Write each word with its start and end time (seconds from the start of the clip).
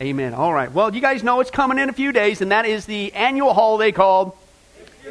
Amen. 0.00 0.34
All 0.34 0.52
right. 0.52 0.70
Well, 0.70 0.94
you 0.94 1.00
guys 1.00 1.22
know 1.22 1.40
it's 1.40 1.50
coming 1.50 1.78
in 1.78 1.88
a 1.88 1.92
few 1.92 2.12
days, 2.12 2.42
and 2.42 2.52
that 2.52 2.66
is 2.66 2.84
the 2.84 3.14
annual 3.14 3.54
holiday 3.54 3.92
called 3.92 4.36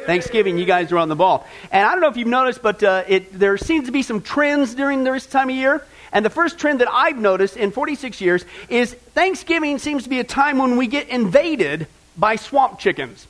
Thanksgiving. 0.04 0.58
You 0.58 0.64
guys 0.64 0.92
are 0.92 0.98
on 0.98 1.08
the 1.08 1.16
ball. 1.16 1.44
And 1.72 1.84
I 1.84 1.90
don't 1.90 2.00
know 2.00 2.08
if 2.08 2.16
you've 2.16 2.28
noticed, 2.28 2.62
but 2.62 2.82
uh, 2.84 3.02
it, 3.08 3.36
there 3.36 3.58
seems 3.58 3.86
to 3.86 3.92
be 3.92 4.02
some 4.02 4.20
trends 4.20 4.76
during 4.76 5.02
this 5.02 5.26
time 5.26 5.50
of 5.50 5.56
year. 5.56 5.84
And 6.12 6.24
the 6.24 6.30
first 6.30 6.58
trend 6.58 6.80
that 6.80 6.88
I've 6.88 7.18
noticed 7.18 7.56
in 7.56 7.72
46 7.72 8.20
years 8.20 8.44
is 8.68 8.94
Thanksgiving 8.94 9.78
seems 9.78 10.04
to 10.04 10.08
be 10.08 10.20
a 10.20 10.24
time 10.24 10.58
when 10.58 10.76
we 10.76 10.86
get 10.86 11.08
invaded 11.08 11.88
by 12.16 12.36
swamp 12.36 12.78
chickens. 12.78 13.26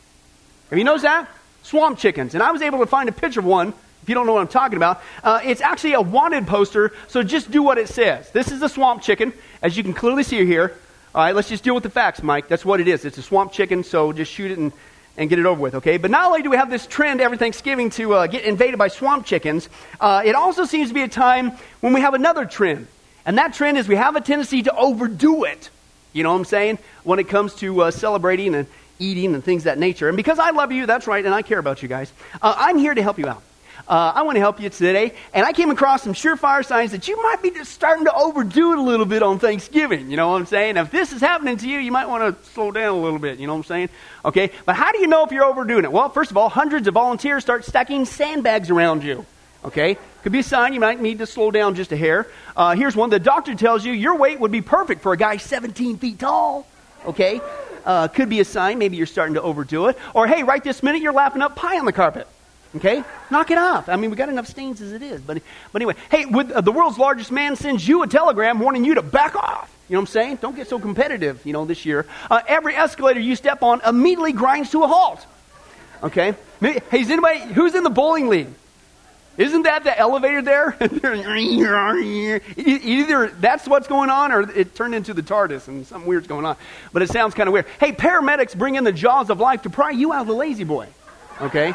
Have 0.68 0.78
you 0.78 0.84
noticed 0.84 1.04
that? 1.04 1.26
Swamp 1.62 1.98
chickens. 1.98 2.34
And 2.34 2.42
I 2.42 2.52
was 2.52 2.60
able 2.60 2.80
to 2.80 2.86
find 2.86 3.08
a 3.08 3.12
picture 3.12 3.40
of 3.40 3.46
one 3.46 3.72
if 4.06 4.10
you 4.10 4.14
don't 4.14 4.26
know 4.26 4.34
what 4.34 4.42
I'm 4.42 4.46
talking 4.46 4.76
about, 4.76 5.02
uh, 5.24 5.40
it's 5.42 5.60
actually 5.60 5.94
a 5.94 6.00
wanted 6.00 6.46
poster, 6.46 6.92
so 7.08 7.24
just 7.24 7.50
do 7.50 7.60
what 7.60 7.76
it 7.76 7.88
says. 7.88 8.30
This 8.30 8.52
is 8.52 8.62
a 8.62 8.68
swamp 8.68 9.02
chicken, 9.02 9.32
as 9.62 9.76
you 9.76 9.82
can 9.82 9.94
clearly 9.94 10.22
see 10.22 10.46
here. 10.46 10.76
All 11.16 11.22
right, 11.22 11.34
let's 11.34 11.48
just 11.48 11.64
deal 11.64 11.72
with 11.72 11.82
the 11.82 11.88
facts, 11.88 12.22
Mike. 12.22 12.46
That's 12.46 12.62
what 12.62 12.78
it 12.78 12.88
is. 12.88 13.06
It's 13.06 13.16
a 13.16 13.22
swamp 13.22 13.50
chicken, 13.50 13.84
so 13.84 14.12
just 14.12 14.30
shoot 14.30 14.50
it 14.50 14.58
and, 14.58 14.70
and 15.16 15.30
get 15.30 15.38
it 15.38 15.46
over 15.46 15.58
with, 15.58 15.76
okay? 15.76 15.96
But 15.96 16.10
not 16.10 16.26
only 16.26 16.42
do 16.42 16.50
we 16.50 16.58
have 16.58 16.68
this 16.68 16.86
trend 16.86 17.22
every 17.22 17.38
Thanksgiving 17.38 17.88
to 17.92 18.12
uh, 18.12 18.26
get 18.26 18.44
invaded 18.44 18.76
by 18.76 18.88
swamp 18.88 19.24
chickens, 19.24 19.70
uh, 19.98 20.20
it 20.26 20.34
also 20.34 20.66
seems 20.66 20.88
to 20.88 20.94
be 20.94 21.00
a 21.00 21.08
time 21.08 21.52
when 21.80 21.94
we 21.94 22.02
have 22.02 22.12
another 22.12 22.44
trend. 22.44 22.86
And 23.24 23.38
that 23.38 23.54
trend 23.54 23.78
is 23.78 23.88
we 23.88 23.96
have 23.96 24.14
a 24.14 24.20
tendency 24.20 24.62
to 24.64 24.76
overdo 24.76 25.44
it. 25.44 25.70
You 26.12 26.22
know 26.22 26.32
what 26.32 26.38
I'm 26.38 26.44
saying? 26.44 26.78
When 27.02 27.18
it 27.18 27.30
comes 27.30 27.54
to 27.54 27.84
uh, 27.84 27.90
celebrating 27.92 28.54
and 28.54 28.66
eating 28.98 29.32
and 29.32 29.42
things 29.42 29.64
that 29.64 29.78
nature. 29.78 30.08
And 30.08 30.18
because 30.18 30.38
I 30.38 30.50
love 30.50 30.70
you, 30.70 30.84
that's 30.84 31.06
right, 31.06 31.24
and 31.24 31.34
I 31.34 31.40
care 31.40 31.58
about 31.58 31.82
you 31.82 31.88
guys, 31.88 32.12
uh, 32.42 32.54
I'm 32.58 32.76
here 32.76 32.92
to 32.92 33.02
help 33.02 33.18
you 33.18 33.26
out. 33.26 33.42
Uh, 33.88 34.12
I 34.16 34.22
want 34.22 34.34
to 34.36 34.40
help 34.40 34.60
you 34.60 34.68
today. 34.68 35.14
And 35.32 35.46
I 35.46 35.52
came 35.52 35.70
across 35.70 36.02
some 36.02 36.12
surefire 36.12 36.64
signs 36.64 36.90
that 36.90 37.06
you 37.06 37.22
might 37.22 37.40
be 37.40 37.50
just 37.50 37.72
starting 37.72 38.04
to 38.06 38.14
overdo 38.14 38.72
it 38.72 38.78
a 38.78 38.82
little 38.82 39.06
bit 39.06 39.22
on 39.22 39.38
Thanksgiving. 39.38 40.10
You 40.10 40.16
know 40.16 40.30
what 40.30 40.40
I'm 40.40 40.46
saying? 40.46 40.76
If 40.76 40.90
this 40.90 41.12
is 41.12 41.20
happening 41.20 41.56
to 41.58 41.68
you, 41.68 41.78
you 41.78 41.92
might 41.92 42.08
want 42.08 42.36
to 42.36 42.50
slow 42.50 42.72
down 42.72 42.96
a 42.96 43.00
little 43.00 43.20
bit. 43.20 43.38
You 43.38 43.46
know 43.46 43.52
what 43.52 43.58
I'm 43.58 43.64
saying? 43.64 43.88
Okay. 44.24 44.50
But 44.64 44.74
how 44.74 44.90
do 44.90 44.98
you 44.98 45.06
know 45.06 45.24
if 45.24 45.30
you're 45.30 45.44
overdoing 45.44 45.84
it? 45.84 45.92
Well, 45.92 46.08
first 46.08 46.32
of 46.32 46.36
all, 46.36 46.48
hundreds 46.48 46.88
of 46.88 46.94
volunteers 46.94 47.44
start 47.44 47.64
stacking 47.64 48.04
sandbags 48.06 48.70
around 48.70 49.04
you. 49.04 49.24
Okay? 49.64 49.98
Could 50.22 50.32
be 50.32 50.40
a 50.40 50.44
sign 50.44 50.72
you 50.74 50.80
might 50.80 51.00
need 51.00 51.18
to 51.18 51.26
slow 51.26 51.52
down 51.52 51.76
just 51.76 51.92
a 51.92 51.96
hair. 51.96 52.26
Uh, 52.56 52.74
here's 52.74 52.96
one. 52.96 53.10
The 53.10 53.20
doctor 53.20 53.54
tells 53.54 53.84
you 53.84 53.92
your 53.92 54.16
weight 54.16 54.40
would 54.40 54.52
be 54.52 54.62
perfect 54.62 55.02
for 55.02 55.12
a 55.12 55.16
guy 55.16 55.36
17 55.36 55.98
feet 55.98 56.18
tall. 56.18 56.66
Okay? 57.04 57.40
Uh, 57.84 58.08
could 58.08 58.28
be 58.28 58.40
a 58.40 58.44
sign 58.44 58.78
maybe 58.78 58.96
you're 58.96 59.06
starting 59.06 59.34
to 59.34 59.42
overdo 59.42 59.86
it. 59.86 59.96
Or, 60.12 60.26
hey, 60.26 60.42
right 60.42 60.62
this 60.62 60.82
minute 60.82 61.02
you're 61.02 61.12
lapping 61.12 61.42
up 61.42 61.54
pie 61.54 61.78
on 61.78 61.84
the 61.84 61.92
carpet. 61.92 62.26
Okay? 62.76 63.02
Knock 63.30 63.50
it 63.50 63.58
off. 63.58 63.88
I 63.88 63.96
mean, 63.96 64.10
we 64.10 64.16
got 64.16 64.28
enough 64.28 64.46
stains 64.46 64.80
as 64.80 64.92
it 64.92 65.02
is. 65.02 65.20
But, 65.20 65.42
but 65.72 65.82
anyway, 65.82 65.94
hey, 66.10 66.26
with, 66.26 66.50
uh, 66.50 66.60
the 66.60 66.72
world's 66.72 66.98
largest 66.98 67.32
man 67.32 67.56
sends 67.56 67.86
you 67.86 68.02
a 68.02 68.06
telegram 68.06 68.58
warning 68.58 68.84
you 68.84 68.94
to 68.94 69.02
back 69.02 69.34
off. 69.34 69.72
You 69.88 69.94
know 69.94 70.00
what 70.00 70.08
I'm 70.08 70.12
saying? 70.12 70.38
Don't 70.42 70.56
get 70.56 70.68
so 70.68 70.78
competitive, 70.78 71.44
you 71.46 71.52
know, 71.52 71.64
this 71.64 71.86
year. 71.86 72.06
Uh, 72.30 72.40
every 72.46 72.74
escalator 72.74 73.20
you 73.20 73.36
step 73.36 73.62
on 73.62 73.80
immediately 73.82 74.32
grinds 74.32 74.70
to 74.72 74.82
a 74.82 74.88
halt. 74.88 75.24
Okay? 76.02 76.34
Hey, 76.60 76.82
is 76.92 77.10
anybody, 77.10 77.40
who's 77.40 77.74
in 77.74 77.82
the 77.82 77.90
bowling 77.90 78.28
league? 78.28 78.48
Isn't 79.38 79.62
that 79.62 79.84
the 79.84 79.96
elevator 79.96 80.40
there? 80.42 80.76
Either 82.56 83.26
that's 83.28 83.68
what's 83.68 83.86
going 83.86 84.08
on 84.08 84.32
or 84.32 84.50
it 84.50 84.74
turned 84.74 84.94
into 84.94 85.12
the 85.12 85.22
TARDIS 85.22 85.68
and 85.68 85.86
something 85.86 86.08
weird's 86.08 86.26
going 86.26 86.46
on. 86.46 86.56
But 86.92 87.02
it 87.02 87.10
sounds 87.10 87.34
kind 87.34 87.46
of 87.46 87.52
weird. 87.52 87.66
Hey, 87.78 87.92
paramedics 87.92 88.56
bring 88.56 88.76
in 88.76 88.84
the 88.84 88.92
jaws 88.92 89.28
of 89.28 89.38
life 89.38 89.62
to 89.62 89.70
pry 89.70 89.90
you 89.90 90.12
out 90.12 90.22
of 90.22 90.26
the 90.28 90.34
La-Z-Boy. 90.34 90.88
Okay? 91.42 91.74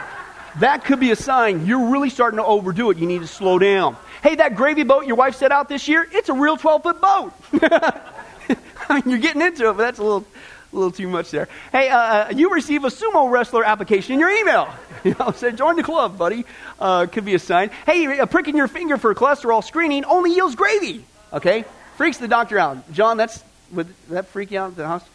That 0.60 0.86
could 0.86 1.00
be 1.00 1.12
a 1.12 1.16
sign 1.16 1.66
you're 1.66 1.90
really 1.90 2.10
starting 2.10 2.38
to 2.38 2.46
overdo 2.46 2.92
it. 2.92 2.98
You 2.98 3.08
need 3.08 3.22
to 3.22 3.28
slow 3.28 3.60
down. 3.60 3.96
Hey, 4.24 4.36
that 4.36 4.56
gravy 4.56 4.84
boat 4.84 5.06
your 5.06 5.16
wife 5.16 5.36
set 5.36 5.52
out 5.52 5.70
this 5.70 5.88
year, 5.88 6.08
it's 6.12 6.30
a 6.30 6.34
real 6.34 6.58
12 6.58 6.84
foot 6.84 7.02
boat. 7.02 7.34
I 8.90 8.96
mean, 8.96 9.04
you're 9.06 9.20
getting 9.20 9.42
into 9.42 9.70
it, 9.70 9.74
but 9.74 9.84
that's 9.84 10.00
a 10.00 10.04
little, 10.04 10.26
a 10.74 10.76
little 10.76 10.92
too 10.92 11.08
much 11.08 11.32
there. 11.32 11.48
Hey, 11.72 11.90
uh, 11.90 11.98
uh 11.98 12.34
you 12.36 12.54
receive 12.54 12.84
a 12.84 12.90
sumo 12.90 13.32
wrestler 13.32 13.64
application 13.64 14.14
in 14.14 14.20
your 14.20 14.30
email. 14.30 14.68
You 15.04 15.16
know, 15.18 15.32
say, 15.32 15.52
join 15.52 15.78
the 15.78 15.84
club, 15.84 16.16
buddy. 16.16 16.46
Uh, 16.80 17.08
could 17.08 17.26
be 17.26 17.34
a 17.34 17.40
sign. 17.40 17.72
Hey, 17.88 18.20
a 18.20 18.28
prick 18.28 18.48
in 18.48 18.56
your 18.56 18.68
finger 18.68 18.98
for 18.98 19.16
cholesterol 19.16 19.64
screening 19.64 20.06
only 20.06 20.36
yields 20.36 20.54
gravy. 20.54 21.04
Okay? 21.34 21.66
Freaks 21.98 22.20
the 22.20 22.28
doctor 22.28 22.60
out. 22.60 22.92
John, 22.94 23.18
that's, 23.18 23.44
would 23.72 23.88
that 24.10 24.28
freak 24.28 24.52
you 24.52 24.60
out 24.60 24.70
at 24.70 24.76
the 24.76 24.86
hospital? 24.86 25.12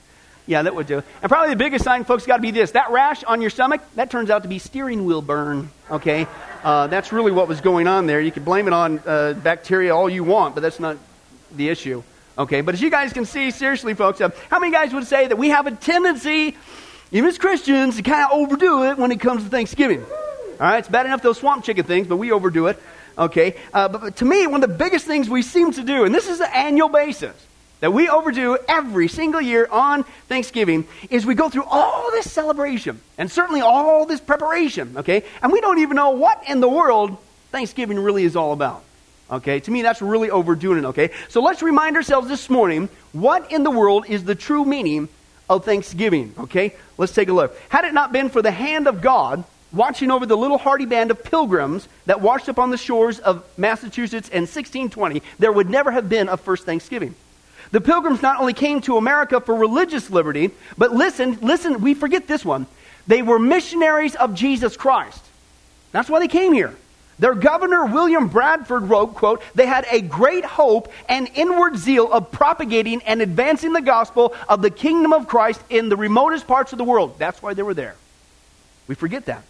Yeah, 0.46 0.62
that 0.62 0.74
would 0.74 0.86
do. 0.86 1.02
And 1.22 1.28
probably 1.28 1.50
the 1.50 1.56
biggest 1.58 1.84
sign, 1.84 2.04
folks, 2.04 2.24
got 2.24 2.36
to 2.36 2.42
be 2.42 2.52
this. 2.52 2.70
That 2.72 2.90
rash 2.90 3.24
on 3.24 3.40
your 3.40 3.50
stomach, 3.50 3.80
that 3.96 4.10
turns 4.10 4.30
out 4.30 4.44
to 4.44 4.48
be 4.48 4.60
steering 4.60 5.04
wheel 5.04 5.20
burn, 5.20 5.70
okay? 5.90 6.26
Uh, 6.62 6.86
that's 6.86 7.12
really 7.12 7.32
what 7.32 7.48
was 7.48 7.60
going 7.60 7.88
on 7.88 8.06
there. 8.06 8.20
You 8.20 8.30
can 8.30 8.44
blame 8.44 8.68
it 8.68 8.72
on 8.72 9.00
uh, 9.00 9.32
bacteria 9.32 9.94
all 9.94 10.08
you 10.08 10.22
want, 10.22 10.54
but 10.54 10.60
that's 10.60 10.78
not 10.78 10.98
the 11.56 11.68
issue, 11.68 12.02
okay? 12.38 12.60
But 12.60 12.74
as 12.74 12.80
you 12.80 12.90
guys 12.90 13.12
can 13.12 13.24
see, 13.24 13.50
seriously, 13.50 13.94
folks, 13.94 14.20
uh, 14.20 14.30
how 14.48 14.60
many 14.60 14.70
guys 14.70 14.94
would 14.94 15.06
say 15.06 15.26
that 15.26 15.36
we 15.36 15.48
have 15.48 15.66
a 15.66 15.72
tendency, 15.72 16.56
even 17.10 17.28
as 17.28 17.38
Christians, 17.38 17.96
to 17.96 18.02
kind 18.02 18.30
of 18.30 18.38
overdo 18.38 18.84
it 18.84 18.98
when 18.98 19.10
it 19.10 19.18
comes 19.18 19.42
to 19.42 19.50
Thanksgiving? 19.50 20.04
All 20.04 20.58
right, 20.60 20.78
it's 20.78 20.88
bad 20.88 21.06
enough 21.06 21.22
those 21.22 21.38
swamp 21.38 21.64
chicken 21.64 21.84
things, 21.84 22.06
but 22.06 22.16
we 22.16 22.30
overdo 22.30 22.68
it, 22.68 22.80
okay? 23.18 23.56
Uh, 23.74 23.88
but, 23.88 24.00
but 24.00 24.16
to 24.18 24.24
me, 24.24 24.46
one 24.46 24.62
of 24.62 24.70
the 24.70 24.76
biggest 24.76 25.06
things 25.06 25.28
we 25.28 25.42
seem 25.42 25.72
to 25.72 25.82
do, 25.82 26.04
and 26.04 26.14
this 26.14 26.28
is 26.28 26.38
an 26.38 26.50
annual 26.54 26.88
basis, 26.88 27.34
that 27.86 27.92
we 27.92 28.08
overdo 28.08 28.58
every 28.66 29.06
single 29.06 29.40
year 29.40 29.68
on 29.70 30.02
Thanksgiving 30.26 30.88
is 31.08 31.24
we 31.24 31.36
go 31.36 31.48
through 31.48 31.66
all 31.70 32.10
this 32.10 32.28
celebration 32.28 33.00
and 33.16 33.30
certainly 33.30 33.60
all 33.60 34.06
this 34.06 34.20
preparation, 34.20 34.96
okay? 34.96 35.22
And 35.40 35.52
we 35.52 35.60
don't 35.60 35.78
even 35.78 35.94
know 35.94 36.10
what 36.10 36.42
in 36.48 36.58
the 36.58 36.68
world 36.68 37.16
Thanksgiving 37.52 37.96
really 38.00 38.24
is 38.24 38.34
all 38.34 38.52
about. 38.52 38.82
Okay? 39.30 39.60
To 39.60 39.70
me, 39.70 39.82
that's 39.82 40.02
really 40.02 40.30
overdoing 40.30 40.80
it, 40.80 40.84
okay? 40.86 41.10
So 41.28 41.40
let's 41.40 41.62
remind 41.62 41.94
ourselves 41.94 42.26
this 42.26 42.50
morning 42.50 42.88
what 43.12 43.52
in 43.52 43.62
the 43.62 43.70
world 43.70 44.06
is 44.08 44.24
the 44.24 44.34
true 44.34 44.64
meaning 44.64 45.08
of 45.48 45.64
Thanksgiving, 45.64 46.34
okay? 46.38 46.74
Let's 46.98 47.14
take 47.14 47.28
a 47.28 47.32
look. 47.32 47.56
Had 47.68 47.84
it 47.84 47.94
not 47.94 48.10
been 48.10 48.30
for 48.30 48.42
the 48.42 48.50
hand 48.50 48.88
of 48.88 49.00
God 49.00 49.44
watching 49.72 50.10
over 50.10 50.26
the 50.26 50.36
little 50.36 50.58
hardy 50.58 50.86
band 50.86 51.12
of 51.12 51.22
pilgrims 51.22 51.86
that 52.06 52.20
washed 52.20 52.48
up 52.48 52.58
on 52.58 52.72
the 52.72 52.78
shores 52.78 53.20
of 53.20 53.44
Massachusetts 53.56 54.28
in 54.28 54.42
1620, 54.42 55.22
there 55.38 55.52
would 55.52 55.70
never 55.70 55.92
have 55.92 56.08
been 56.08 56.28
a 56.28 56.36
first 56.36 56.66
Thanksgiving. 56.66 57.14
The 57.72 57.80
pilgrims 57.80 58.22
not 58.22 58.40
only 58.40 58.52
came 58.52 58.80
to 58.82 58.96
America 58.96 59.40
for 59.40 59.54
religious 59.54 60.10
liberty, 60.10 60.50
but 60.78 60.92
listen, 60.92 61.38
listen, 61.40 61.80
we 61.80 61.94
forget 61.94 62.26
this 62.26 62.44
one. 62.44 62.66
They 63.06 63.22
were 63.22 63.38
missionaries 63.38 64.14
of 64.14 64.34
Jesus 64.34 64.76
Christ. 64.76 65.22
That's 65.92 66.08
why 66.08 66.20
they 66.20 66.28
came 66.28 66.52
here. 66.52 66.74
Their 67.18 67.34
governor, 67.34 67.86
William 67.86 68.28
Bradford, 68.28 68.84
wrote, 68.84 69.14
quote, 69.14 69.42
they 69.54 69.66
had 69.66 69.86
a 69.90 70.02
great 70.02 70.44
hope 70.44 70.92
and 71.08 71.30
inward 71.34 71.78
zeal 71.78 72.12
of 72.12 72.30
propagating 72.30 73.02
and 73.02 73.22
advancing 73.22 73.72
the 73.72 73.80
gospel 73.80 74.34
of 74.48 74.60
the 74.60 74.70
kingdom 74.70 75.12
of 75.14 75.26
Christ 75.26 75.62
in 75.70 75.88
the 75.88 75.96
remotest 75.96 76.46
parts 76.46 76.72
of 76.72 76.78
the 76.78 76.84
world. 76.84 77.18
That's 77.18 77.42
why 77.42 77.54
they 77.54 77.62
were 77.62 77.74
there. 77.74 77.96
We 78.86 78.94
forget 78.94 79.24
that. 79.26 79.42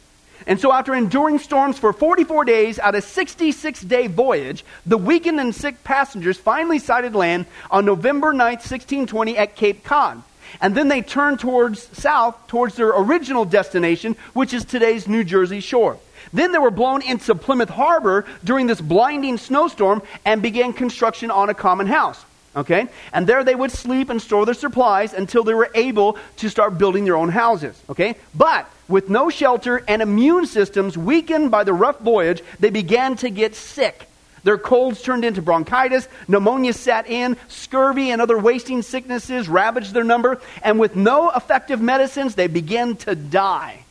And 0.47 0.61
so, 0.61 0.73
after 0.73 0.95
enduring 0.95 1.39
storms 1.39 1.79
for 1.79 1.93
44 1.93 2.45
days 2.45 2.79
out 2.79 2.95
of 2.95 3.03
a 3.03 3.07
66 3.07 3.81
day 3.83 4.07
voyage, 4.07 4.65
the 4.85 4.99
weakened 4.99 5.41
and 5.41 5.55
sick 5.55 5.83
passengers 5.85 6.37
finally 6.37 6.79
sighted 6.79 7.15
land 7.15 7.47
on 7.71 7.85
November 7.85 8.33
9th, 8.33 8.63
1620, 8.63 9.37
at 9.39 9.57
Cape 9.57 9.85
Cod. 9.85 10.23
And 10.61 10.75
then 10.75 10.89
they 10.89 11.03
turned 11.03 11.41
towards 11.41 11.89
south, 11.99 12.37
towards 12.47 12.77
their 12.77 12.91
original 12.91 13.45
destination, 13.45 14.17
which 14.33 14.55
is 14.55 14.65
today's 14.65 15.09
New 15.09 15.25
Jersey 15.25 15.61
shore. 15.61 15.99
Then 16.33 16.53
they 16.53 16.59
were 16.59 16.71
blown 16.71 17.03
into 17.03 17.35
Plymouth 17.35 17.69
Harbor 17.69 18.25
during 18.45 18.67
this 18.67 18.81
blinding 18.81 19.39
snowstorm 19.39 20.03
and 20.25 20.43
began 20.43 20.73
construction 20.73 21.31
on 21.31 21.49
a 21.49 21.55
common 21.55 21.87
house. 21.87 22.25
Okay? 22.57 22.89
And 23.13 23.27
there 23.27 23.45
they 23.45 23.55
would 23.55 23.71
sleep 23.71 24.09
and 24.09 24.21
store 24.21 24.47
their 24.47 24.55
supplies 24.55 25.13
until 25.13 25.45
they 25.45 25.55
were 25.55 25.71
able 25.75 26.17
to 26.39 26.49
start 26.49 26.79
building 26.79 27.05
their 27.05 27.17
own 27.17 27.29
houses. 27.29 27.81
Okay? 27.91 28.17
But 28.35 28.69
with 28.89 29.11
no 29.11 29.29
shelter 29.31 29.85
and 29.87 30.01
immune 30.01 30.47
systems 30.47 30.97
weakened 30.97 31.51
by 31.51 31.65
the 31.65 31.73
rough 31.73 31.99
voyage, 32.01 32.43
they 32.59 32.71
began 32.71 33.17
to 33.17 33.31
get 33.31 33.55
sick. 33.55 34.09
Their 34.43 34.59
colds 34.59 35.03
turned 35.03 35.25
into 35.25 35.43
bronchitis, 35.43 36.09
pneumonia 36.29 36.73
set 36.73 37.09
in, 37.09 37.37
scurvy 37.49 38.11
and 38.11 38.23
other 38.23 38.39
wasting 38.39 38.81
sicknesses 38.83 39.49
ravaged 39.49 39.93
their 39.93 40.05
number, 40.05 40.41
and 40.63 40.79
with 40.79 40.95
no 40.95 41.31
effective 41.31 41.81
medicines, 41.81 42.37
they 42.37 42.47
began 42.47 42.95
to 42.99 43.17
die. 43.17 43.86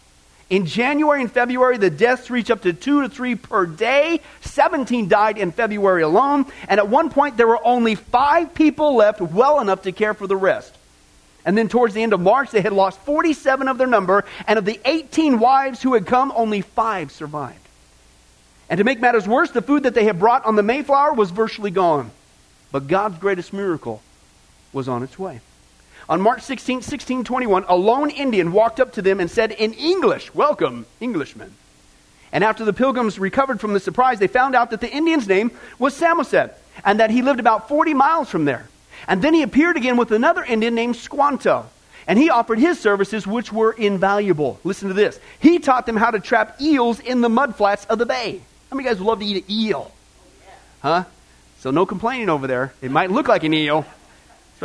In 0.49 0.67
January 0.67 1.21
and 1.21 1.31
February, 1.31 1.77
the 1.77 1.89
deaths 1.89 2.29
reached 2.29 2.51
up 2.51 2.61
to 2.61 2.73
two 2.73 3.01
to 3.01 3.09
three 3.09 3.33
per 3.35 3.65
day. 3.65 4.21
17 4.41 5.07
died 5.07 5.39
in 5.39 5.51
February 5.51 6.03
alone. 6.03 6.45
And 6.67 6.79
at 6.79 6.87
one 6.87 7.09
point, 7.09 7.35
there 7.35 7.47
were 7.47 7.65
only 7.65 7.95
five 7.95 8.53
people 8.53 8.95
left 8.95 9.21
well 9.21 9.59
enough 9.59 9.83
to 9.83 9.91
care 9.91 10.13
for 10.13 10.27
the 10.27 10.35
rest. 10.35 10.75
And 11.45 11.57
then 11.57 11.67
towards 11.67 11.93
the 11.93 12.03
end 12.03 12.13
of 12.13 12.19
March, 12.19 12.51
they 12.51 12.61
had 12.61 12.73
lost 12.73 12.99
47 13.01 13.67
of 13.67 13.77
their 13.77 13.87
number, 13.87 14.25
and 14.47 14.57
of 14.57 14.65
the 14.65 14.79
18 14.85 15.39
wives 15.39 15.81
who 15.81 15.93
had 15.93 16.05
come, 16.05 16.31
only 16.35 16.61
five 16.61 17.11
survived. 17.11 17.59
And 18.69 18.79
to 18.79 18.83
make 18.83 18.99
matters 18.99 19.27
worse, 19.27 19.51
the 19.51 19.61
food 19.61 19.83
that 19.83 19.93
they 19.93 20.05
had 20.05 20.19
brought 20.19 20.45
on 20.45 20.55
the 20.55 20.63
Mayflower 20.63 21.13
was 21.13 21.29
virtually 21.29 21.69
gone. 21.69 22.09
But 22.71 22.87
God's 22.87 23.19
greatest 23.19 23.53
miracle 23.53 24.01
was 24.73 24.89
on 24.89 25.03
its 25.03 25.19
way. 25.19 25.39
On 26.07 26.21
March 26.21 26.43
16, 26.43 26.77
1621, 26.77 27.65
a 27.67 27.75
lone 27.75 28.11
Indian 28.11 28.51
walked 28.51 28.79
up 28.79 28.93
to 28.93 29.01
them 29.01 29.19
and 29.19 29.29
said 29.29 29.51
in 29.51 29.73
English, 29.73 30.33
Welcome, 30.35 30.85
Englishmen. 31.01 31.53
And 32.31 32.43
after 32.43 32.63
the 32.63 32.73
pilgrims 32.73 33.17
recovered 33.17 33.59
from 33.59 33.73
the 33.73 33.79
surprise, 33.79 34.19
they 34.19 34.27
found 34.27 34.55
out 34.55 34.69
that 34.69 34.81
the 34.81 34.91
Indian's 34.91 35.27
name 35.27 35.51
was 35.79 35.95
Samoset 35.95 36.53
and 36.83 36.99
that 36.99 37.09
he 37.09 37.21
lived 37.21 37.39
about 37.39 37.67
40 37.67 37.93
miles 37.93 38.29
from 38.29 38.45
there. 38.45 38.67
And 39.07 39.21
then 39.21 39.33
he 39.33 39.41
appeared 39.41 39.77
again 39.77 39.97
with 39.97 40.11
another 40.11 40.43
Indian 40.43 40.75
named 40.75 40.95
Squanto. 40.95 41.65
And 42.07 42.19
he 42.19 42.29
offered 42.29 42.59
his 42.59 42.79
services, 42.79 43.25
which 43.25 43.51
were 43.51 43.71
invaluable. 43.71 44.59
Listen 44.63 44.89
to 44.89 44.93
this. 44.93 45.19
He 45.39 45.57
taught 45.57 45.87
them 45.87 45.95
how 45.95 46.11
to 46.11 46.19
trap 46.19 46.61
eels 46.61 46.99
in 46.99 47.21
the 47.21 47.29
mudflats 47.29 47.87
of 47.87 47.97
the 47.97 48.05
bay. 48.05 48.41
How 48.69 48.75
many 48.77 48.87
guys 48.87 48.99
would 48.99 49.07
love 49.07 49.19
to 49.19 49.25
eat 49.25 49.43
an 49.43 49.51
eel? 49.51 49.91
Huh? 50.81 51.05
So 51.59 51.71
no 51.71 51.87
complaining 51.87 52.29
over 52.29 52.45
there. 52.45 52.73
It 52.81 52.91
might 52.91 53.09
look 53.09 53.27
like 53.27 53.43
an 53.43 53.53
eel, 53.53 53.85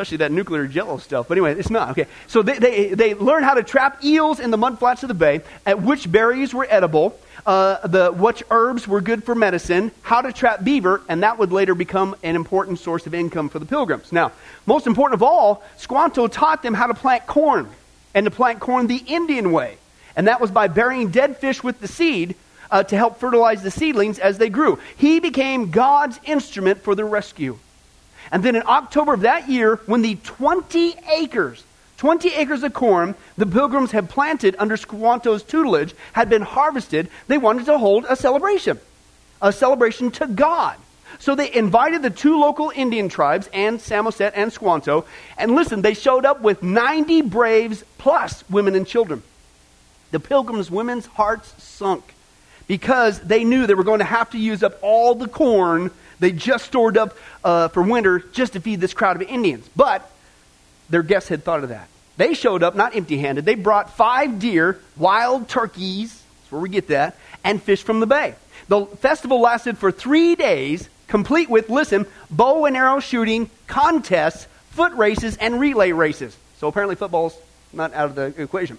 especially 0.00 0.17
that 0.17 0.32
nuclear 0.32 0.67
jello 0.67 0.97
stuff. 0.97 1.29
But 1.29 1.37
anyway, 1.37 1.58
it's 1.58 1.69
not. 1.69 1.91
Okay. 1.91 2.06
So 2.26 2.41
they, 2.41 2.58
they, 2.58 2.94
they 2.94 3.14
learned 3.14 3.44
how 3.44 3.52
to 3.52 3.62
trap 3.62 4.02
eels 4.02 4.41
in 4.41 4.50
the 4.50 4.56
mudflats 4.56 5.02
of 5.02 5.08
the 5.08 5.14
bay, 5.14 5.43
at 5.67 5.82
which 5.82 6.11
berries 6.11 6.55
were 6.55 6.67
edible, 6.70 7.19
uh, 7.44 7.87
the, 7.87 8.11
which 8.11 8.43
herbs 8.50 8.88
were 8.88 9.02
good 9.02 9.25
for 9.25 9.35
medicine, 9.35 9.91
how 10.00 10.23
to 10.23 10.32
trap 10.32 10.64
beaver, 10.64 11.02
and 11.06 11.23
that 11.23 11.38
would 11.38 11.52
later 11.52 11.75
become 11.75 12.17
an 12.23 12.35
important 12.35 12.79
source 12.79 13.06
of 13.06 13.12
income 13.12 13.50
for 13.50 13.58
the 13.58 13.67
pilgrims. 13.67 14.11
Now, 14.11 14.32
most 14.64 14.87
important 14.87 15.19
of 15.19 15.23
all, 15.23 15.62
Squanto 15.76 16.29
taught 16.29 16.62
them 16.62 16.73
how 16.73 16.87
to 16.87 16.94
plant 16.94 17.26
corn, 17.26 17.69
and 18.14 18.25
to 18.25 18.31
plant 18.31 18.58
corn 18.58 18.87
the 18.87 19.02
Indian 19.06 19.52
way. 19.52 19.76
And 20.17 20.29
that 20.29 20.41
was 20.41 20.50
by 20.50 20.69
burying 20.69 21.11
dead 21.11 21.37
fish 21.37 21.62
with 21.62 21.79
the 21.81 21.88
seed 21.88 22.37
uh, 22.70 22.85
to 22.85 22.97
help 22.97 23.20
fertilize 23.20 23.62
the 23.62 23.70
seedlings 23.70 24.19
as 24.19 24.38
they 24.38 24.49
grew. 24.49 24.79
He 24.97 25.20
became 25.20 25.70
God's 25.70 26.19
instrument 26.25 26.82
for 26.82 26.94
their 26.94 27.06
rescue. 27.06 27.58
And 28.33 28.43
then 28.43 28.57
in 28.57 28.63
October 28.67 29.15
of 29.15 29.21
that 29.23 29.49
year, 29.49 29.77
when 29.87 30.03
the 30.03 30.17
20 30.17 30.95
acres 31.13 31.65
20 32.01 32.31
acres 32.31 32.63
of 32.63 32.73
corn 32.73 33.15
the 33.37 33.45
pilgrims 33.45 33.91
had 33.91 34.09
planted 34.09 34.57
under 34.59 34.79
Squanto's 34.79 35.43
tutelage 35.43 35.95
had 36.15 36.31
been 36.31 36.41
harvested. 36.41 37.11
They 37.27 37.37
wanted 37.37 37.67
to 37.67 37.77
hold 37.77 38.07
a 38.09 38.17
celebration, 38.17 38.81
a 39.43 39.53
celebration 39.53 40.11
to 40.13 40.27
God. 40.27 40.77
So 41.19 41.35
they 41.35 41.53
invited 41.53 42.01
the 42.01 42.09
two 42.09 42.41
local 42.41 42.73
Indian 42.75 43.11
tribes, 43.11 43.51
and 43.53 43.79
Samoset 43.79 44.33
and 44.35 44.51
Squanto, 44.51 45.05
and 45.37 45.55
listen, 45.55 45.83
they 45.83 45.93
showed 45.93 46.25
up 46.25 46.41
with 46.41 46.63
90 46.63 47.21
braves 47.21 47.85
plus 47.99 48.49
women 48.49 48.75
and 48.75 48.87
children. 48.87 49.23
The 50.11 50.21
pilgrims' 50.21 50.71
women's 50.71 51.05
hearts 51.05 51.53
sunk 51.63 52.15
because 52.67 53.21
they 53.21 53.45
knew 53.45 53.67
they 53.67 53.75
were 53.75 53.85
going 53.85 53.99
to 53.99 54.07
have 54.07 54.31
to 54.31 54.39
use 54.39 54.63
up 54.63 54.79
all 54.81 55.15
the 55.15 55.29
corn 55.29 55.91
they 56.21 56.33
just 56.33 56.67
stored 56.67 56.97
up 56.97 57.17
uh, 57.43 57.69
for 57.69 57.83
winter 57.83 58.21
just 58.33 58.53
to 58.53 58.61
feed 58.61 58.81
this 58.81 58.95
crowd 58.95 59.17
of 59.17 59.23
Indians. 59.23 59.69
But 59.75 60.09
their 60.89 61.03
guests 61.03 61.29
had 61.29 61.43
thought 61.43 61.63
of 61.63 61.71
that. 61.71 61.89
They 62.17 62.35
showed 62.35 62.63
up 62.63 62.75
not 62.75 62.95
empty 62.95 63.19
handed. 63.19 63.47
They 63.47 63.55
brought 63.55 63.97
five 63.97 64.39
deer, 64.39 64.79
wild 64.97 65.49
turkeys, 65.49 66.11
that's 66.13 66.53
where 66.53 66.61
we 66.61 66.69
get 66.69 66.89
that, 66.89 67.17
and 67.43 67.63
fish 67.63 67.83
from 67.83 68.01
the 68.01 68.07
bay. 68.07 68.35
The 68.69 68.85
festival 68.85 69.41
lasted 69.41 69.79
for 69.79 69.91
three 69.91 70.35
days, 70.35 70.89
complete 71.09 71.49
with, 71.49 71.71
listen, 71.71 72.07
bow 72.31 72.67
and 72.67 72.77
arrow 72.77 73.01
shooting, 73.01 73.51
contests, 73.67 74.47
foot 74.71 74.93
races, 74.93 75.37
and 75.39 75.59
relay 75.59 75.93
races. 75.93 76.37
So 76.59 76.69
apparently 76.69 76.97
football's 76.97 77.37
not 77.73 77.95
out 77.95 78.11
of 78.11 78.15
the 78.15 78.43
equation. 78.43 78.79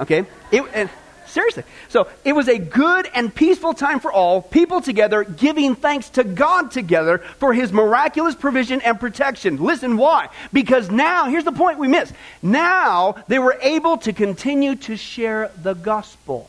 Okay? 0.00 0.26
It, 0.50 0.64
and, 0.74 0.90
Seriously. 1.36 1.64
So 1.90 2.08
it 2.24 2.32
was 2.32 2.48
a 2.48 2.56
good 2.56 3.10
and 3.14 3.34
peaceful 3.34 3.74
time 3.74 4.00
for 4.00 4.10
all, 4.10 4.40
people 4.40 4.80
together, 4.80 5.22
giving 5.22 5.74
thanks 5.74 6.08
to 6.10 6.24
God 6.24 6.70
together 6.70 7.18
for 7.18 7.52
his 7.52 7.74
miraculous 7.74 8.34
provision 8.34 8.80
and 8.80 8.98
protection. 8.98 9.62
Listen, 9.62 9.98
why? 9.98 10.30
Because 10.50 10.90
now, 10.90 11.26
here's 11.26 11.44
the 11.44 11.52
point 11.52 11.78
we 11.78 11.88
missed. 11.88 12.14
Now 12.40 13.22
they 13.28 13.38
were 13.38 13.58
able 13.60 13.98
to 13.98 14.14
continue 14.14 14.76
to 14.76 14.96
share 14.96 15.50
the 15.62 15.74
gospel, 15.74 16.48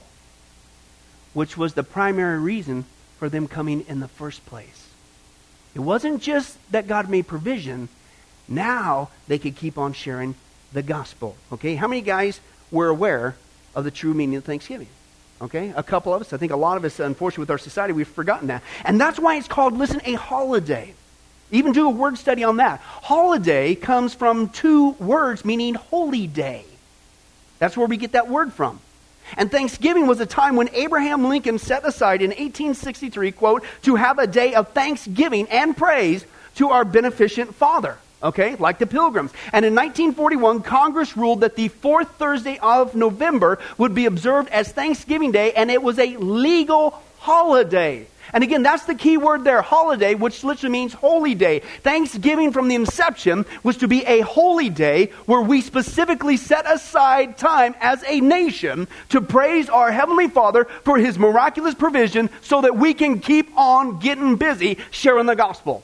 which 1.34 1.58
was 1.58 1.74
the 1.74 1.84
primary 1.84 2.40
reason 2.40 2.86
for 3.20 3.28
them 3.28 3.50
coming 3.50 3.84
in 3.90 4.00
the 4.00 4.08
first 4.08 4.46
place. 4.46 4.88
It 5.76 5.82
wasn't 5.82 6.22
just 6.22 6.58
that 6.72 6.88
God 6.88 7.10
made 7.10 7.28
provision, 7.28 7.90
now 8.48 9.10
they 9.28 9.38
could 9.38 9.58
keep 9.58 9.78
on 9.78 9.92
sharing 9.92 10.36
the 10.72 10.82
gospel. 10.82 11.36
Okay? 11.52 11.76
How 11.76 11.90
many 11.90 12.00
guys 12.00 12.40
were 12.72 12.88
aware 12.88 13.36
of 13.76 13.84
the 13.84 13.92
true 13.92 14.14
meaning 14.14 14.36
of 14.36 14.44
Thanksgiving. 14.44 14.88
Okay? 15.42 15.74
A 15.76 15.84
couple 15.84 16.14
of 16.14 16.22
us, 16.22 16.34
I 16.34 16.38
think 16.38 16.52
a 16.52 16.58
lot 16.58 16.78
of 16.78 16.86
us, 16.86 17.00
unfortunately, 17.00 17.44
with 17.44 17.52
our 17.52 17.58
society, 17.58 17.94
we've 17.94 18.08
forgotten 18.08 18.48
that. 18.48 18.64
And 18.84 19.00
that's 19.00 19.20
why 19.20 19.36
it's 19.36 19.48
called, 19.48 19.78
listen, 19.78 20.02
a 20.06 20.14
holiday. 20.14 20.94
Even 21.52 21.72
do 21.72 21.88
a 21.88 21.92
word 21.92 22.18
study 22.18 22.44
on 22.44 22.58
that. 22.58 22.80
Holiday 22.80 23.76
comes 23.76 24.14
from 24.14 24.50
two 24.50 24.92
words 24.92 25.46
meaning 25.46 25.76
holy 25.76 26.28
day. 26.28 26.66
That's 27.60 27.78
where 27.78 27.88
we 27.88 27.98
get 27.98 28.14
that 28.14 28.28
word 28.28 28.54
from. 28.54 28.80
And 29.36 29.52
Thanksgiving 29.52 30.08
was 30.08 30.20
a 30.20 30.26
time 30.26 30.56
when 30.56 30.70
Abraham 30.74 31.28
Lincoln 31.28 31.60
set 31.60 31.86
aside 31.86 32.22
in 32.22 32.30
1863, 32.30 33.32
quote, 33.34 33.64
to 33.84 33.96
have 33.96 34.20
a 34.20 34.28
day 34.28 34.54
of 34.54 34.70
thanksgiving 34.70 35.48
and 35.50 35.76
praise 35.76 36.26
to 36.56 36.70
our 36.70 36.86
beneficent 36.86 37.54
Father 37.54 37.98
okay, 38.22 38.56
like 38.56 38.80
the 38.80 38.88
pilgrims. 38.88 39.32
And 39.54 39.66
in 39.66 39.76
1941, 39.76 40.64
Congress 40.64 41.16
ruled 41.18 41.42
that 41.42 41.56
the 41.56 41.68
fourth 41.68 42.10
Thursday 42.12 42.60
of 42.62 42.96
November 42.96 43.60
would 43.78 43.94
be 43.94 44.06
observed 44.06 44.50
as 44.50 44.72
Thanksgiving 44.72 45.32
Day, 45.32 45.54
and 45.54 45.70
it 45.72 45.82
was 45.82 46.00
a 46.00 46.18
legal 46.18 47.02
holiday. 47.20 48.08
And 48.34 48.44
again, 48.44 48.64
that's 48.64 48.84
the 48.84 48.96
key 48.96 49.18
word 49.18 49.44
there, 49.44 49.62
holiday, 49.62 50.14
which 50.14 50.44
literally 50.44 50.72
means 50.72 50.94
holy 50.94 51.34
day. 51.34 51.60
Thanksgiving 51.84 52.52
from 52.52 52.68
the 52.68 52.76
inception 52.76 53.46
was 53.64 53.78
to 53.78 53.88
be 53.88 54.06
a 54.06 54.22
holy 54.22 54.70
day 54.70 55.08
where 55.26 55.42
we 55.42 55.62
specifically 55.62 56.38
set 56.38 56.70
aside 56.70 57.38
time 57.38 57.76
as 57.80 58.04
a 58.06 58.20
nation 58.20 58.88
to 59.10 59.22
praise 59.22 59.70
our 59.70 59.92
Heavenly 59.92 60.28
Father 60.28 60.66
for 60.84 60.98
His 60.98 61.18
miraculous 61.18 61.74
provision 61.74 62.30
so 62.42 62.62
that 62.62 62.76
we 62.76 62.94
can 62.94 63.20
keep 63.20 63.50
on 63.58 64.00
getting 64.00 64.36
busy 64.36 64.78
sharing 64.92 65.26
the 65.26 65.36
gospel. 65.36 65.84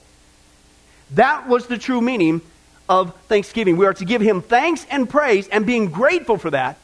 That 1.13 1.47
was 1.47 1.67
the 1.67 1.77
true 1.77 2.01
meaning 2.01 2.41
of 2.89 3.15
thanksgiving. 3.27 3.77
We 3.77 3.85
are 3.85 3.93
to 3.93 4.05
give 4.05 4.21
him 4.21 4.41
thanks 4.41 4.85
and 4.89 5.09
praise 5.09 5.47
and 5.47 5.65
being 5.65 5.89
grateful 5.89 6.37
for 6.37 6.51
that 6.51 6.77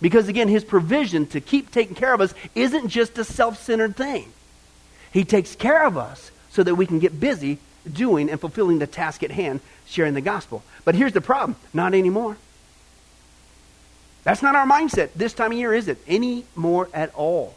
because, 0.00 0.28
again, 0.28 0.48
his 0.48 0.64
provision 0.64 1.26
to 1.28 1.40
keep 1.40 1.70
taking 1.70 1.94
care 1.94 2.14
of 2.14 2.20
us 2.20 2.34
isn't 2.54 2.88
just 2.88 3.18
a 3.18 3.24
self 3.24 3.62
centered 3.62 3.96
thing. 3.96 4.32
He 5.12 5.24
takes 5.24 5.54
care 5.54 5.86
of 5.86 5.96
us 5.96 6.30
so 6.50 6.62
that 6.62 6.74
we 6.74 6.86
can 6.86 6.98
get 6.98 7.20
busy 7.20 7.58
doing 7.90 8.28
and 8.30 8.40
fulfilling 8.40 8.78
the 8.78 8.86
task 8.86 9.22
at 9.22 9.30
hand, 9.30 9.60
sharing 9.86 10.14
the 10.14 10.20
gospel. 10.20 10.62
But 10.84 10.94
here's 10.94 11.12
the 11.12 11.20
problem 11.20 11.56
not 11.72 11.94
anymore. 11.94 12.36
That's 14.24 14.42
not 14.42 14.56
our 14.56 14.66
mindset 14.66 15.10
this 15.14 15.32
time 15.32 15.52
of 15.52 15.58
year, 15.58 15.72
is 15.72 15.86
it? 15.86 15.98
Any 16.08 16.44
more 16.56 16.88
at 16.92 17.14
all. 17.14 17.54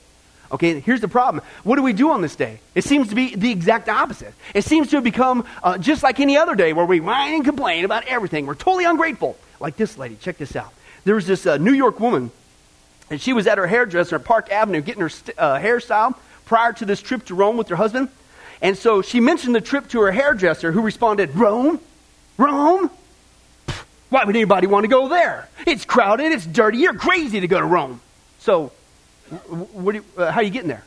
Okay, 0.52 0.80
here's 0.80 1.02
the 1.02 1.08
problem. 1.08 1.44
What 1.64 1.76
do 1.76 1.84
we 1.84 1.94
do 1.94 2.10
on 2.12 2.22
this 2.22 2.36
day? 2.36 2.60
It 2.74 2.84
seems 2.84 3.10
to 3.10 3.16
be 3.16 3.36
the 3.36 3.52
exact 3.52 3.88
opposite. 3.88 4.34
It 4.54 4.64
seems 4.64 4.90
to 4.90 4.98
have 4.98 5.04
become 5.04 5.46
uh, 5.62 5.78
just 5.78 6.02
like 6.02 6.20
any 6.20 6.38
other 6.38 6.56
day 6.56 6.74
where 6.74 6.86
we 6.86 7.00
whine 7.00 7.36
and 7.36 7.46
complain 7.46 7.86
about 7.86 8.06
everything. 8.06 8.46
We're 8.46 8.56
totally 8.56 8.86
ungrateful. 8.86 9.38
Like 9.60 9.76
this 9.76 9.98
lady, 9.98 10.16
check 10.16 10.38
this 10.38 10.56
out. 10.56 10.74
There 11.04 11.16
was 11.16 11.28
this 11.28 11.46
uh, 11.46 11.58
New 11.58 11.74
York 11.74 12.00
woman, 12.00 12.32
and 13.10 13.22
she 13.22 13.34
was 13.34 13.46
at 13.46 13.58
her 13.58 13.68
hairdresser 13.68 14.16
at 14.16 14.24
Park 14.24 14.52
Avenue 14.52 14.82
getting 14.82 15.02
her 15.02 15.10
st- 15.10 15.38
uh, 15.38 15.60
hairstyle 15.60 16.18
prior 16.46 16.74
to 16.74 16.86
this 16.86 17.02
trip 17.02 17.26
to 17.26 17.36
Rome 17.36 17.58
with 17.58 17.68
her 17.68 17.76
husband. 17.76 18.10
And 18.62 18.78
so 18.78 19.02
she 19.02 19.20
mentioned 19.20 19.56
the 19.56 19.62
trip 19.62 19.88
to 19.90 20.02
her 20.02 20.12
hairdresser, 20.12 20.72
who 20.72 20.82
responded, 20.82 21.36
Rome? 21.36 21.80
Rome? 22.38 22.90
why 24.10 24.24
would 24.26 24.36
anybody 24.36 24.68
want 24.68 24.84
to 24.84 24.88
go 24.88 25.08
there? 25.08 25.48
It's 25.66 25.86
crowded, 25.86 26.32
it's 26.32 26.46
dirty, 26.46 26.80
you're 26.80 26.96
crazy 26.96 27.40
to 27.40 27.48
go 27.48 27.60
to 27.60 27.66
Rome. 27.66 28.02
So 28.40 28.72
what 29.30 29.96
you, 29.96 30.06
uh, 30.18 30.32
how 30.32 30.42
are 30.42 30.44
you 30.44 30.50
getting 30.50 30.70
there? 30.70 30.84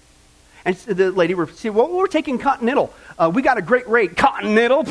And 0.65 0.77
the 0.77 1.11
lady 1.11 1.35
said, 1.55 1.75
well, 1.75 1.89
we're 1.89 2.07
taking 2.07 2.39
Continental. 2.39 2.93
Uh, 3.19 3.31
we 3.35 3.43
got 3.43 3.59
a 3.59 3.63
great 3.63 3.89
rate. 3.89 4.17
Continental? 4.17 4.87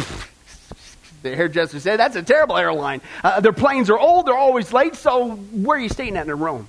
the 1.23 1.35
hairdresser 1.35 1.79
said, 1.79 1.99
that's 1.99 2.15
a 2.15 2.23
terrible 2.23 2.57
airline. 2.57 3.01
Uh, 3.23 3.39
their 3.39 3.53
planes 3.53 3.89
are 3.89 3.99
old, 3.99 4.25
they're 4.25 4.37
always 4.37 4.73
late, 4.73 4.95
so 4.95 5.31
where 5.35 5.77
are 5.77 5.81
you 5.81 5.89
staying 5.89 6.17
at 6.17 6.27
in 6.27 6.39
Rome? 6.39 6.67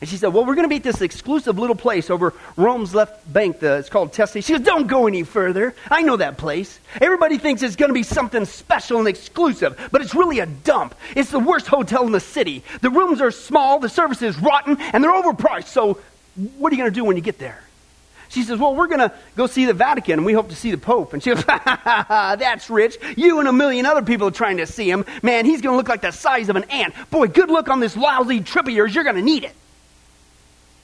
And 0.00 0.08
she 0.08 0.16
said, 0.16 0.28
well, 0.28 0.44
we're 0.44 0.54
going 0.54 0.66
to 0.66 0.68
be 0.68 0.76
at 0.76 0.82
this 0.82 1.00
exclusive 1.00 1.58
little 1.58 1.74
place 1.74 2.10
over 2.10 2.32
Rome's 2.56 2.94
left 2.94 3.30
bank. 3.30 3.58
The, 3.58 3.78
it's 3.78 3.88
called 3.88 4.12
Teste. 4.12 4.34
She 4.34 4.52
said, 4.52 4.64
don't 4.64 4.86
go 4.86 5.08
any 5.08 5.24
further. 5.24 5.74
I 5.90 6.02
know 6.02 6.16
that 6.16 6.38
place. 6.38 6.78
Everybody 7.00 7.38
thinks 7.38 7.62
it's 7.62 7.76
going 7.76 7.88
to 7.88 7.94
be 7.94 8.04
something 8.04 8.44
special 8.44 9.00
and 9.00 9.08
exclusive, 9.08 9.88
but 9.90 10.00
it's 10.00 10.14
really 10.14 10.38
a 10.38 10.46
dump. 10.46 10.94
It's 11.16 11.30
the 11.30 11.40
worst 11.40 11.66
hotel 11.66 12.06
in 12.06 12.12
the 12.12 12.20
city. 12.20 12.62
The 12.82 12.90
rooms 12.90 13.20
are 13.20 13.32
small, 13.32 13.80
the 13.80 13.88
service 13.88 14.22
is 14.22 14.38
rotten, 14.38 14.80
and 14.80 15.02
they're 15.02 15.12
overpriced, 15.12 15.66
so 15.66 15.98
what 16.58 16.72
are 16.72 16.76
you 16.76 16.82
going 16.82 16.92
to 16.92 16.94
do 16.94 17.04
when 17.04 17.16
you 17.16 17.22
get 17.22 17.38
there? 17.38 17.62
She 18.30 18.44
says, 18.44 18.58
Well, 18.58 18.74
we're 18.74 18.86
going 18.86 19.00
to 19.00 19.12
go 19.36 19.46
see 19.46 19.66
the 19.66 19.74
Vatican 19.74 20.20
and 20.20 20.24
we 20.24 20.32
hope 20.32 20.48
to 20.50 20.56
see 20.56 20.70
the 20.70 20.78
Pope. 20.78 21.12
And 21.12 21.22
she 21.22 21.34
goes, 21.34 21.44
That's 21.44 22.70
rich. 22.70 22.96
You 23.16 23.40
and 23.40 23.48
a 23.48 23.52
million 23.52 23.86
other 23.86 24.02
people 24.02 24.28
are 24.28 24.32
trying 24.32 24.58
to 24.58 24.66
see 24.66 24.88
him. 24.88 25.04
Man, 25.22 25.44
he's 25.44 25.60
going 25.60 25.72
to 25.72 25.76
look 25.76 25.88
like 25.88 26.00
the 26.00 26.12
size 26.12 26.48
of 26.48 26.56
an 26.56 26.64
ant. 26.64 26.94
Boy, 27.10 27.26
good 27.26 27.50
luck 27.50 27.68
on 27.68 27.80
this 27.80 27.96
lousy 27.96 28.40
trip 28.40 28.66
of 28.66 28.72
yours. 28.72 28.94
You're 28.94 29.04
going 29.04 29.16
to 29.16 29.22
need 29.22 29.44
it. 29.44 29.54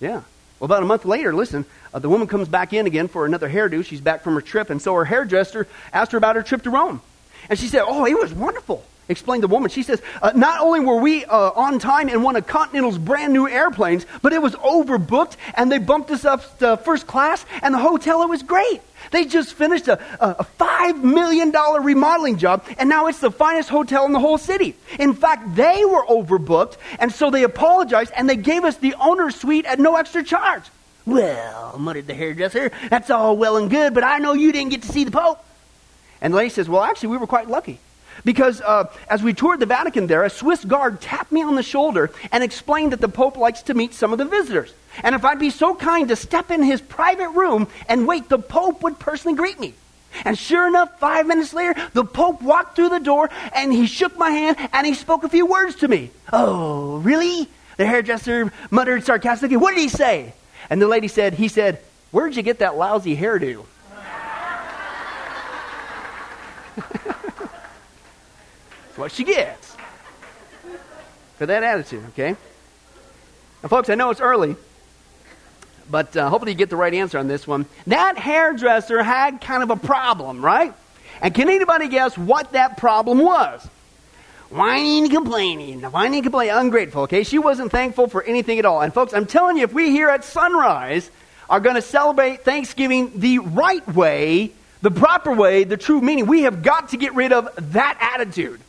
Yeah. 0.00 0.22
Well, 0.58 0.66
about 0.66 0.82
a 0.82 0.86
month 0.86 1.04
later, 1.04 1.34
listen, 1.34 1.64
uh, 1.94 1.98
the 2.00 2.08
woman 2.08 2.26
comes 2.26 2.48
back 2.48 2.72
in 2.72 2.86
again 2.86 3.08
for 3.08 3.26
another 3.26 3.48
hairdo. 3.48 3.84
She's 3.84 4.00
back 4.00 4.22
from 4.22 4.34
her 4.34 4.40
trip. 4.40 4.70
And 4.70 4.82
so 4.82 4.94
her 4.94 5.04
hairdresser 5.04 5.68
asked 5.92 6.12
her 6.12 6.18
about 6.18 6.36
her 6.36 6.42
trip 6.42 6.62
to 6.62 6.70
Rome. 6.70 7.00
And 7.48 7.58
she 7.58 7.68
said, 7.68 7.84
Oh, 7.86 8.06
it 8.06 8.18
was 8.18 8.32
wonderful. 8.32 8.84
Explained 9.08 9.42
the 9.42 9.48
woman. 9.48 9.70
She 9.70 9.82
says, 9.82 10.02
uh, 10.22 10.32
Not 10.34 10.60
only 10.60 10.80
were 10.80 10.96
we 10.96 11.24
uh, 11.24 11.50
on 11.50 11.78
time 11.78 12.08
in 12.08 12.22
one 12.22 12.36
of 12.36 12.46
Continental's 12.46 12.98
brand 12.98 13.32
new 13.32 13.48
airplanes, 13.48 14.06
but 14.22 14.32
it 14.32 14.42
was 14.42 14.54
overbooked 14.56 15.36
and 15.54 15.70
they 15.70 15.78
bumped 15.78 16.10
us 16.10 16.24
up 16.24 16.58
to 16.58 16.76
first 16.78 17.06
class 17.06 17.44
and 17.62 17.74
the 17.74 17.78
hotel, 17.78 18.22
it 18.22 18.28
was 18.28 18.42
great. 18.42 18.80
They 19.10 19.24
just 19.24 19.54
finished 19.54 19.88
a, 19.88 20.00
a 20.20 20.44
$5 20.58 21.02
million 21.02 21.52
remodeling 21.52 22.38
job, 22.38 22.64
and 22.78 22.88
now 22.88 23.06
it's 23.06 23.20
the 23.20 23.30
finest 23.30 23.68
hotel 23.68 24.04
in 24.04 24.12
the 24.12 24.18
whole 24.18 24.38
city. 24.38 24.74
In 24.98 25.14
fact, 25.14 25.54
they 25.54 25.84
were 25.84 26.04
overbooked, 26.06 26.76
and 26.98 27.12
so 27.12 27.30
they 27.30 27.44
apologized 27.44 28.12
and 28.16 28.28
they 28.28 28.36
gave 28.36 28.64
us 28.64 28.76
the 28.78 28.94
owner's 28.94 29.36
suite 29.36 29.64
at 29.66 29.78
no 29.78 29.96
extra 29.96 30.24
charge. 30.24 30.64
Well, 31.04 31.78
muttered 31.78 32.08
the 32.08 32.14
hairdresser, 32.14 32.72
that's 32.90 33.10
all 33.10 33.36
well 33.36 33.58
and 33.58 33.70
good, 33.70 33.94
but 33.94 34.02
I 34.02 34.18
know 34.18 34.32
you 34.32 34.50
didn't 34.50 34.70
get 34.70 34.82
to 34.82 34.88
see 34.88 35.04
the 35.04 35.12
Pope. 35.12 35.38
And 36.20 36.32
the 36.32 36.38
lady 36.38 36.50
says, 36.50 36.68
Well, 36.68 36.82
actually, 36.82 37.10
we 37.10 37.18
were 37.18 37.26
quite 37.26 37.48
lucky. 37.48 37.78
Because 38.24 38.60
uh, 38.60 38.90
as 39.08 39.22
we 39.22 39.34
toured 39.34 39.60
the 39.60 39.66
Vatican 39.66 40.06
there, 40.06 40.24
a 40.24 40.30
Swiss 40.30 40.64
guard 40.64 41.00
tapped 41.00 41.32
me 41.32 41.42
on 41.42 41.54
the 41.54 41.62
shoulder 41.62 42.10
and 42.32 42.42
explained 42.42 42.92
that 42.92 43.00
the 43.00 43.08
Pope 43.08 43.36
likes 43.36 43.62
to 43.62 43.74
meet 43.74 43.94
some 43.94 44.12
of 44.12 44.18
the 44.18 44.24
visitors. 44.24 44.72
And 45.02 45.14
if 45.14 45.24
I'd 45.24 45.38
be 45.38 45.50
so 45.50 45.74
kind 45.74 46.08
to 46.08 46.16
step 46.16 46.50
in 46.50 46.62
his 46.62 46.80
private 46.80 47.30
room 47.30 47.68
and 47.88 48.06
wait, 48.06 48.28
the 48.28 48.38
Pope 48.38 48.82
would 48.82 48.98
personally 48.98 49.36
greet 49.36 49.60
me. 49.60 49.74
And 50.24 50.38
sure 50.38 50.66
enough, 50.66 50.98
five 50.98 51.26
minutes 51.26 51.52
later, 51.52 51.74
the 51.92 52.04
Pope 52.04 52.40
walked 52.40 52.76
through 52.76 52.88
the 52.88 53.00
door 53.00 53.28
and 53.54 53.72
he 53.72 53.86
shook 53.86 54.16
my 54.16 54.30
hand 54.30 54.56
and 54.72 54.86
he 54.86 54.94
spoke 54.94 55.24
a 55.24 55.28
few 55.28 55.46
words 55.46 55.76
to 55.76 55.88
me. 55.88 56.10
Oh, 56.32 56.98
really? 56.98 57.48
The 57.76 57.86
hairdresser 57.86 58.50
muttered 58.70 59.04
sarcastically, 59.04 59.58
What 59.58 59.74
did 59.74 59.80
he 59.80 59.88
say? 59.88 60.32
And 60.70 60.80
the 60.80 60.88
lady 60.88 61.08
said, 61.08 61.34
He 61.34 61.48
said, 61.48 61.80
Where'd 62.10 62.34
you 62.36 62.42
get 62.42 62.60
that 62.60 62.76
lousy 62.76 63.16
hairdo? 63.16 63.66
what 68.98 69.12
she 69.12 69.24
gets 69.24 69.76
for 71.36 71.46
that 71.46 71.62
attitude, 71.62 72.04
okay? 72.08 72.36
Now, 73.62 73.68
folks, 73.68 73.90
I 73.90 73.94
know 73.94 74.10
it's 74.10 74.20
early, 74.20 74.56
but 75.90 76.16
uh, 76.16 76.28
hopefully 76.28 76.52
you 76.52 76.58
get 76.58 76.70
the 76.70 76.76
right 76.76 76.92
answer 76.94 77.18
on 77.18 77.28
this 77.28 77.46
one. 77.46 77.66
That 77.86 78.18
hairdresser 78.18 79.02
had 79.02 79.40
kind 79.40 79.62
of 79.62 79.70
a 79.70 79.76
problem, 79.76 80.44
right? 80.44 80.74
And 81.20 81.34
can 81.34 81.48
anybody 81.48 81.88
guess 81.88 82.16
what 82.16 82.52
that 82.52 82.76
problem 82.76 83.18
was? 83.18 83.66
Whining 84.48 85.10
complaining, 85.10 85.82
whining 85.82 86.22
complaining, 86.22 86.54
ungrateful, 86.54 87.02
okay? 87.02 87.24
She 87.24 87.38
wasn't 87.38 87.72
thankful 87.72 88.08
for 88.08 88.22
anything 88.22 88.58
at 88.58 88.64
all. 88.64 88.80
And 88.80 88.94
folks, 88.94 89.12
I'm 89.12 89.26
telling 89.26 89.56
you, 89.56 89.64
if 89.64 89.72
we 89.72 89.90
here 89.90 90.08
at 90.08 90.24
Sunrise 90.24 91.10
are 91.50 91.60
going 91.60 91.74
to 91.74 91.82
celebrate 91.82 92.44
Thanksgiving 92.44 93.18
the 93.18 93.40
right 93.40 93.86
way, 93.88 94.52
the 94.82 94.90
proper 94.90 95.32
way, 95.32 95.64
the 95.64 95.76
true 95.76 96.00
meaning, 96.00 96.26
we 96.26 96.42
have 96.42 96.62
got 96.62 96.90
to 96.90 96.96
get 96.96 97.14
rid 97.14 97.32
of 97.32 97.48
that 97.72 97.98
attitude. 98.00 98.60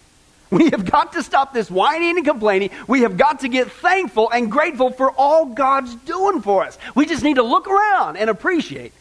We 0.51 0.69
have 0.69 0.89
got 0.89 1.13
to 1.13 1.23
stop 1.23 1.53
this 1.53 1.69
whining 1.69 2.17
and 2.17 2.25
complaining. 2.25 2.69
We 2.87 3.01
have 3.01 3.17
got 3.17 3.41
to 3.41 3.49
get 3.49 3.69
thankful 3.69 4.29
and 4.29 4.49
grateful 4.49 4.91
for 4.91 5.11
all 5.11 5.47
God's 5.47 5.93
doing 5.95 6.41
for 6.41 6.63
us. 6.63 6.77
We 6.95 7.05
just 7.05 7.21
need 7.21 7.35
to 7.35 7.43
look 7.43 7.67
around 7.67 8.15
and 8.15 8.29
appreciate 8.29 8.93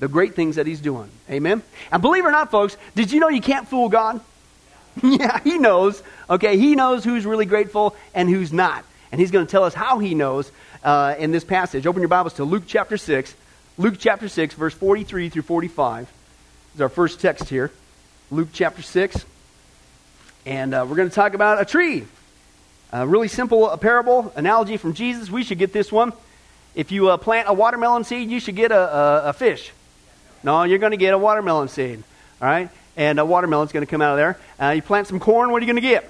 the 0.00 0.08
great 0.08 0.34
things 0.34 0.56
that 0.56 0.66
He's 0.66 0.80
doing. 0.80 1.10
Amen? 1.30 1.62
And 1.92 2.00
believe 2.00 2.24
it 2.24 2.28
or 2.28 2.32
not, 2.32 2.50
folks, 2.50 2.78
did 2.94 3.12
you 3.12 3.20
know 3.20 3.28
you 3.28 3.42
can't 3.42 3.68
fool 3.68 3.90
God? 3.90 4.20
yeah, 5.02 5.40
He 5.40 5.58
knows. 5.58 6.02
Okay, 6.30 6.56
He 6.56 6.74
knows 6.74 7.04
who's 7.04 7.26
really 7.26 7.46
grateful 7.46 7.94
and 8.14 8.28
who's 8.28 8.52
not. 8.52 8.84
And 9.12 9.20
He's 9.20 9.30
going 9.30 9.46
to 9.46 9.50
tell 9.50 9.64
us 9.64 9.74
how 9.74 9.98
He 9.98 10.14
knows 10.14 10.50
uh, 10.82 11.16
in 11.18 11.32
this 11.32 11.44
passage. 11.44 11.86
Open 11.86 12.00
your 12.00 12.08
Bibles 12.08 12.34
to 12.34 12.44
Luke 12.44 12.64
chapter 12.66 12.96
6. 12.96 13.34
Luke 13.76 13.96
chapter 13.98 14.28
6, 14.28 14.54
verse 14.54 14.72
43 14.72 15.28
through 15.28 15.42
45 15.42 16.10
is 16.74 16.80
our 16.80 16.88
first 16.88 17.20
text 17.20 17.48
here. 17.48 17.70
Luke 18.30 18.48
chapter 18.52 18.82
6. 18.82 19.24
And 20.46 20.74
uh, 20.74 20.86
we're 20.88 20.96
going 20.96 21.08
to 21.08 21.14
talk 21.14 21.34
about 21.34 21.60
a 21.60 21.64
tree. 21.64 22.04
A 22.92 23.06
really 23.06 23.28
simple 23.28 23.68
a 23.68 23.78
parable, 23.78 24.32
analogy 24.36 24.76
from 24.76 24.94
Jesus. 24.94 25.30
We 25.30 25.42
should 25.42 25.58
get 25.58 25.72
this 25.72 25.90
one. 25.90 26.12
If 26.74 26.92
you 26.92 27.08
uh, 27.08 27.16
plant 27.16 27.48
a 27.48 27.54
watermelon 27.54 28.04
seed, 28.04 28.30
you 28.30 28.40
should 28.40 28.56
get 28.56 28.72
a, 28.72 28.78
a, 28.78 29.22
a 29.26 29.32
fish. 29.32 29.72
No, 30.42 30.64
you're 30.64 30.78
going 30.78 30.90
to 30.90 30.98
get 30.98 31.14
a 31.14 31.18
watermelon 31.18 31.68
seed. 31.68 32.02
All 32.42 32.48
right? 32.48 32.68
And 32.96 33.18
a 33.18 33.24
watermelon's 33.24 33.72
going 33.72 33.86
to 33.86 33.90
come 33.90 34.02
out 34.02 34.12
of 34.12 34.16
there. 34.18 34.38
Uh, 34.60 34.72
you 34.72 34.82
plant 34.82 35.06
some 35.06 35.18
corn, 35.18 35.50
what 35.50 35.62
are 35.62 35.66
you 35.66 35.72
going 35.72 35.82
to 35.82 35.88
get? 35.88 36.08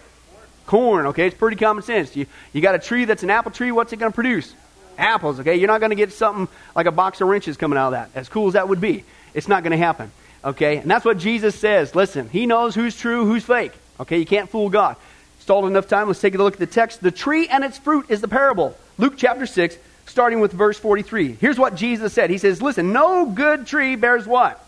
Corn, 0.66 1.06
okay? 1.06 1.28
It's 1.28 1.36
pretty 1.36 1.56
common 1.56 1.84
sense. 1.84 2.16
You, 2.16 2.26
you 2.52 2.60
got 2.60 2.74
a 2.74 2.78
tree 2.78 3.04
that's 3.04 3.22
an 3.22 3.30
apple 3.30 3.52
tree, 3.52 3.70
what's 3.70 3.92
it 3.92 3.98
going 3.98 4.10
to 4.10 4.14
produce? 4.14 4.52
Apples, 4.98 5.40
okay? 5.40 5.56
You're 5.56 5.68
not 5.68 5.80
going 5.80 5.90
to 5.90 5.96
get 5.96 6.12
something 6.12 6.48
like 6.74 6.86
a 6.86 6.92
box 6.92 7.20
of 7.20 7.28
wrenches 7.28 7.56
coming 7.56 7.78
out 7.78 7.88
of 7.88 7.92
that. 7.92 8.10
As 8.14 8.28
cool 8.28 8.48
as 8.48 8.54
that 8.54 8.68
would 8.68 8.80
be, 8.80 9.04
it's 9.32 9.48
not 9.48 9.62
going 9.62 9.72
to 9.72 9.78
happen. 9.78 10.10
Okay? 10.44 10.78
And 10.78 10.90
that's 10.90 11.04
what 11.04 11.18
Jesus 11.18 11.54
says. 11.54 11.94
Listen, 11.94 12.28
he 12.28 12.46
knows 12.46 12.74
who's 12.74 12.98
true, 12.98 13.24
who's 13.26 13.44
fake. 13.44 13.72
Okay, 14.00 14.18
you 14.18 14.26
can't 14.26 14.48
fool 14.48 14.68
God. 14.70 14.96
Stalled 15.40 15.66
enough 15.66 15.88
time. 15.88 16.08
Let's 16.08 16.20
take 16.20 16.34
a 16.34 16.38
look 16.38 16.54
at 16.54 16.58
the 16.58 16.66
text. 16.66 17.02
The 17.02 17.10
tree 17.10 17.48
and 17.48 17.64
its 17.64 17.78
fruit 17.78 18.06
is 18.08 18.20
the 18.20 18.28
parable. 18.28 18.76
Luke 18.96 19.14
chapter 19.16 19.46
6, 19.46 19.76
starting 20.06 20.40
with 20.40 20.52
verse 20.52 20.78
43. 20.78 21.34
Here's 21.34 21.58
what 21.58 21.74
Jesus 21.74 22.12
said. 22.12 22.30
He 22.30 22.38
says, 22.38 22.62
Listen, 22.62 22.92
no 22.92 23.26
good 23.26 23.66
tree 23.66 23.96
bears 23.96 24.26
what? 24.26 24.64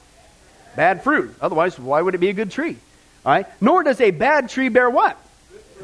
Bad 0.76 1.02
fruit. 1.02 1.34
Otherwise, 1.40 1.78
why 1.78 2.02
would 2.02 2.14
it 2.14 2.18
be 2.18 2.28
a 2.28 2.34
good 2.34 2.50
tree? 2.50 2.76
All 3.24 3.32
right? 3.32 3.46
Nor 3.60 3.82
does 3.82 4.00
a 4.00 4.10
bad 4.10 4.50
tree 4.50 4.68
bear 4.68 4.90
what? 4.90 5.18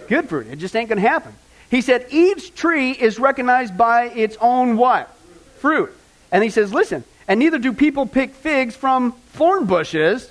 Good 0.08 0.28
fruit. 0.28 0.46
It 0.48 0.56
just 0.56 0.76
ain't 0.76 0.88
going 0.88 1.00
to 1.02 1.08
happen. 1.08 1.34
He 1.70 1.80
said, 1.80 2.06
Each 2.10 2.54
tree 2.54 2.92
is 2.92 3.18
recognized 3.18 3.76
by 3.76 4.04
its 4.10 4.36
own 4.40 4.76
what? 4.76 5.08
Fruit. 5.58 5.90
And 6.30 6.44
he 6.44 6.50
says, 6.50 6.72
Listen, 6.72 7.02
and 7.26 7.40
neither 7.40 7.58
do 7.58 7.72
people 7.72 8.06
pick 8.06 8.34
figs 8.34 8.76
from 8.76 9.12
thorn 9.32 9.64
bushes, 9.64 10.30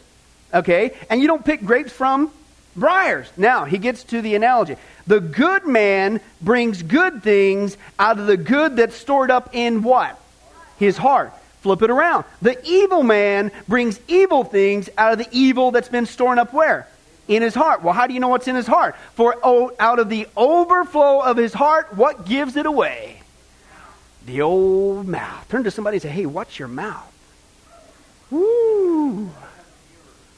okay? 0.53 0.95
And 1.09 1.19
you 1.19 1.27
don't 1.27 1.43
pick 1.43 1.63
grapes 1.63 1.91
from 1.91 2.31
briars. 2.75 3.31
Now, 3.37 3.65
he 3.65 3.77
gets 3.77 4.03
to 4.05 4.21
the 4.21 4.35
analogy. 4.35 4.75
The 5.07 5.19
good 5.19 5.65
man 5.65 6.21
brings 6.41 6.83
good 6.83 7.23
things 7.23 7.77
out 7.99 8.19
of 8.19 8.27
the 8.27 8.37
good 8.37 8.75
that's 8.75 8.95
stored 8.95 9.31
up 9.31 9.49
in 9.53 9.83
what? 9.83 10.19
His 10.77 10.97
heart. 10.97 11.33
Flip 11.61 11.81
it 11.83 11.91
around. 11.91 12.25
The 12.41 12.59
evil 12.65 13.03
man 13.03 13.51
brings 13.67 13.99
evil 14.07 14.43
things 14.43 14.89
out 14.97 15.13
of 15.13 15.19
the 15.19 15.27
evil 15.31 15.71
that's 15.71 15.89
been 15.89 16.05
stored 16.07 16.39
up 16.39 16.53
where? 16.53 16.87
In 17.27 17.43
his 17.43 17.53
heart. 17.53 17.83
Well, 17.83 17.93
how 17.93 18.07
do 18.07 18.13
you 18.13 18.19
know 18.19 18.29
what's 18.29 18.47
in 18.47 18.55
his 18.55 18.67
heart? 18.67 18.95
For 19.13 19.37
out 19.45 19.99
of 19.99 20.09
the 20.09 20.27
overflow 20.35 21.21
of 21.21 21.37
his 21.37 21.53
heart, 21.53 21.95
what 21.95 22.25
gives 22.25 22.55
it 22.55 22.65
away? 22.65 23.21
The 24.25 24.41
old 24.41 25.07
mouth. 25.07 25.47
Turn 25.49 25.63
to 25.63 25.71
somebody 25.71 25.95
and 25.95 26.01
say, 26.01 26.09
hey, 26.09 26.25
watch 26.25 26.57
your 26.57 26.67
mouth. 26.67 27.07
Woo. 28.31 29.29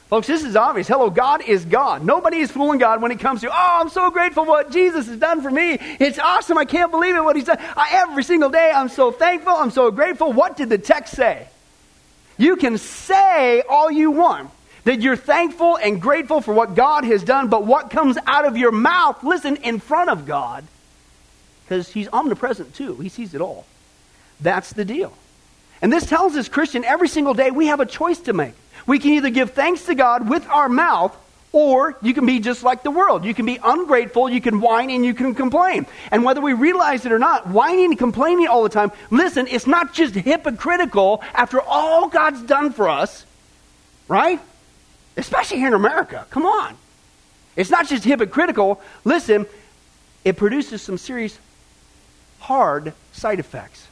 Folks, 0.08 0.26
this 0.26 0.44
is 0.44 0.54
obvious. 0.54 0.86
Hello, 0.86 1.08
God 1.08 1.42
is 1.42 1.64
God. 1.64 2.04
Nobody 2.04 2.38
is 2.38 2.50
fooling 2.50 2.78
God 2.78 3.00
when 3.00 3.10
it 3.10 3.20
comes 3.20 3.40
to, 3.40 3.48
oh, 3.48 3.78
I'm 3.80 3.88
so 3.88 4.10
grateful 4.10 4.44
what 4.44 4.70
Jesus 4.70 5.06
has 5.06 5.16
done 5.16 5.40
for 5.40 5.50
me. 5.50 5.78
It's 5.98 6.18
awesome. 6.18 6.58
I 6.58 6.66
can't 6.66 6.90
believe 6.90 7.16
it, 7.16 7.24
what 7.24 7.36
He's 7.36 7.46
done. 7.46 7.58
I, 7.76 7.88
every 7.92 8.22
single 8.22 8.50
day, 8.50 8.70
I'm 8.70 8.90
so 8.90 9.10
thankful. 9.10 9.54
I'm 9.54 9.70
so 9.70 9.90
grateful. 9.90 10.32
What 10.32 10.56
did 10.56 10.68
the 10.68 10.78
text 10.78 11.14
say? 11.14 11.48
You 12.36 12.56
can 12.56 12.78
say 12.78 13.62
all 13.68 13.90
you 13.90 14.10
want 14.10 14.50
that 14.84 15.00
you're 15.00 15.16
thankful 15.16 15.76
and 15.76 16.00
grateful 16.00 16.42
for 16.42 16.52
what 16.52 16.74
God 16.74 17.04
has 17.04 17.24
done, 17.24 17.48
but 17.48 17.64
what 17.64 17.90
comes 17.90 18.18
out 18.26 18.44
of 18.44 18.56
your 18.58 18.72
mouth, 18.72 19.24
listen, 19.24 19.56
in 19.56 19.80
front 19.80 20.10
of 20.10 20.26
God, 20.26 20.64
because 21.64 21.88
He's 21.88 22.08
omnipresent 22.12 22.74
too. 22.74 22.96
He 22.96 23.08
sees 23.08 23.34
it 23.34 23.40
all. 23.40 23.64
That's 24.40 24.74
the 24.74 24.84
deal. 24.84 25.16
And 25.80 25.92
this 25.92 26.06
tells 26.06 26.36
us, 26.36 26.48
Christian, 26.48 26.84
every 26.84 27.08
single 27.08 27.34
day 27.34 27.50
we 27.50 27.66
have 27.66 27.80
a 27.80 27.86
choice 27.86 28.18
to 28.20 28.32
make. 28.34 28.54
We 28.86 28.98
can 28.98 29.12
either 29.12 29.30
give 29.30 29.52
thanks 29.52 29.86
to 29.86 29.94
God 29.94 30.28
with 30.28 30.46
our 30.48 30.68
mouth, 30.68 31.16
or 31.52 31.96
you 32.02 32.14
can 32.14 32.26
be 32.26 32.40
just 32.40 32.62
like 32.62 32.82
the 32.82 32.90
world. 32.90 33.24
You 33.24 33.32
can 33.32 33.46
be 33.46 33.58
ungrateful, 33.62 34.28
you 34.28 34.40
can 34.40 34.60
whine, 34.60 34.90
and 34.90 35.04
you 35.04 35.14
can 35.14 35.34
complain. 35.34 35.86
And 36.10 36.24
whether 36.24 36.40
we 36.40 36.52
realize 36.52 37.06
it 37.06 37.12
or 37.12 37.18
not, 37.18 37.46
whining 37.46 37.86
and 37.86 37.98
complaining 37.98 38.48
all 38.48 38.62
the 38.62 38.68
time, 38.68 38.90
listen, 39.10 39.46
it's 39.48 39.66
not 39.66 39.94
just 39.94 40.14
hypocritical 40.14 41.22
after 41.32 41.60
all 41.60 42.08
God's 42.08 42.42
done 42.42 42.72
for 42.72 42.88
us, 42.88 43.24
right? 44.08 44.40
Especially 45.16 45.58
here 45.58 45.68
in 45.68 45.74
America. 45.74 46.26
Come 46.30 46.44
on. 46.44 46.76
It's 47.56 47.70
not 47.70 47.88
just 47.88 48.02
hypocritical. 48.02 48.80
Listen, 49.04 49.46
it 50.24 50.36
produces 50.36 50.82
some 50.82 50.98
serious 50.98 51.38
hard 52.40 52.92
side 53.12 53.38
effects. 53.38 53.86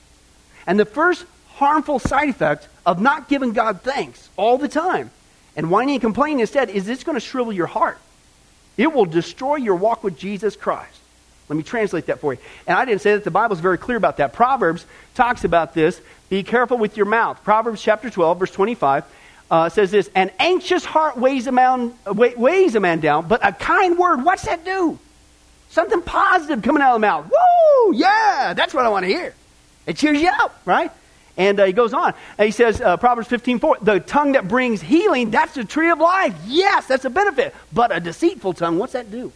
And 0.66 0.80
the 0.80 0.84
first 0.84 1.24
harmful 1.62 1.98
side 1.98 2.28
effect 2.28 2.68
of 2.84 3.00
not 3.00 3.28
giving 3.28 3.52
God 3.52 3.82
thanks 3.82 4.28
all 4.36 4.58
the 4.58 4.68
time 4.68 5.10
and 5.56 5.70
whining 5.70 5.94
and 5.94 6.00
complaining 6.00 6.40
instead 6.40 6.70
is 6.70 6.84
this 6.84 7.04
going 7.04 7.16
to 7.16 7.20
shrivel 7.20 7.52
your 7.52 7.66
heart. 7.66 7.98
It 8.76 8.92
will 8.92 9.04
destroy 9.04 9.56
your 9.56 9.76
walk 9.76 10.02
with 10.02 10.18
Jesus 10.18 10.56
Christ. 10.56 10.98
Let 11.48 11.56
me 11.56 11.62
translate 11.62 12.06
that 12.06 12.20
for 12.20 12.32
you. 12.32 12.40
And 12.66 12.78
I 12.78 12.84
didn't 12.84 13.02
say 13.02 13.12
that 13.12 13.24
the 13.24 13.30
Bible 13.30 13.54
is 13.54 13.60
very 13.60 13.76
clear 13.76 13.98
about 13.98 14.16
that. 14.16 14.32
Proverbs 14.32 14.86
talks 15.14 15.44
about 15.44 15.74
this. 15.74 16.00
Be 16.30 16.42
careful 16.42 16.78
with 16.78 16.96
your 16.96 17.06
mouth. 17.06 17.44
Proverbs 17.44 17.82
chapter 17.82 18.08
12, 18.08 18.38
verse 18.38 18.50
25 18.50 19.04
uh, 19.50 19.68
says 19.68 19.90
this 19.90 20.10
An 20.14 20.30
anxious 20.38 20.84
heart 20.84 21.18
weighs 21.18 21.46
a, 21.46 21.52
man, 21.52 21.92
weighs 22.06 22.74
a 22.74 22.80
man 22.80 23.00
down, 23.00 23.28
but 23.28 23.46
a 23.46 23.52
kind 23.52 23.98
word, 23.98 24.24
what's 24.24 24.46
that 24.46 24.64
do? 24.64 24.98
Something 25.68 26.00
positive 26.00 26.62
coming 26.62 26.82
out 26.82 26.94
of 26.94 27.00
the 27.00 27.06
mouth. 27.06 27.30
Woo! 27.30 27.94
Yeah, 27.94 28.54
that's 28.54 28.72
what 28.72 28.86
I 28.86 28.88
want 28.88 29.04
to 29.04 29.08
hear. 29.08 29.34
It 29.86 29.96
cheers 29.96 30.20
you 30.20 30.30
up, 30.30 30.58
right? 30.64 30.90
And 31.36 31.58
uh, 31.58 31.64
he 31.64 31.72
goes 31.72 31.94
on. 31.94 32.14
And 32.36 32.46
he 32.46 32.52
says, 32.52 32.80
uh, 32.80 32.96
Proverbs 32.96 33.28
15, 33.28 33.58
4, 33.58 33.78
the 33.80 34.00
tongue 34.00 34.32
that 34.32 34.48
brings 34.48 34.82
healing, 34.82 35.30
that's 35.30 35.54
the 35.54 35.64
tree 35.64 35.90
of 35.90 35.98
life. 35.98 36.34
Yes, 36.46 36.86
that's 36.86 37.04
a 37.04 37.10
benefit. 37.10 37.54
But 37.72 37.94
a 37.94 38.00
deceitful 38.00 38.54
tongue, 38.54 38.78
what's 38.78 38.92
that 38.92 39.10
do? 39.10 39.32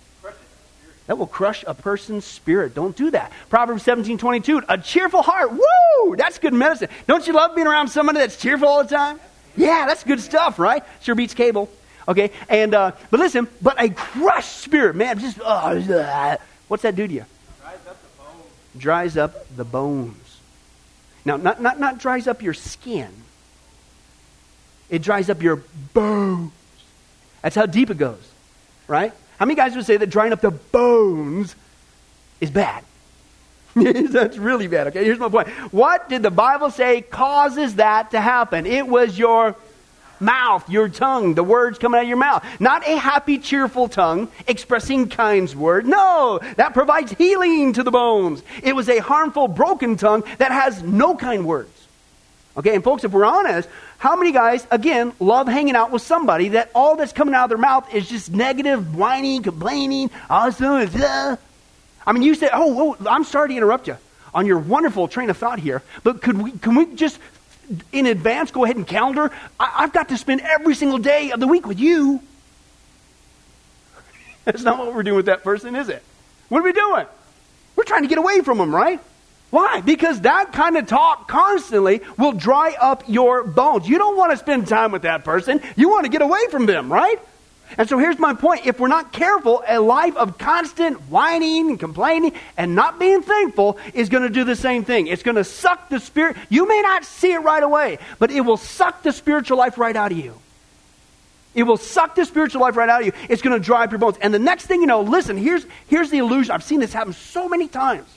That 1.06 1.18
will 1.18 1.26
crush 1.26 1.64
a 1.66 1.74
person's 1.74 2.24
spirit. 2.24 2.74
Don't 2.74 2.96
do 2.96 3.12
that. 3.12 3.32
Proverbs 3.48 3.84
17 3.84 4.18
22, 4.18 4.62
a 4.68 4.76
cheerful 4.76 5.22
heart. 5.22 5.52
Woo! 5.52 6.16
That's 6.16 6.38
good 6.38 6.52
medicine. 6.52 6.88
Don't 7.06 7.26
you 7.26 7.32
love 7.32 7.54
being 7.54 7.68
around 7.68 7.88
somebody 7.88 8.18
that's 8.18 8.36
cheerful 8.36 8.66
all 8.66 8.82
the 8.82 8.90
time? 8.90 9.20
Yeah, 9.56 9.86
that's 9.86 10.02
good 10.02 10.20
stuff, 10.20 10.58
right? 10.58 10.82
Sure 11.00 11.14
beats 11.14 11.32
cable. 11.32 11.70
Okay, 12.08 12.30
and 12.48 12.74
uh, 12.74 12.92
but 13.10 13.20
listen, 13.20 13.48
but 13.62 13.80
a 13.80 13.88
crushed 13.88 14.58
spirit, 14.58 14.96
man, 14.96 15.18
just 15.18 15.40
uh, 15.40 16.36
what's 16.68 16.82
that 16.82 16.94
do 16.94 17.06
to 17.06 17.12
you? 17.12 17.24
Dries 17.60 17.78
up 17.86 18.02
the 18.02 18.22
bones. 18.22 18.44
Dries 18.78 19.16
up 19.16 19.56
the 19.56 19.64
bones. 19.64 20.25
Now, 21.26 21.36
not, 21.36 21.60
not, 21.60 21.80
not 21.80 21.98
dries 21.98 22.28
up 22.28 22.40
your 22.40 22.54
skin. 22.54 23.10
It 24.88 25.02
dries 25.02 25.28
up 25.28 25.42
your 25.42 25.56
bones. 25.92 26.52
That's 27.42 27.56
how 27.56 27.66
deep 27.66 27.90
it 27.90 27.98
goes, 27.98 28.26
right? 28.86 29.12
How 29.38 29.44
many 29.44 29.56
guys 29.56 29.74
would 29.74 29.84
say 29.84 29.96
that 29.96 30.06
drying 30.06 30.32
up 30.32 30.40
the 30.40 30.52
bones 30.52 31.56
is 32.40 32.50
bad? 32.50 32.84
That's 33.74 34.38
really 34.38 34.68
bad. 34.68 34.86
Okay, 34.86 35.04
here's 35.04 35.18
my 35.18 35.28
point. 35.28 35.48
What 35.72 36.08
did 36.08 36.22
the 36.22 36.30
Bible 36.30 36.70
say 36.70 37.02
causes 37.02 37.74
that 37.74 38.12
to 38.12 38.20
happen? 38.20 38.64
It 38.64 38.86
was 38.86 39.18
your 39.18 39.56
mouth, 40.20 40.68
your 40.68 40.88
tongue, 40.88 41.34
the 41.34 41.44
words 41.44 41.78
coming 41.78 41.98
out 41.98 42.02
of 42.02 42.08
your 42.08 42.16
mouth. 42.16 42.44
Not 42.60 42.86
a 42.86 42.96
happy, 42.96 43.38
cheerful 43.38 43.88
tongue 43.88 44.28
expressing 44.46 45.08
kind 45.08 45.36
word. 45.54 45.86
No, 45.86 46.40
that 46.56 46.74
provides 46.74 47.12
healing 47.12 47.72
to 47.74 47.82
the 47.82 47.90
bones. 47.90 48.42
It 48.62 48.74
was 48.74 48.88
a 48.88 48.98
harmful, 48.98 49.48
broken 49.48 49.96
tongue 49.96 50.24
that 50.38 50.50
has 50.52 50.82
no 50.82 51.14
kind 51.14 51.46
words. 51.46 51.70
Okay, 52.56 52.74
and 52.74 52.82
folks, 52.82 53.04
if 53.04 53.12
we're 53.12 53.26
honest, 53.26 53.68
how 53.98 54.16
many 54.16 54.32
guys, 54.32 54.66
again, 54.70 55.12
love 55.20 55.46
hanging 55.46 55.76
out 55.76 55.90
with 55.90 56.00
somebody 56.02 56.48
that 56.50 56.70
all 56.74 56.96
that's 56.96 57.12
coming 57.12 57.34
out 57.34 57.44
of 57.44 57.48
their 57.50 57.58
mouth 57.58 57.92
is 57.94 58.08
just 58.08 58.32
negative, 58.32 58.96
whining, 58.96 59.42
complaining, 59.42 60.10
awesome, 60.30 60.88
uh. 61.02 61.36
I 62.06 62.12
mean, 62.12 62.22
you 62.22 62.34
say, 62.34 62.48
oh, 62.52 62.96
oh, 62.98 63.06
I'm 63.08 63.24
sorry 63.24 63.50
to 63.50 63.56
interrupt 63.56 63.88
you 63.88 63.98
on 64.32 64.46
your 64.46 64.58
wonderful 64.58 65.08
train 65.08 65.28
of 65.28 65.36
thought 65.36 65.58
here, 65.58 65.82
but 66.02 66.22
could 66.22 66.40
we, 66.40 66.52
can 66.52 66.76
we 66.76 66.94
just 66.94 67.18
in 67.92 68.06
advance 68.06 68.50
go 68.50 68.64
ahead 68.64 68.76
and 68.76 68.86
calendar? 68.86 69.30
I, 69.58 69.74
I've 69.78 69.92
got 69.92 70.08
to 70.10 70.18
spend 70.18 70.40
every 70.40 70.74
single 70.74 70.98
day 70.98 71.30
of 71.30 71.40
the 71.40 71.46
week 71.46 71.66
with 71.66 71.78
you. 71.78 72.20
That's 74.44 74.62
not 74.62 74.78
what 74.78 74.94
we're 74.94 75.02
doing 75.02 75.16
with 75.16 75.26
that 75.26 75.42
person, 75.42 75.76
is 75.76 75.88
it? 75.88 76.02
What 76.48 76.60
are 76.60 76.64
we 76.64 76.72
doing? 76.72 77.06
We're 77.74 77.84
trying 77.84 78.02
to 78.02 78.08
get 78.08 78.18
away 78.18 78.40
from 78.40 78.58
them, 78.58 78.74
right? 78.74 79.00
Why? 79.50 79.80
Because 79.80 80.22
that 80.22 80.52
kind 80.52 80.76
of 80.76 80.86
talk 80.86 81.28
constantly 81.28 82.00
will 82.18 82.32
dry 82.32 82.76
up 82.80 83.04
your 83.06 83.44
bones. 83.44 83.88
You 83.88 83.98
don't 83.98 84.16
want 84.16 84.32
to 84.32 84.36
spend 84.36 84.66
time 84.66 84.92
with 84.92 85.02
that 85.02 85.24
person. 85.24 85.60
You 85.76 85.88
want 85.88 86.04
to 86.04 86.10
get 86.10 86.22
away 86.22 86.48
from 86.50 86.66
them, 86.66 86.92
right? 86.92 87.20
And 87.78 87.88
so 87.88 87.98
here's 87.98 88.18
my 88.18 88.34
point. 88.34 88.66
If 88.66 88.78
we're 88.80 88.88
not 88.88 89.12
careful, 89.12 89.62
a 89.66 89.80
life 89.80 90.16
of 90.16 90.38
constant 90.38 91.00
whining 91.10 91.70
and 91.70 91.80
complaining 91.80 92.32
and 92.56 92.74
not 92.74 92.98
being 92.98 93.22
thankful 93.22 93.78
is 93.92 94.08
going 94.08 94.22
to 94.22 94.30
do 94.30 94.44
the 94.44 94.56
same 94.56 94.84
thing. 94.84 95.08
It's 95.08 95.22
going 95.22 95.36
to 95.36 95.44
suck 95.44 95.88
the 95.88 96.00
spirit. 96.00 96.36
You 96.48 96.66
may 96.68 96.80
not 96.80 97.04
see 97.04 97.32
it 97.32 97.38
right 97.38 97.62
away, 97.62 97.98
but 98.18 98.30
it 98.30 98.40
will 98.40 98.56
suck 98.56 99.02
the 99.02 99.12
spiritual 99.12 99.58
life 99.58 99.78
right 99.78 99.96
out 99.96 100.12
of 100.12 100.18
you. 100.18 100.38
It 101.54 101.64
will 101.64 101.78
suck 101.78 102.14
the 102.14 102.24
spiritual 102.24 102.60
life 102.60 102.76
right 102.76 102.88
out 102.88 103.00
of 103.00 103.06
you. 103.06 103.12
It's 103.28 103.42
going 103.42 103.58
to 103.58 103.64
dry 103.64 103.84
up 103.84 103.90
your 103.90 103.98
bones. 103.98 104.18
And 104.20 104.32
the 104.32 104.38
next 104.38 104.66
thing 104.66 104.82
you 104.82 104.86
know, 104.86 105.00
listen, 105.00 105.36
here's, 105.36 105.66
here's 105.88 106.10
the 106.10 106.18
illusion. 106.18 106.52
I've 106.52 106.62
seen 106.62 106.80
this 106.80 106.92
happen 106.92 107.14
so 107.14 107.48
many 107.48 107.66
times. 107.66 108.08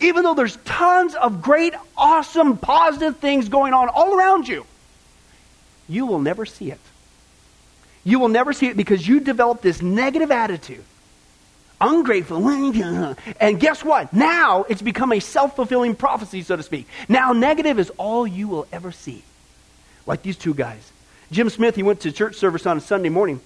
Even 0.00 0.24
though 0.24 0.34
there's 0.34 0.56
tons 0.64 1.14
of 1.14 1.42
great, 1.42 1.74
awesome, 1.96 2.56
positive 2.58 3.18
things 3.18 3.48
going 3.48 3.72
on 3.72 3.88
all 3.88 4.14
around 4.14 4.48
you, 4.48 4.66
you 5.88 6.06
will 6.06 6.18
never 6.18 6.44
see 6.44 6.70
it. 6.70 6.80
You 8.06 8.20
will 8.20 8.28
never 8.28 8.52
see 8.52 8.68
it 8.68 8.76
because 8.76 9.06
you 9.06 9.18
develop 9.18 9.62
this 9.62 9.82
negative 9.82 10.30
attitude. 10.30 10.84
Ungrateful. 11.80 12.36
And 13.40 13.58
guess 13.58 13.84
what? 13.84 14.12
Now 14.12 14.64
it's 14.68 14.80
become 14.80 15.12
a 15.12 15.18
self 15.18 15.56
fulfilling 15.56 15.96
prophecy, 15.96 16.42
so 16.42 16.54
to 16.54 16.62
speak. 16.62 16.86
Now 17.08 17.32
negative 17.32 17.80
is 17.80 17.90
all 17.98 18.24
you 18.24 18.46
will 18.46 18.68
ever 18.72 18.92
see. 18.92 19.24
Like 20.06 20.22
these 20.22 20.36
two 20.36 20.54
guys. 20.54 20.92
Jim 21.32 21.50
Smith, 21.50 21.74
he 21.74 21.82
went 21.82 22.00
to 22.02 22.12
church 22.12 22.36
service 22.36 22.64
on 22.64 22.76
a 22.76 22.80
Sunday 22.80 23.08
morning. 23.08 23.40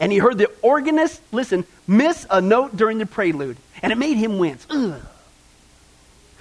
And 0.00 0.10
he 0.10 0.18
heard 0.18 0.36
the 0.36 0.50
organist, 0.62 1.22
listen, 1.30 1.64
miss 1.86 2.26
a 2.28 2.40
note 2.40 2.76
during 2.76 2.98
the 2.98 3.06
prelude. 3.06 3.56
And 3.82 3.92
it 3.92 3.98
made 3.98 4.16
him 4.16 4.38
wince. 4.38 4.66
Ugh. 4.68 5.00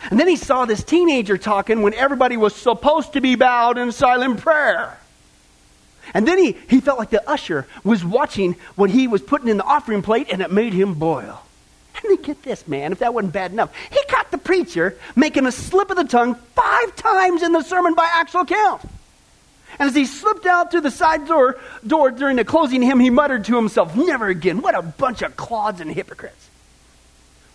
And 0.10 0.20
then 0.20 0.28
he 0.28 0.36
saw 0.36 0.66
this 0.66 0.84
teenager 0.84 1.38
talking 1.38 1.84
when 1.84 1.94
everybody 1.94 2.38
was 2.38 2.56
supposed 2.56 3.14
to 3.14 3.22
be 3.22 3.36
bowed 3.36 3.78
in 3.78 3.92
silent 3.92 4.40
prayer. 4.40 4.99
And 6.14 6.28
then 6.28 6.38
he, 6.38 6.58
he 6.68 6.80
felt 6.80 7.00
like 7.00 7.10
the 7.10 7.28
usher 7.30 7.68
was 7.84 8.04
watching 8.04 8.56
what 8.76 8.90
he 8.90 9.08
was 9.08 9.22
putting 9.22 9.48
in 9.48 9.58
the 9.58 9.64
offering 9.64 10.02
plate, 10.02 10.28
and 10.32 10.42
it 10.42 10.52
made 10.52 10.74
him 10.74 10.96
boil. 10.96 11.42
And 11.96 12.18
then 12.18 12.22
get 12.22 12.44
this, 12.44 12.68
man, 12.68 12.92
if 12.92 13.00
that 13.00 13.14
wasn't 13.14 13.34
bad 13.34 13.52
enough, 13.52 13.74
he 13.92 14.00
caught 14.08 14.32
the 14.32 14.38
preacher 14.38 14.98
making 15.16 15.46
a 15.46 15.52
slip 15.52 15.90
of 15.90 15.98
the 15.98 16.06
tongue 16.06 16.36
five 16.56 16.96
times 16.96 17.44
in 17.44 17.52
the 17.52 17.62
sermon 17.62 17.94
by 17.94 18.10
actual 18.14 18.46
count. 18.46 18.82
And 19.78 19.88
as 19.88 19.96
he 19.96 20.06
slipped 20.06 20.46
out 20.46 20.72
through 20.72 20.82
the 20.82 20.92
side 20.92 21.28
door, 21.28 21.60
door 21.86 22.10
during 22.12 22.38
the 22.38 22.46
closing 22.46 22.82
hymn, 22.82 23.00
he 23.00 23.10
muttered 23.10 23.46
to 23.46 23.56
himself, 23.56 23.96
Never 23.96 24.28
again. 24.28 24.62
What 24.62 24.76
a 24.76 24.82
bunch 24.82 25.22
of 25.22 25.36
clods 25.36 25.82
and 25.82 25.92
hypocrites. 25.92 26.50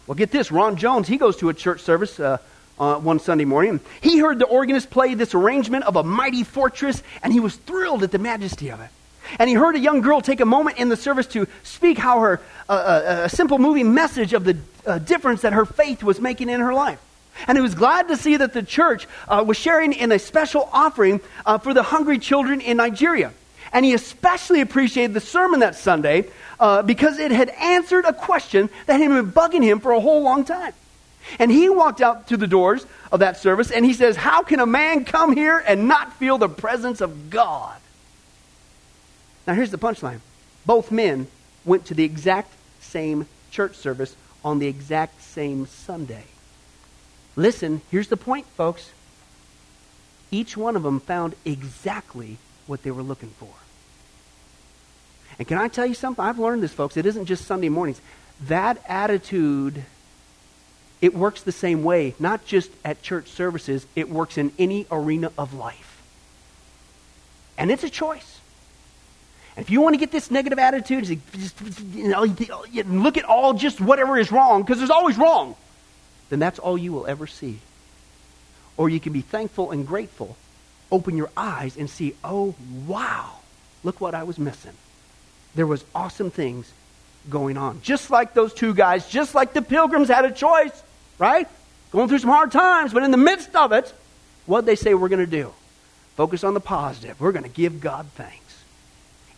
Well, 0.06 0.14
get 0.14 0.30
this. 0.30 0.52
Ron 0.52 0.76
Jones, 0.76 1.08
he 1.08 1.16
goes 1.16 1.36
to 1.38 1.48
a 1.48 1.54
church 1.54 1.80
service 1.80 2.20
uh, 2.20 2.38
uh, 2.78 2.96
one 2.96 3.18
Sunday 3.18 3.44
morning. 3.44 3.80
He 4.00 4.18
heard 4.18 4.38
the 4.38 4.46
organist 4.46 4.90
play 4.90 5.14
this 5.14 5.34
arrangement 5.34 5.84
of 5.84 5.96
a 5.96 6.02
mighty 6.02 6.44
fortress, 6.44 7.02
and 7.22 7.32
he 7.32 7.40
was 7.40 7.56
thrilled 7.56 8.02
at 8.02 8.10
the 8.10 8.18
majesty 8.18 8.70
of 8.70 8.80
it. 8.80 8.90
And 9.38 9.48
he 9.48 9.54
heard 9.54 9.74
a 9.74 9.78
young 9.78 10.00
girl 10.00 10.20
take 10.20 10.40
a 10.40 10.46
moment 10.46 10.78
in 10.78 10.88
the 10.88 10.96
service 10.96 11.26
to 11.28 11.46
speak 11.62 11.98
how 11.98 12.20
her 12.20 12.40
uh, 12.68 12.72
uh, 12.72 13.20
a 13.24 13.28
simple 13.28 13.58
moving 13.58 13.94
message 13.94 14.32
of 14.32 14.44
the 14.44 14.56
uh, 14.86 14.98
difference 14.98 15.42
that 15.42 15.52
her 15.52 15.64
faith 15.64 16.02
was 16.02 16.20
making 16.20 16.48
in 16.48 16.60
her 16.60 16.74
life. 16.74 17.00
And 17.46 17.58
he 17.58 17.62
was 17.62 17.74
glad 17.74 18.08
to 18.08 18.16
see 18.16 18.36
that 18.36 18.52
the 18.52 18.62
church 18.62 19.08
uh, 19.28 19.42
was 19.46 19.56
sharing 19.56 19.92
in 19.92 20.12
a 20.12 20.18
special 20.18 20.68
offering 20.72 21.20
uh, 21.44 21.58
for 21.58 21.74
the 21.74 21.82
hungry 21.82 22.18
children 22.18 22.60
in 22.60 22.76
Nigeria. 22.76 23.32
And 23.72 23.84
he 23.84 23.92
especially 23.92 24.60
appreciated 24.60 25.14
the 25.14 25.20
sermon 25.20 25.60
that 25.60 25.74
Sunday 25.74 26.26
uh, 26.60 26.82
because 26.82 27.18
it 27.18 27.32
had 27.32 27.48
answered 27.48 28.04
a 28.04 28.12
question 28.12 28.70
that 28.86 29.00
had 29.00 29.08
been 29.08 29.32
bugging 29.32 29.64
him 29.64 29.80
for 29.80 29.92
a 29.92 30.00
whole 30.00 30.22
long 30.22 30.44
time. 30.44 30.72
And 31.38 31.50
he 31.50 31.68
walked 31.68 32.00
out 32.00 32.28
to 32.28 32.36
the 32.36 32.46
doors 32.46 32.86
of 33.10 33.20
that 33.20 33.36
service 33.36 33.70
and 33.70 33.84
he 33.84 33.92
says, 33.92 34.16
How 34.16 34.42
can 34.42 34.60
a 34.60 34.66
man 34.66 35.04
come 35.04 35.34
here 35.34 35.62
and 35.66 35.88
not 35.88 36.12
feel 36.14 36.38
the 36.38 36.48
presence 36.48 37.00
of 37.00 37.30
God? 37.30 37.80
Now, 39.46 39.54
here's 39.54 39.70
the 39.70 39.78
punchline 39.78 40.20
both 40.66 40.90
men 40.90 41.26
went 41.64 41.86
to 41.86 41.94
the 41.94 42.04
exact 42.04 42.52
same 42.80 43.26
church 43.50 43.76
service 43.76 44.16
on 44.44 44.58
the 44.58 44.66
exact 44.66 45.22
same 45.22 45.66
Sunday. 45.66 46.24
Listen, 47.36 47.82
here's 47.90 48.08
the 48.08 48.16
point, 48.16 48.46
folks. 48.56 48.92
Each 50.30 50.56
one 50.56 50.76
of 50.76 50.82
them 50.82 51.00
found 51.00 51.34
exactly 51.44 52.38
what 52.66 52.82
they 52.82 52.90
were 52.90 53.02
looking 53.02 53.30
for. 53.30 53.50
And 55.38 55.48
can 55.48 55.58
I 55.58 55.68
tell 55.68 55.86
you 55.86 55.94
something? 55.94 56.24
I've 56.24 56.38
learned 56.38 56.62
this, 56.62 56.72
folks. 56.72 56.96
It 56.96 57.06
isn't 57.06 57.26
just 57.26 57.44
Sunday 57.44 57.68
mornings. 57.68 58.00
That 58.40 58.82
attitude 58.88 59.84
it 61.04 61.14
works 61.14 61.42
the 61.42 61.52
same 61.52 61.84
way, 61.84 62.14
not 62.18 62.46
just 62.46 62.70
at 62.82 63.02
church 63.02 63.28
services, 63.28 63.86
it 63.94 64.08
works 64.08 64.38
in 64.38 64.50
any 64.58 64.86
arena 64.90 65.30
of 65.36 65.52
life. 65.52 66.02
And 67.58 67.70
it's 67.70 67.84
a 67.84 67.90
choice. 67.90 68.40
And 69.54 69.62
if 69.62 69.70
you 69.70 69.82
want 69.82 69.92
to 69.92 69.98
get 69.98 70.10
this 70.10 70.30
negative 70.30 70.58
attitude, 70.58 71.20
look 72.86 73.18
at 73.18 73.24
all 73.26 73.52
just 73.52 73.82
whatever 73.82 74.16
is 74.16 74.32
wrong, 74.32 74.62
because 74.62 74.78
there's 74.78 74.88
always 74.88 75.18
wrong, 75.18 75.56
then 76.30 76.38
that's 76.38 76.58
all 76.58 76.78
you 76.78 76.90
will 76.90 77.06
ever 77.06 77.26
see. 77.26 77.58
Or 78.78 78.88
you 78.88 78.98
can 78.98 79.12
be 79.12 79.20
thankful 79.20 79.72
and 79.72 79.86
grateful, 79.86 80.38
open 80.90 81.18
your 81.18 81.28
eyes 81.36 81.76
and 81.76 81.90
see, 81.90 82.14
oh, 82.24 82.54
wow, 82.86 83.40
look 83.82 84.00
what 84.00 84.14
I 84.14 84.22
was 84.22 84.38
missing. 84.38 84.72
There 85.54 85.66
was 85.66 85.84
awesome 85.94 86.30
things 86.30 86.72
going 87.28 87.58
on. 87.58 87.82
Just 87.82 88.10
like 88.10 88.32
those 88.32 88.54
two 88.54 88.72
guys, 88.72 89.06
just 89.06 89.34
like 89.34 89.52
the 89.52 89.60
pilgrims 89.60 90.08
had 90.08 90.24
a 90.24 90.32
choice 90.32 90.82
right? 91.18 91.48
Going 91.92 92.08
through 92.08 92.18
some 92.18 92.30
hard 92.30 92.52
times, 92.52 92.92
but 92.92 93.02
in 93.02 93.10
the 93.10 93.16
midst 93.16 93.54
of 93.54 93.72
it, 93.72 93.92
what 94.46 94.66
they 94.66 94.76
say 94.76 94.94
we're 94.94 95.08
going 95.08 95.24
to 95.24 95.26
do? 95.26 95.52
Focus 96.16 96.44
on 96.44 96.54
the 96.54 96.60
positive. 96.60 97.20
We're 97.20 97.32
going 97.32 97.44
to 97.44 97.48
give 97.48 97.80
God 97.80 98.06
thanks. 98.14 98.62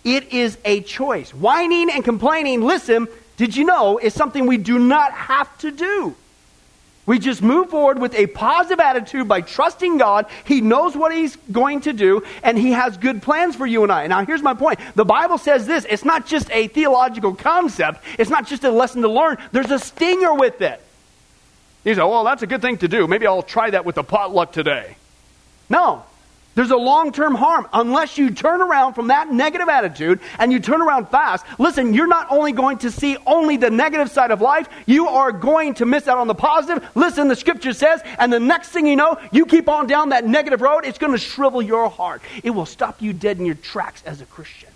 It 0.04 0.32
is 0.32 0.56
a 0.64 0.82
choice. 0.82 1.34
Whining 1.34 1.90
and 1.90 2.04
complaining, 2.04 2.62
listen, 2.62 3.08
did 3.36 3.56
you 3.56 3.64
know, 3.64 3.98
is 3.98 4.14
something 4.14 4.46
we 4.46 4.56
do 4.56 4.78
not 4.78 5.12
have 5.12 5.56
to 5.58 5.70
do. 5.70 6.14
We 7.06 7.20
just 7.20 7.40
move 7.40 7.70
forward 7.70 8.00
with 8.00 8.14
a 8.14 8.26
positive 8.26 8.80
attitude 8.80 9.28
by 9.28 9.40
trusting 9.40 9.98
God. 9.98 10.26
He 10.44 10.60
knows 10.60 10.96
what 10.96 11.14
He's 11.14 11.36
going 11.52 11.82
to 11.82 11.92
do, 11.92 12.24
and 12.42 12.58
He 12.58 12.72
has 12.72 12.96
good 12.96 13.22
plans 13.22 13.54
for 13.54 13.64
you 13.64 13.84
and 13.84 13.92
I. 13.92 14.06
Now, 14.08 14.24
here's 14.24 14.42
my 14.42 14.54
point. 14.54 14.80
The 14.96 15.04
Bible 15.04 15.38
says 15.38 15.66
this 15.66 15.86
it's 15.88 16.04
not 16.04 16.26
just 16.26 16.50
a 16.50 16.66
theological 16.68 17.34
concept, 17.34 18.02
it's 18.18 18.30
not 18.30 18.46
just 18.46 18.64
a 18.64 18.70
lesson 18.70 19.02
to 19.02 19.08
learn, 19.08 19.38
there's 19.52 19.70
a 19.70 19.78
stinger 19.78 20.34
with 20.34 20.60
it. 20.60 20.82
You 21.86 21.94
say, 21.94 22.00
well, 22.00 22.24
that's 22.24 22.42
a 22.42 22.48
good 22.48 22.60
thing 22.60 22.78
to 22.78 22.88
do. 22.88 23.06
Maybe 23.06 23.28
I'll 23.28 23.44
try 23.44 23.70
that 23.70 23.84
with 23.84 23.94
the 23.94 24.02
potluck 24.02 24.50
today. 24.50 24.96
No. 25.70 26.02
There's 26.56 26.72
a 26.72 26.76
long 26.76 27.12
term 27.12 27.36
harm 27.36 27.68
unless 27.72 28.18
you 28.18 28.30
turn 28.30 28.60
around 28.60 28.94
from 28.94 29.08
that 29.08 29.30
negative 29.30 29.68
attitude 29.68 30.20
and 30.38 30.50
you 30.50 30.58
turn 30.58 30.82
around 30.82 31.10
fast. 31.10 31.46
Listen, 31.60 31.94
you're 31.94 32.08
not 32.08 32.26
only 32.30 32.50
going 32.50 32.78
to 32.78 32.90
see 32.90 33.16
only 33.24 33.56
the 33.56 33.70
negative 33.70 34.10
side 34.10 34.32
of 34.32 34.40
life, 34.40 34.68
you 34.86 35.06
are 35.06 35.30
going 35.30 35.74
to 35.74 35.86
miss 35.86 36.08
out 36.08 36.18
on 36.18 36.26
the 36.26 36.34
positive. 36.34 36.84
Listen, 36.96 37.28
the 37.28 37.36
scripture 37.36 37.72
says, 37.72 38.00
and 38.18 38.32
the 38.32 38.40
next 38.40 38.70
thing 38.70 38.86
you 38.86 38.96
know, 38.96 39.20
you 39.30 39.46
keep 39.46 39.68
on 39.68 39.86
down 39.86 40.08
that 40.08 40.26
negative 40.26 40.62
road, 40.62 40.86
it's 40.86 40.98
going 40.98 41.12
to 41.12 41.18
shrivel 41.18 41.62
your 41.62 41.88
heart. 41.88 42.20
It 42.42 42.50
will 42.50 42.66
stop 42.66 43.00
you 43.00 43.12
dead 43.12 43.38
in 43.38 43.46
your 43.46 43.54
tracks 43.54 44.02
as 44.04 44.20
a 44.20 44.26
Christian. 44.26 44.70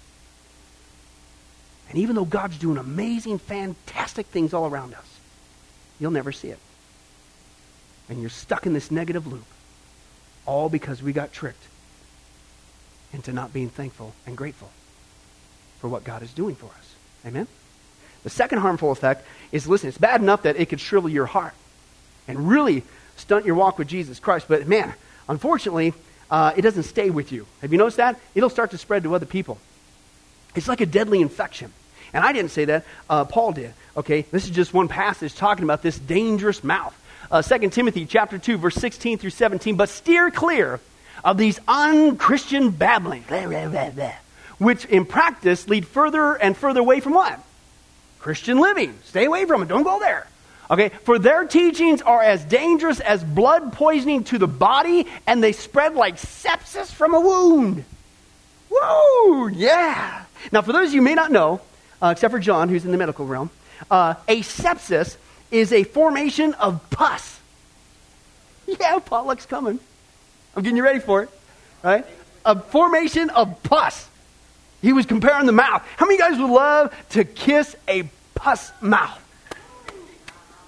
And 1.88 1.98
even 1.98 2.14
though 2.14 2.24
God's 2.24 2.58
doing 2.58 2.78
amazing, 2.78 3.38
fantastic 3.38 4.26
things 4.26 4.54
all 4.54 4.66
around 4.70 4.94
us, 4.94 5.18
you'll 5.98 6.12
never 6.12 6.30
see 6.30 6.50
it. 6.50 6.58
And 8.10 8.20
you're 8.20 8.28
stuck 8.28 8.66
in 8.66 8.74
this 8.74 8.90
negative 8.90 9.26
loop, 9.26 9.46
all 10.44 10.68
because 10.68 11.02
we 11.02 11.12
got 11.12 11.32
tricked 11.32 11.62
into 13.12 13.32
not 13.32 13.52
being 13.52 13.70
thankful 13.70 14.14
and 14.26 14.36
grateful 14.36 14.68
for 15.80 15.88
what 15.88 16.04
God 16.04 16.22
is 16.22 16.32
doing 16.32 16.54
for 16.54 16.66
us. 16.66 16.94
Amen? 17.24 17.46
The 18.22 18.30
second 18.30 18.58
harmful 18.58 18.90
effect 18.92 19.26
is 19.52 19.66
listen, 19.66 19.88
it's 19.88 19.98
bad 19.98 20.20
enough 20.20 20.42
that 20.42 20.56
it 20.56 20.68
could 20.68 20.80
shrivel 20.80 21.08
your 21.08 21.26
heart 21.26 21.54
and 22.28 22.48
really 22.48 22.82
stunt 23.16 23.46
your 23.46 23.54
walk 23.54 23.78
with 23.78 23.88
Jesus 23.88 24.18
Christ. 24.18 24.46
But 24.48 24.68
man, 24.68 24.92
unfortunately, 25.28 25.94
uh, 26.30 26.52
it 26.56 26.62
doesn't 26.62 26.84
stay 26.84 27.10
with 27.10 27.32
you. 27.32 27.46
Have 27.62 27.72
you 27.72 27.78
noticed 27.78 27.96
that? 27.96 28.18
It'll 28.34 28.50
start 28.50 28.72
to 28.72 28.78
spread 28.78 29.04
to 29.04 29.14
other 29.14 29.26
people. 29.26 29.58
It's 30.54 30.68
like 30.68 30.80
a 30.80 30.86
deadly 30.86 31.20
infection. 31.20 31.72
And 32.12 32.24
I 32.24 32.32
didn't 32.32 32.50
say 32.50 32.64
that, 32.66 32.84
uh, 33.08 33.24
Paul 33.24 33.52
did. 33.52 33.72
Okay, 33.96 34.22
this 34.30 34.44
is 34.44 34.50
just 34.50 34.74
one 34.74 34.88
passage 34.88 35.34
talking 35.34 35.64
about 35.64 35.82
this 35.82 35.98
dangerous 35.98 36.62
mouth. 36.64 36.96
Uh, 37.30 37.42
2 37.42 37.70
Timothy 37.70 38.06
chapter 38.06 38.38
2, 38.38 38.58
verse 38.58 38.74
16 38.74 39.18
through 39.18 39.30
17. 39.30 39.76
But 39.76 39.88
steer 39.88 40.30
clear 40.30 40.80
of 41.24 41.38
these 41.38 41.60
unchristian 41.68 42.70
babblings, 42.70 43.26
blah, 43.26 43.46
blah, 43.46 43.90
blah, 43.90 44.12
which 44.58 44.84
in 44.86 45.04
practice 45.04 45.68
lead 45.68 45.86
further 45.86 46.34
and 46.34 46.56
further 46.56 46.80
away 46.80 47.00
from 47.00 47.14
what? 47.14 47.38
Christian 48.18 48.58
living. 48.58 48.98
Stay 49.04 49.26
away 49.26 49.44
from 49.44 49.62
it. 49.62 49.68
Don't 49.68 49.84
go 49.84 50.00
there. 50.00 50.26
Okay, 50.70 50.90
for 51.04 51.18
their 51.18 51.44
teachings 51.46 52.00
are 52.02 52.22
as 52.22 52.44
dangerous 52.44 53.00
as 53.00 53.24
blood 53.24 53.72
poisoning 53.72 54.22
to 54.24 54.38
the 54.38 54.46
body, 54.46 55.06
and 55.26 55.42
they 55.42 55.50
spread 55.52 55.94
like 55.94 56.16
sepsis 56.16 56.92
from 56.92 57.12
a 57.14 57.20
wound. 57.20 57.84
Woo! 58.70 59.48
Yeah. 59.48 60.24
Now, 60.52 60.62
for 60.62 60.72
those 60.72 60.88
of 60.88 60.94
you 60.94 61.02
may 61.02 61.14
not 61.14 61.32
know, 61.32 61.60
uh, 62.00 62.10
except 62.12 62.30
for 62.30 62.38
John, 62.38 62.68
who's 62.68 62.84
in 62.84 62.92
the 62.92 62.98
medical 62.98 63.26
realm, 63.26 63.50
uh, 63.90 64.14
a 64.28 64.42
sepsis 64.42 65.16
is 65.50 65.72
a 65.72 65.84
formation 65.84 66.54
of 66.54 66.88
pus. 66.90 67.40
Yeah, 68.66 68.98
potluck's 68.98 69.46
coming. 69.46 69.80
I'm 70.54 70.62
getting 70.62 70.76
you 70.76 70.84
ready 70.84 71.00
for 71.00 71.22
it, 71.22 71.30
right? 71.82 72.06
A 72.44 72.60
formation 72.60 73.30
of 73.30 73.62
pus. 73.62 74.08
He 74.82 74.92
was 74.92 75.06
comparing 75.06 75.46
the 75.46 75.52
mouth. 75.52 75.82
How 75.96 76.06
many 76.06 76.18
guys 76.18 76.38
would 76.38 76.50
love 76.50 76.94
to 77.10 77.24
kiss 77.24 77.76
a 77.86 78.08
pus 78.34 78.72
mouth? 78.80 79.18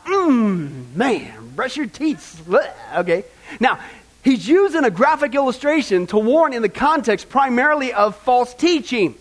Mmm, 0.04 0.94
man, 0.94 1.52
brush 1.54 1.76
your 1.76 1.86
teeth. 1.86 2.46
Okay. 2.94 3.24
Now, 3.60 3.78
he's 4.22 4.46
using 4.46 4.84
a 4.84 4.90
graphic 4.90 5.34
illustration 5.34 6.06
to 6.08 6.18
warn 6.18 6.52
in 6.52 6.62
the 6.62 6.68
context 6.68 7.28
primarily 7.28 7.92
of 7.92 8.16
false 8.16 8.52
teaching. 8.52 9.14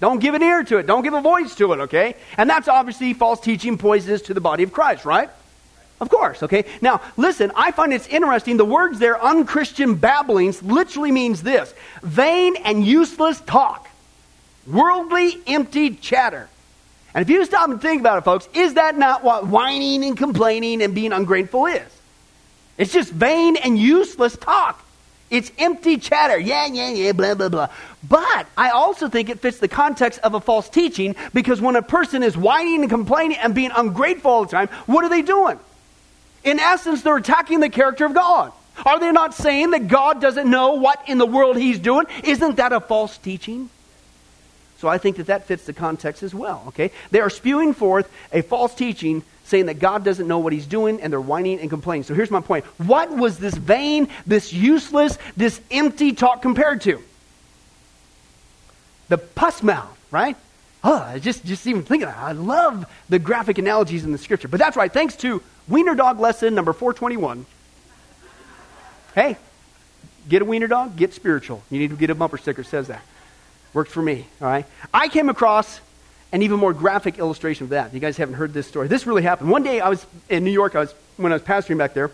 Don't 0.00 0.18
give 0.18 0.34
an 0.34 0.42
ear 0.42 0.64
to 0.64 0.78
it. 0.78 0.86
Don't 0.86 1.02
give 1.02 1.14
a 1.14 1.20
voice 1.20 1.54
to 1.56 1.72
it, 1.74 1.80
okay? 1.80 2.16
And 2.38 2.48
that's 2.48 2.68
obviously 2.68 3.12
false 3.12 3.38
teaching 3.40 3.76
poisonous 3.76 4.22
to 4.22 4.34
the 4.34 4.40
body 4.40 4.62
of 4.62 4.72
Christ, 4.72 5.04
right? 5.04 5.28
Of 6.00 6.08
course, 6.08 6.42
okay? 6.42 6.64
Now, 6.80 7.02
listen, 7.18 7.52
I 7.54 7.72
find 7.72 7.92
it's 7.92 8.06
interesting. 8.06 8.56
The 8.56 8.64
words 8.64 8.98
there, 8.98 9.22
unchristian 9.22 9.96
babblings, 9.96 10.62
literally 10.62 11.12
means 11.12 11.42
this 11.42 11.74
vain 12.02 12.56
and 12.56 12.84
useless 12.84 13.40
talk, 13.42 13.88
worldly, 14.66 15.36
empty 15.46 15.94
chatter. 15.94 16.48
And 17.14 17.22
if 17.22 17.28
you 17.28 17.44
stop 17.44 17.68
and 17.68 17.82
think 17.82 18.00
about 18.00 18.18
it, 18.18 18.24
folks, 18.24 18.48
is 18.54 18.74
that 18.74 18.96
not 18.96 19.22
what 19.22 19.46
whining 19.46 20.04
and 20.04 20.16
complaining 20.16 20.80
and 20.80 20.94
being 20.94 21.12
ungrateful 21.12 21.66
is? 21.66 21.82
It's 22.78 22.92
just 22.92 23.12
vain 23.12 23.56
and 23.56 23.78
useless 23.78 24.36
talk. 24.36 24.82
It's 25.30 25.52
empty 25.58 25.96
chatter. 25.96 26.38
Yeah, 26.38 26.66
yeah, 26.66 26.90
yeah, 26.90 27.12
blah, 27.12 27.34
blah, 27.34 27.48
blah. 27.48 27.68
But 28.06 28.48
I 28.56 28.70
also 28.70 29.08
think 29.08 29.28
it 29.28 29.38
fits 29.40 29.58
the 29.58 29.68
context 29.68 30.18
of 30.20 30.34
a 30.34 30.40
false 30.40 30.68
teaching 30.68 31.14
because 31.32 31.60
when 31.60 31.76
a 31.76 31.82
person 31.82 32.22
is 32.22 32.36
whining 32.36 32.80
and 32.82 32.90
complaining 32.90 33.38
and 33.38 33.54
being 33.54 33.70
ungrateful 33.74 34.30
all 34.30 34.44
the 34.44 34.50
time, 34.50 34.68
what 34.86 35.04
are 35.04 35.08
they 35.08 35.22
doing? 35.22 35.58
In 36.42 36.58
essence, 36.58 37.02
they're 37.02 37.16
attacking 37.16 37.60
the 37.60 37.68
character 37.68 38.04
of 38.06 38.14
God. 38.14 38.52
Are 38.84 38.98
they 38.98 39.12
not 39.12 39.34
saying 39.34 39.70
that 39.70 39.88
God 39.88 40.20
doesn't 40.20 40.50
know 40.50 40.74
what 40.74 41.02
in 41.08 41.18
the 41.18 41.26
world 41.26 41.56
He's 41.56 41.78
doing? 41.78 42.06
Isn't 42.24 42.56
that 42.56 42.72
a 42.72 42.80
false 42.80 43.16
teaching? 43.18 43.70
So 44.78 44.88
I 44.88 44.96
think 44.96 45.18
that 45.18 45.26
that 45.26 45.46
fits 45.46 45.64
the 45.66 45.74
context 45.74 46.22
as 46.22 46.34
well, 46.34 46.64
okay? 46.68 46.90
They 47.10 47.20
are 47.20 47.28
spewing 47.28 47.74
forth 47.74 48.10
a 48.32 48.40
false 48.40 48.74
teaching 48.74 49.22
saying 49.50 49.66
that 49.66 49.80
God 49.80 50.04
doesn't 50.04 50.26
know 50.26 50.38
what 50.38 50.52
he's 50.52 50.66
doing 50.66 51.00
and 51.00 51.12
they're 51.12 51.20
whining 51.20 51.58
and 51.60 51.68
complaining. 51.68 52.04
So 52.04 52.14
here's 52.14 52.30
my 52.30 52.40
point. 52.40 52.64
What 52.78 53.10
was 53.10 53.38
this 53.38 53.54
vain, 53.54 54.08
this 54.26 54.52
useless, 54.52 55.18
this 55.36 55.60
empty 55.70 56.12
talk 56.12 56.40
compared 56.40 56.80
to? 56.82 57.02
The 59.08 59.18
pus 59.18 59.62
mouth, 59.62 59.98
right? 60.10 60.36
Oh, 60.82 61.18
just, 61.18 61.44
just 61.44 61.66
even 61.66 61.82
thinking 61.82 62.08
of 62.08 62.14
I 62.16 62.32
love 62.32 62.86
the 63.08 63.18
graphic 63.18 63.58
analogies 63.58 64.04
in 64.04 64.12
the 64.12 64.18
scripture. 64.18 64.48
But 64.48 64.60
that's 64.60 64.76
right. 64.76 64.90
Thanks 64.90 65.16
to 65.16 65.42
Wiener 65.68 65.96
Dog 65.96 66.20
lesson 66.20 66.54
number 66.54 66.72
421. 66.72 67.44
Hey, 69.14 69.36
get 70.28 70.42
a 70.42 70.44
wiener 70.44 70.68
dog, 70.68 70.96
get 70.96 71.12
spiritual. 71.12 71.62
You 71.70 71.80
need 71.80 71.90
to 71.90 71.96
get 71.96 72.10
a 72.10 72.14
bumper 72.14 72.38
sticker 72.38 72.62
says 72.62 72.86
that. 72.86 73.02
Worked 73.74 73.90
for 73.90 74.02
me, 74.02 74.26
all 74.40 74.46
right? 74.46 74.66
I 74.94 75.08
came 75.08 75.28
across 75.28 75.80
an 76.32 76.42
even 76.42 76.58
more 76.58 76.72
graphic 76.72 77.18
illustration 77.18 77.64
of 77.64 77.70
that. 77.70 77.92
You 77.92 78.00
guys 78.00 78.16
haven't 78.16 78.34
heard 78.34 78.52
this 78.52 78.66
story. 78.66 78.88
This 78.88 79.06
really 79.06 79.22
happened. 79.22 79.50
One 79.50 79.62
day 79.62 79.80
I 79.80 79.88
was 79.88 80.04
in 80.28 80.44
New 80.44 80.50
York, 80.50 80.76
I 80.76 80.80
was, 80.80 80.94
when 81.16 81.32
I 81.32 81.34
was 81.34 81.42
pastoring 81.42 81.78
back 81.78 81.94
there, 81.94 82.10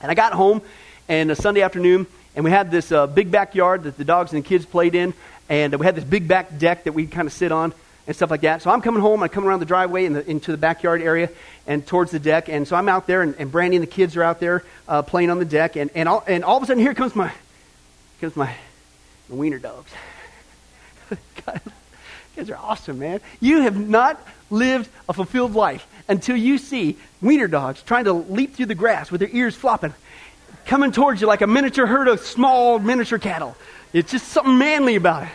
and 0.00 0.10
I 0.10 0.14
got 0.14 0.32
home 0.32 0.62
and 1.08 1.30
a 1.30 1.36
Sunday 1.36 1.62
afternoon, 1.62 2.06
and 2.36 2.44
we 2.44 2.50
had 2.50 2.70
this 2.70 2.92
uh, 2.92 3.06
big 3.06 3.30
backyard 3.30 3.84
that 3.84 3.96
the 3.96 4.04
dogs 4.04 4.32
and 4.32 4.44
the 4.44 4.48
kids 4.48 4.64
played 4.64 4.94
in, 4.94 5.12
and 5.48 5.74
we 5.74 5.84
had 5.84 5.96
this 5.96 6.04
big 6.04 6.28
back 6.28 6.56
deck 6.58 6.84
that 6.84 6.92
we'd 6.92 7.10
kind 7.10 7.26
of 7.26 7.32
sit 7.32 7.50
on 7.52 7.74
and 8.06 8.14
stuff 8.16 8.30
like 8.30 8.40
that. 8.42 8.62
So 8.62 8.70
I'm 8.70 8.80
coming 8.80 9.00
home, 9.00 9.22
I 9.22 9.28
come 9.28 9.44
around 9.44 9.60
the 9.60 9.66
driveway 9.66 10.06
the, 10.08 10.28
into 10.28 10.52
the 10.52 10.56
backyard 10.56 11.02
area 11.02 11.28
and 11.66 11.86
towards 11.86 12.10
the 12.12 12.18
deck, 12.18 12.48
and 12.48 12.66
so 12.66 12.76
I'm 12.76 12.88
out 12.88 13.06
there, 13.06 13.22
and, 13.22 13.34
and 13.38 13.50
Brandy 13.50 13.76
and 13.76 13.82
the 13.82 13.90
kids 13.90 14.16
are 14.16 14.22
out 14.22 14.40
there 14.40 14.64
uh, 14.88 15.02
playing 15.02 15.30
on 15.30 15.38
the 15.38 15.44
deck, 15.44 15.76
and, 15.76 15.90
and, 15.94 16.08
all, 16.08 16.22
and 16.26 16.44
all 16.44 16.56
of 16.56 16.62
a 16.62 16.66
sudden 16.66 16.82
here 16.82 16.94
comes 16.94 17.16
my, 17.16 17.32
comes 18.20 18.36
my, 18.36 18.54
my 19.28 19.36
wiener 19.36 19.58
dogs. 19.58 19.90
Guys 22.36 22.48
are 22.50 22.56
awesome, 22.56 22.98
man. 22.98 23.20
You 23.40 23.62
have 23.62 23.78
not 23.78 24.20
lived 24.50 24.88
a 25.08 25.12
fulfilled 25.12 25.54
life 25.54 25.86
until 26.08 26.36
you 26.36 26.58
see 26.58 26.96
wiener 27.20 27.48
dogs 27.48 27.82
trying 27.82 28.04
to 28.04 28.12
leap 28.12 28.54
through 28.54 28.66
the 28.66 28.74
grass 28.74 29.10
with 29.10 29.20
their 29.20 29.30
ears 29.32 29.54
flopping, 29.54 29.94
coming 30.66 30.92
towards 30.92 31.20
you 31.20 31.26
like 31.26 31.42
a 31.42 31.46
miniature 31.46 31.86
herd 31.86 32.08
of 32.08 32.20
small 32.20 32.78
miniature 32.78 33.18
cattle. 33.18 33.56
It's 33.92 34.10
just 34.10 34.28
something 34.28 34.58
manly 34.58 34.96
about 34.96 35.24
it. 35.24 35.28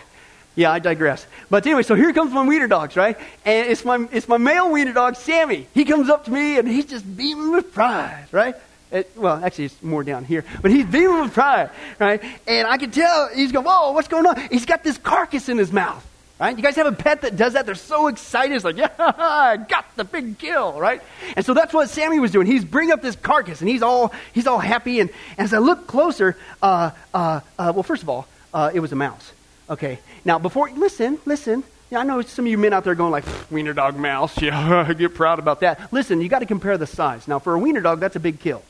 Yeah, 0.55 0.71
I 0.71 0.79
digress. 0.79 1.27
But 1.51 1.67
anyway, 1.67 1.83
so 1.83 1.93
here 1.93 2.11
comes 2.13 2.33
my 2.33 2.43
wiener 2.43 2.67
dogs, 2.67 2.95
right? 2.95 3.15
And 3.45 3.69
it's 3.69 3.85
my, 3.85 4.07
it's 4.11 4.27
my 4.27 4.37
male 4.37 4.71
wiener 4.71 4.91
dog, 4.91 5.15
Sammy. 5.15 5.67
He 5.75 5.85
comes 5.85 6.09
up 6.09 6.25
to 6.25 6.31
me 6.31 6.57
and 6.57 6.67
he's 6.67 6.85
just 6.85 7.15
beaming 7.15 7.51
with 7.51 7.71
pride, 7.73 8.25
right? 8.31 8.55
It, 8.91 9.11
well, 9.15 9.43
actually, 9.43 9.65
it's 9.65 9.83
more 9.83 10.03
down 10.03 10.25
here, 10.25 10.43
but 10.61 10.71
he's 10.71 10.85
beaming 10.85 11.21
with 11.21 11.33
pride, 11.33 11.69
right? 11.99 12.23
And 12.47 12.67
I 12.67 12.77
can 12.77 12.89
tell 12.89 13.29
he's 13.35 13.51
going, 13.51 13.65
"Whoa, 13.65 13.91
what's 13.91 14.07
going 14.07 14.25
on?" 14.25 14.39
He's 14.49 14.65
got 14.65 14.83
this 14.83 14.97
carcass 14.97 15.49
in 15.49 15.57
his 15.57 15.73
mouth, 15.73 16.05
Right? 16.39 16.55
You 16.55 16.61
guys 16.61 16.75
have 16.75 16.85
a 16.85 16.91
pet 16.91 17.21
that 17.21 17.35
does 17.35 17.53
that? 17.53 17.65
They're 17.65 17.73
so 17.73 18.07
excited. 18.07 18.55
It's 18.55 18.63
like, 18.63 18.77
yeah, 18.77 18.89
I 18.99 19.57
got 19.57 19.85
the 19.95 20.03
big 20.03 20.37
kill, 20.37 20.79
right? 20.79 21.01
And 21.35 21.43
so 21.43 21.53
that's 21.53 21.73
what 21.73 21.89
Sammy 21.89 22.19
was 22.19 22.31
doing. 22.31 22.45
He's 22.45 22.63
bringing 22.63 22.93
up 22.93 23.01
this 23.01 23.15
carcass, 23.15 23.61
and 23.61 23.69
he's 23.69 23.81
all 23.81 24.13
he's 24.33 24.45
all 24.45 24.59
happy. 24.59 24.99
And, 24.99 25.09
and 25.37 25.45
as 25.45 25.53
I 25.53 25.57
look 25.57 25.87
closer, 25.87 26.37
uh, 26.61 26.91
uh, 27.13 27.39
uh, 27.57 27.71
well, 27.73 27.83
first 27.83 28.03
of 28.03 28.09
all, 28.09 28.27
uh, 28.53 28.69
it 28.73 28.79
was 28.79 28.91
a 28.91 28.95
mouse. 28.95 29.31
Okay. 29.69 29.99
Now, 30.25 30.37
before 30.39 30.69
listen, 30.69 31.17
listen. 31.25 31.63
Yeah, 31.89 31.99
I 31.99 32.03
know 32.03 32.21
some 32.21 32.45
of 32.45 32.51
you 32.51 32.57
men 32.57 32.73
out 32.73 32.83
there 32.83 32.95
going 32.95 33.11
like, 33.11 33.23
wiener 33.49 33.73
dog 33.73 33.97
mouse. 33.97 34.37
Yeah, 34.41 34.93
get 34.93 35.15
proud 35.15 35.39
about 35.39 35.61
that. 35.61 35.91
Listen, 35.93 36.19
you 36.19 36.27
got 36.27 36.39
to 36.39 36.45
compare 36.45 36.77
the 36.77 36.85
size. 36.85 37.29
Now, 37.29 37.39
for 37.39 37.53
a 37.53 37.59
wiener 37.59 37.79
dog, 37.79 38.01
that's 38.01 38.17
a 38.17 38.19
big 38.19 38.39
kill. 38.39 38.61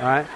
All 0.00 0.06
right. 0.06 0.26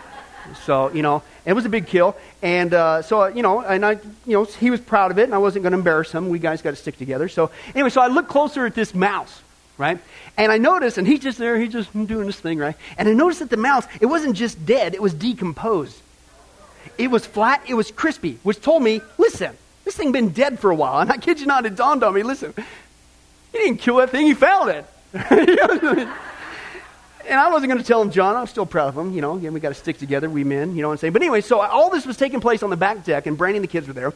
So, 0.65 0.91
you 0.93 1.03
know, 1.03 1.23
it 1.45 1.53
was 1.53 1.65
a 1.65 1.69
big 1.69 1.87
kill. 1.87 2.17
And 2.43 2.75
uh, 2.75 3.03
so, 3.03 3.27
you 3.27 3.43
know, 3.43 3.61
and 3.61 3.85
I, 3.85 3.93
you 3.93 4.33
know, 4.33 4.45
he 4.45 4.71
was 4.71 4.81
proud 4.81 5.11
of 5.11 5.19
it, 5.19 5.25
and 5.25 5.35
I 5.35 5.39
wasn't 5.39 5.63
going 5.63 5.73
to 5.73 5.79
embarrass 5.79 6.13
him. 6.13 6.29
We 6.29 6.39
guys 6.39 6.63
got 6.63 6.71
to 6.71 6.77
stick 6.77 6.99
together. 6.99 7.29
So, 7.29 7.51
anyway, 7.75 7.91
so 7.91 8.01
I 8.01 8.09
looked 8.09 8.29
closer 8.29 8.67
at 8.67 8.75
this 8.75 8.95
mouse, 8.95 9.43
right? 9.79 9.99
And 10.37 10.53
I 10.53 10.59
noticed, 10.59 10.99
and 10.99 11.07
he's 11.07 11.21
just 11.21 11.39
there, 11.39 11.59
he's 11.59 11.73
just 11.73 11.93
doing 11.93 12.27
this 12.27 12.39
thing, 12.39 12.59
right? 12.59 12.77
And 12.99 13.09
I 13.09 13.13
noticed 13.13 13.41
that 13.41 13.51
the 13.51 13.57
mouse, 13.57 13.87
it 14.01 14.07
wasn't 14.07 14.37
just 14.37 14.65
dead, 14.67 14.95
it 14.95 15.03
was 15.03 15.15
decomposed. 15.15 16.01
It 16.99 17.11
was 17.11 17.27
flat, 17.27 17.63
it 17.69 17.75
was 17.75 17.91
crispy, 17.91 18.39
which 18.43 18.61
told 18.61 18.83
me, 18.83 19.01
listen, 19.19 19.57
this 19.85 19.97
thing 19.97 20.13
been 20.13 20.31
dead 20.31 20.59
for 20.59 20.71
a 20.71 20.75
while. 20.75 21.01
And 21.01 21.11
I 21.11 21.17
kid 21.17 21.41
you 21.41 21.47
not, 21.47 21.67
it 21.67 21.77
dawned 21.77 22.03
on 22.03 22.15
me, 22.15 22.23
listen, 22.23 22.53
he 23.53 23.59
didn't 23.59 23.79
kill 23.79 23.97
that 23.97 24.11
thing, 24.11 24.27
he 24.27 24.35
found 24.35 24.71
it. 24.71 26.09
and 27.29 27.39
I 27.39 27.51
wasn't 27.51 27.71
going 27.73 27.83
to 27.83 27.87
tell 27.87 28.01
him, 28.01 28.11
John. 28.11 28.37
I'm 28.37 28.47
still 28.47 28.67
proud 28.67 28.89
of 28.89 28.97
him. 28.97 29.12
You 29.12 29.21
know, 29.21 29.37
again, 29.37 29.53
we 29.53 29.61
got 29.61 29.71
to 29.71 29.75
stick 29.75 29.99
together, 29.99 30.29
we 30.29 30.45
men. 30.45 30.77
You 30.77 30.83
know 30.83 30.89
what 30.89 30.95
I'm 30.95 30.99
saying? 30.99 31.12
But 31.12 31.23
anyway, 31.23 31.41
so 31.41 31.61
all 31.61 31.91
this 31.91 32.07
was 32.07 32.17
taking 32.17 32.41
place 32.41 32.62
on 32.62 32.71
the 32.71 32.77
back 32.77 33.05
deck, 33.05 33.27
and 33.27 33.37
Brandy 33.37 33.59
and 33.59 33.65
the 33.65 33.69
kids 33.69 33.87
were 33.87 33.93
there. 33.93 34.12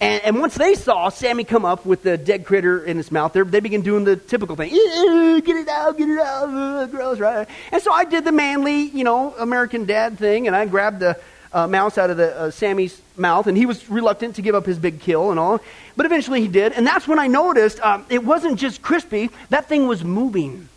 And, 0.00 0.22
and 0.24 0.38
once 0.38 0.54
they 0.54 0.74
saw 0.74 1.08
Sammy 1.08 1.44
come 1.44 1.64
up 1.64 1.84
with 1.84 2.02
the 2.02 2.16
dead 2.16 2.44
critter 2.44 2.84
in 2.84 2.96
his 2.96 3.10
mouth, 3.10 3.32
they 3.32 3.60
began 3.60 3.82
doing 3.82 4.04
the 4.04 4.16
typical 4.16 4.56
thing: 4.56 4.70
get 4.70 5.56
it 5.56 5.68
out, 5.68 5.98
get 5.98 6.08
it 6.08 6.18
out, 6.18 6.90
gross, 6.90 7.18
right? 7.18 7.48
And 7.70 7.82
so 7.82 7.92
I 7.92 8.04
did 8.04 8.24
the 8.24 8.32
manly, 8.32 8.82
you 8.82 9.04
know, 9.04 9.34
American 9.38 9.84
dad 9.84 10.18
thing, 10.18 10.46
and 10.46 10.56
I 10.56 10.66
grabbed 10.66 11.00
the 11.00 11.18
uh, 11.52 11.66
mouse 11.66 11.98
out 11.98 12.10
of 12.10 12.16
the 12.16 12.36
uh, 12.36 12.50
Sammy's 12.50 13.00
mouth, 13.16 13.46
and 13.46 13.56
he 13.56 13.66
was 13.66 13.88
reluctant 13.90 14.36
to 14.36 14.42
give 14.42 14.54
up 14.54 14.66
his 14.66 14.78
big 14.78 15.00
kill 15.00 15.30
and 15.30 15.38
all. 15.38 15.60
But 15.96 16.06
eventually 16.06 16.40
he 16.40 16.48
did, 16.48 16.72
and 16.72 16.86
that's 16.86 17.06
when 17.06 17.18
I 17.18 17.26
noticed 17.26 17.80
um, 17.80 18.06
it 18.08 18.24
wasn't 18.24 18.58
just 18.58 18.82
crispy; 18.82 19.30
that 19.50 19.68
thing 19.68 19.86
was 19.86 20.02
moving. 20.02 20.68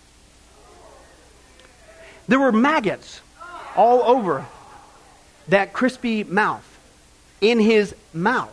There 2.27 2.39
were 2.39 2.51
maggots 2.51 3.21
all 3.75 4.01
over 4.03 4.45
that 5.49 5.73
crispy 5.73 6.23
mouth, 6.23 6.65
in 7.41 7.59
his 7.59 7.95
mouth. 8.13 8.51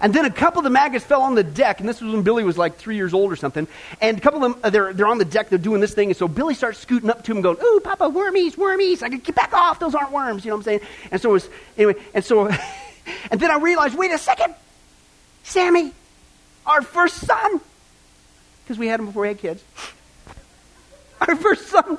And 0.00 0.12
then 0.12 0.24
a 0.24 0.30
couple 0.30 0.58
of 0.58 0.64
the 0.64 0.70
maggots 0.70 1.04
fell 1.04 1.22
on 1.22 1.34
the 1.34 1.42
deck, 1.42 1.80
and 1.80 1.88
this 1.88 2.00
was 2.00 2.12
when 2.12 2.22
Billy 2.22 2.44
was 2.44 2.58
like 2.58 2.76
three 2.76 2.96
years 2.96 3.14
old 3.14 3.32
or 3.32 3.36
something. 3.36 3.66
And 4.00 4.18
a 4.18 4.20
couple 4.20 4.44
of 4.44 4.52
them, 4.52 4.60
uh, 4.62 4.70
they're, 4.70 4.92
they're 4.92 5.06
on 5.06 5.18
the 5.18 5.24
deck, 5.24 5.48
they're 5.48 5.58
doing 5.58 5.80
this 5.80 5.94
thing. 5.94 6.10
And 6.10 6.16
so 6.16 6.28
Billy 6.28 6.54
starts 6.54 6.78
scooting 6.78 7.08
up 7.08 7.24
to 7.24 7.32
him, 7.32 7.40
going, 7.40 7.56
Ooh, 7.62 7.80
Papa, 7.82 8.04
wormies, 8.04 8.56
wormies. 8.56 9.02
I 9.02 9.08
can 9.08 9.20
get 9.20 9.34
back 9.34 9.52
off. 9.54 9.78
Those 9.78 9.94
aren't 9.94 10.12
worms. 10.12 10.44
You 10.44 10.50
know 10.50 10.56
what 10.56 10.60
I'm 10.60 10.64
saying? 10.64 10.80
And 11.10 11.20
so 11.20 11.30
it 11.30 11.32
was, 11.32 11.48
anyway, 11.78 11.94
and 12.14 12.24
so, 12.24 12.48
and 13.30 13.40
then 13.40 13.50
I 13.50 13.58
realized, 13.58 13.96
wait 13.96 14.12
a 14.12 14.18
second, 14.18 14.54
Sammy, 15.44 15.92
our 16.66 16.82
first 16.82 17.16
son, 17.16 17.60
because 18.64 18.78
we 18.78 18.88
had 18.88 19.00
him 19.00 19.06
before 19.06 19.22
we 19.22 19.28
had 19.28 19.38
kids, 19.38 19.64
our 21.20 21.36
first 21.36 21.68
son 21.68 21.98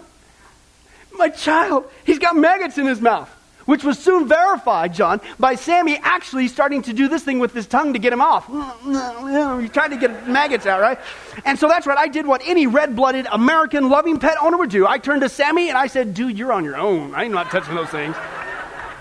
my 1.18 1.30
child, 1.30 1.90
he's 2.06 2.20
got 2.20 2.36
maggots 2.36 2.78
in 2.78 2.86
his 2.86 3.02
mouth, 3.02 3.30
which 3.66 3.84
was 3.84 4.00
soon 4.00 4.28
verified, 4.28 4.94
John, 4.94 5.22
by 5.40 5.56
Sammy 5.56 6.00
actually 6.02 6.48
starting 6.48 6.82
to 6.84 6.94
do 6.94 7.08
this 7.08 7.24
thing 7.24 7.40
with 7.40 7.54
his 7.54 7.68
tongue 7.68 7.94
to 7.94 8.00
get 8.00 8.14
him 8.14 8.22
off. 8.22 8.48
He 9.62 9.70
tried 9.70 9.90
to 9.90 9.98
get 9.98 10.28
maggots 10.28 10.66
out, 10.66 10.82
right? 10.82 11.00
And 11.46 11.60
so 11.60 11.68
that's 11.68 11.86
what 11.86 11.98
I 11.98 12.08
did 12.08 12.26
what 12.26 12.42
any 12.46 12.68
red 12.68 12.96
blooded 12.96 13.28
American 13.32 13.90
loving 13.90 14.20
pet 14.20 14.38
owner 14.42 14.58
would 14.58 14.70
do. 14.70 14.88
I 14.88 14.98
turned 14.98 15.22
to 15.22 15.30
Sammy 15.30 15.70
and 15.70 15.78
I 15.78 15.88
said, 15.88 16.14
Dude, 16.14 16.38
you're 16.38 16.54
on 16.54 16.64
your 16.64 16.78
own. 16.78 17.14
I'm 17.16 17.32
not 17.32 17.50
touching 17.50 17.76
those 17.76 17.90
things. 17.90 18.16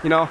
You 0.03 0.09
know? 0.09 0.29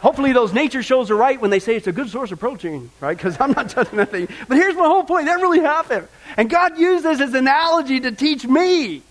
Hopefully, 0.00 0.32
those 0.32 0.54
nature 0.54 0.82
shows 0.82 1.10
are 1.10 1.16
right 1.16 1.38
when 1.38 1.50
they 1.50 1.58
say 1.58 1.76
it's 1.76 1.86
a 1.86 1.92
good 1.92 2.08
source 2.08 2.32
of 2.32 2.40
protein, 2.40 2.90
right? 3.00 3.16
Because 3.16 3.38
I'm 3.38 3.52
not 3.52 3.68
touching 3.76 3.98
that 3.98 4.10
thing. 4.10 4.28
But 4.48 4.56
here's 4.56 4.74
my 4.74 4.86
whole 4.86 5.04
point 5.04 5.26
that 5.26 5.40
really 5.40 5.60
happened. 5.60 6.08
And 6.36 6.48
God 6.48 6.78
used 6.78 7.04
this 7.04 7.20
as 7.20 7.30
an 7.30 7.36
analogy 7.36 8.00
to 8.00 8.12
teach 8.12 8.46
me 8.46 9.02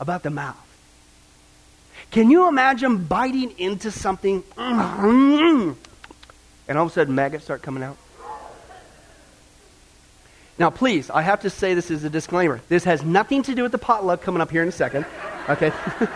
about 0.00 0.22
the 0.22 0.30
mouth. 0.30 0.56
Can 2.12 2.30
you 2.30 2.46
imagine 2.46 3.04
biting 3.04 3.58
into 3.58 3.90
something 3.90 4.44
and 4.58 5.76
all 6.68 6.84
of 6.84 6.90
a 6.90 6.90
sudden 6.90 7.14
maggots 7.14 7.44
start 7.44 7.62
coming 7.62 7.82
out? 7.82 7.96
Now, 10.58 10.68
please, 10.68 11.08
I 11.08 11.22
have 11.22 11.40
to 11.40 11.50
say 11.50 11.72
this 11.72 11.90
as 11.90 12.04
a 12.04 12.10
disclaimer. 12.10 12.60
This 12.68 12.84
has 12.84 13.02
nothing 13.02 13.42
to 13.44 13.54
do 13.54 13.62
with 13.62 13.72
the 13.72 13.78
potluck 13.78 14.20
coming 14.20 14.42
up 14.42 14.50
here 14.50 14.62
in 14.62 14.68
a 14.68 14.72
second. 14.72 15.06
Okay? 15.48 15.72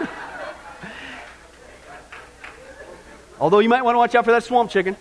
Although 3.41 3.61
you 3.61 3.71
might 3.71 3.83
want 3.83 3.95
to 3.95 3.99
watch 3.99 4.15
out 4.15 4.27
for 4.27 4.33
that 4.33 4.45
swamp 4.45 4.71
chicken. 4.71 4.97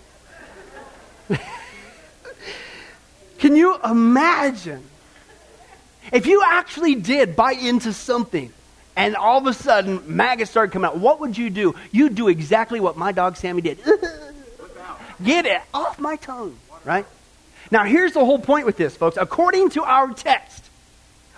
Can 3.38 3.54
you 3.54 3.76
imagine 3.84 4.82
if 6.10 6.26
you 6.26 6.42
actually 6.42 6.94
did 6.94 7.36
bite 7.36 7.60
into 7.60 7.92
something 7.92 8.50
and 8.96 9.14
all 9.14 9.38
of 9.38 9.46
a 9.46 9.52
sudden 9.52 10.02
maggots 10.16 10.50
started 10.50 10.72
coming 10.72 10.86
out, 10.86 10.98
what 10.98 11.20
would 11.20 11.36
you 11.36 11.50
do? 11.50 11.74
You'd 11.92 12.14
do 12.14 12.28
exactly 12.28 12.80
what 12.80 12.96
my 12.96 13.12
dog 13.12 13.36
Sammy 13.36 13.60
did. 13.60 13.78
Get 15.22 15.46
it 15.46 15.62
off 15.72 15.98
my 15.98 16.16
tongue, 16.16 16.56
right? 16.84 17.06
Now, 17.70 17.84
here's 17.84 18.12
the 18.12 18.24
whole 18.24 18.38
point 18.38 18.66
with 18.66 18.76
this, 18.76 18.96
folks. 18.96 19.16
According 19.16 19.70
to 19.70 19.84
our 19.84 20.12
text, 20.12 20.64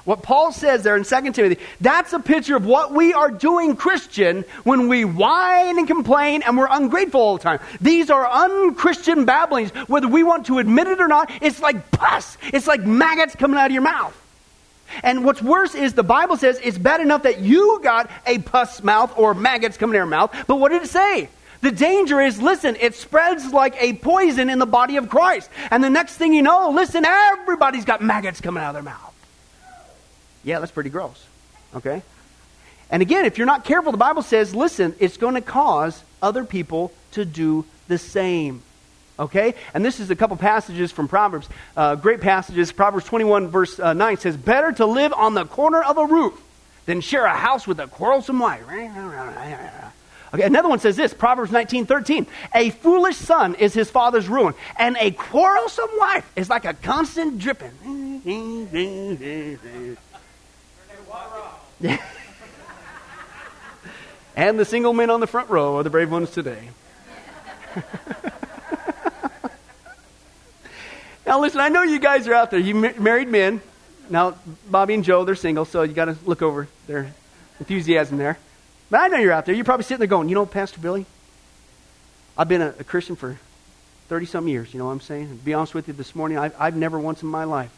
what 0.05 0.23
Paul 0.23 0.53
says 0.53 0.83
there 0.83 0.97
in 0.97 1.05
2 1.05 1.33
Timothy, 1.33 1.59
that's 1.81 2.13
a 2.13 2.19
picture 2.19 2.57
of 2.57 2.65
what 2.65 2.93
we 2.93 3.13
are 3.13 3.31
doing, 3.31 3.77
Christian, 3.77 4.45
when 4.65 4.89
we 4.89 5.05
whine 5.05 5.79
and 5.79 5.87
complain 5.87 6.43
and 6.43 6.57
we're 6.57 6.69
ungrateful 6.71 7.21
all 7.21 7.37
the 7.37 7.43
time. 7.43 7.61
These 7.81 8.11
are 8.11 8.27
unchristian 8.27 9.27
babblings, 9.27 9.71
whether 9.87 10.09
we 10.09 10.23
want 10.23 10.47
to 10.47 10.59
admit 10.59 10.87
it 10.87 11.01
or 11.01 11.09
not. 11.09 11.31
It's 11.43 11.61
like 11.61 11.91
pus, 11.91 12.39
it's 12.53 12.67
like 12.67 12.81
maggots 12.81 13.35
coming 13.35 13.59
out 13.59 13.67
of 13.67 13.73
your 13.73 13.83
mouth. 13.83 14.17
And 15.03 15.25
what's 15.25 15.43
worse 15.43 15.75
is 15.75 15.95
the 15.95 16.03
Bible 16.03 16.37
says 16.37 16.61
it's 16.63 16.79
bad 16.79 17.01
enough 17.01 17.23
that 17.23 17.41
you 17.41 17.81
got 17.83 18.11
a 18.27 18.39
pus 18.39 18.83
mouth 18.83 19.13
or 19.17 19.35
maggots 19.35 19.77
coming 19.77 19.95
in 19.95 19.99
your 19.99 20.07
mouth, 20.07 20.35
but 20.47 20.57
what 20.57 20.71
did 20.71 20.83
it 20.83 20.89
say? 20.89 21.29
The 21.61 21.73
danger 21.73 22.21
is, 22.21 22.41
listen, 22.41 22.77
it 22.81 22.95
spreads 22.95 23.53
like 23.53 23.75
a 23.83 23.95
poison 23.95 24.49
in 24.49 24.59
the 24.59 24.67
body 24.67 24.97
of 24.97 25.09
Christ. 25.09 25.51
And 25.71 25.83
the 25.83 25.91
next 25.91 26.15
thing 26.15 26.33
you 26.33 26.43
know, 26.43 26.71
listen, 26.71 27.05
everybody's 27.05 27.85
got 27.85 28.01
maggots 28.01 28.41
coming 28.41 28.63
out 28.63 28.71
of 28.71 28.75
their 28.75 28.83
mouth. 28.83 29.15
Yeah, 30.45 30.61
that's 30.61 30.71
pretty 30.71 30.91
gross. 30.91 31.27
Okay? 31.75 32.03
And 32.91 33.03
again, 33.03 33.25
if 33.25 33.39
you're 33.39 33.47
not 33.47 33.65
careful, 33.65 33.93
the 33.93 33.99
Bible 33.99 34.23
says, 34.23 34.55
listen, 34.55 34.95
it's 35.01 35.17
going 35.17 35.35
to 35.35 35.41
cause 35.41 36.03
other 36.23 36.45
people 36.45 36.93
to 37.13 37.25
do 37.25 37.65
the 37.89 37.99
same. 37.99 38.63
Okay? 39.19 39.55
And 39.75 39.85
this 39.85 40.01
is 40.01 40.11
a 40.11 40.17
couple 40.17 40.37
passages 40.37 40.93
from 40.93 41.09
Proverbs. 41.09 41.49
Uh, 41.77 41.95
great 41.97 42.21
passages. 42.21 42.73
Proverbs 42.73 43.07
21, 43.07 43.49
verse 43.49 43.79
uh, 43.79 43.93
9 43.93 44.17
says, 44.19 44.37
Better 44.37 44.73
to 44.73 44.87
live 44.87 45.13
on 45.13 45.35
the 45.35 45.45
corner 45.45 45.83
of 45.83 45.99
a 45.99 46.07
roof 46.07 46.41
than 46.87 47.01
share 47.01 47.25
a 47.27 47.37
house 47.37 47.67
with 47.67 47.81
a 47.81 47.87
quarrelsome 47.87 48.39
wife. 48.39 48.63
Okay, 50.35 50.43
another 50.43 50.69
one 50.69 50.79
says 50.79 50.95
this 50.95 51.15
Proverbs 51.15 51.51
19, 51.51 51.87
13. 51.87 52.27
A 52.55 52.69
foolish 52.69 53.17
son 53.17 53.55
is 53.55 53.73
his 53.73 53.91
father's 53.91 54.29
ruin, 54.29 54.53
and 54.77 54.95
a 55.01 55.11
quarrelsome 55.11 55.89
wife 55.99 56.31
is 56.37 56.51
like 56.51 56.67
a 56.67 56.75
constant 56.75 57.39
dripping. 57.39 57.71
and 64.37 64.59
the 64.59 64.65
single 64.67 64.93
men 64.93 65.09
on 65.09 65.21
the 65.21 65.27
front 65.27 65.49
row 65.49 65.77
are 65.79 65.83
the 65.83 65.89
brave 65.89 66.11
ones 66.11 66.31
today. 66.31 66.69
Now, 71.29 71.41
listen, 71.41 71.61
I 71.61 71.69
know 71.69 71.83
you 71.83 71.99
guys 71.99 72.27
are 72.27 72.33
out 72.33 72.51
there. 72.51 72.59
You 72.59 72.75
married 72.75 73.29
men. 73.29 73.61
Now, 74.09 74.37
Bobby 74.71 74.95
and 74.95 75.05
Joe, 75.05 75.27
they're 75.27 75.35
single, 75.35 75.67
so 75.67 75.83
you 75.83 75.93
got 75.93 76.07
to 76.07 76.17
look 76.25 76.41
over 76.41 76.69
their 76.87 77.13
enthusiasm 77.61 78.17
there. 78.17 78.39
But 78.89 79.01
I 79.01 79.09
know 79.09 79.19
you're 79.19 79.33
out 79.33 79.45
there. 79.45 79.55
You're 79.55 79.67
probably 79.67 79.85
sitting 79.85 79.99
there 79.99 80.07
going, 80.07 80.31
you 80.31 80.35
know, 80.35 80.47
Pastor 80.47 80.81
Billy, 80.81 81.05
I've 82.39 82.49
been 82.49 82.63
a, 82.63 82.73
a 82.79 82.85
Christian 82.85 83.15
for 83.15 83.39
30 84.09 84.25
some 84.25 84.49
years, 84.49 84.73
you 84.73 84.79
know 84.79 84.87
what 84.87 84.93
I'm 84.93 85.03
saying? 85.03 85.29
To 85.29 85.35
be 85.35 85.53
honest 85.53 85.75
with 85.75 85.87
you, 85.87 85.93
this 85.93 86.15
morning, 86.15 86.39
I've, 86.39 86.55
I've 86.59 86.77
never 86.77 86.99
once 86.99 87.23
in 87.23 87.29
my 87.29 87.45
life, 87.45 87.73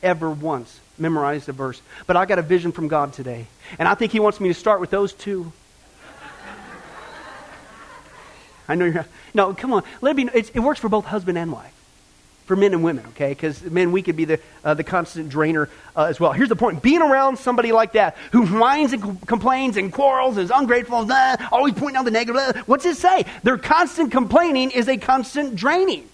ever 0.00 0.30
once, 0.30 0.78
memorized 0.96 1.48
a 1.48 1.52
verse. 1.52 1.82
But 2.06 2.16
I 2.16 2.24
got 2.24 2.38
a 2.38 2.42
vision 2.42 2.70
from 2.70 2.86
God 2.86 3.14
today. 3.14 3.48
And 3.80 3.88
I 3.88 3.96
think 3.96 4.12
He 4.12 4.20
wants 4.20 4.38
me 4.38 4.46
to 4.46 4.54
start 4.54 4.78
with 4.78 4.90
those 4.90 5.12
two. 5.12 5.52
I 8.68 8.76
know 8.76 8.84
you're. 8.84 9.06
No, 9.34 9.54
come 9.54 9.72
on. 9.72 9.82
Let 10.00 10.14
me. 10.14 10.30
it 10.32 10.60
works 10.60 10.78
for 10.78 10.88
both 10.88 11.06
husband 11.06 11.36
and 11.36 11.50
wife 11.50 11.74
for 12.52 12.56
men 12.56 12.74
and 12.74 12.84
women, 12.84 13.06
okay? 13.06 13.30
Because 13.30 13.62
men, 13.62 13.92
we 13.92 14.02
could 14.02 14.14
be 14.14 14.26
the, 14.26 14.38
uh, 14.62 14.74
the 14.74 14.84
constant 14.84 15.30
drainer 15.30 15.70
uh, 15.96 16.04
as 16.04 16.20
well. 16.20 16.32
Here's 16.32 16.50
the 16.50 16.56
point 16.56 16.82
being 16.82 17.00
around 17.00 17.38
somebody 17.38 17.72
like 17.72 17.92
that 17.92 18.18
who 18.30 18.44
whines 18.44 18.92
and 18.92 19.26
complains 19.26 19.78
and 19.78 19.90
quarrels, 19.90 20.36
and 20.36 20.44
is 20.44 20.52
ungrateful, 20.54 21.06
blah, 21.06 21.36
always 21.50 21.72
pointing 21.72 21.96
out 21.96 22.04
the 22.04 22.10
negative, 22.10 22.34
blah, 22.34 22.62
what's 22.66 22.84
it 22.84 22.96
say? 22.96 23.24
Their 23.42 23.56
constant 23.56 24.12
complaining 24.12 24.70
is 24.70 24.86
a 24.86 24.98
constant 24.98 25.56
draining. 25.56 26.06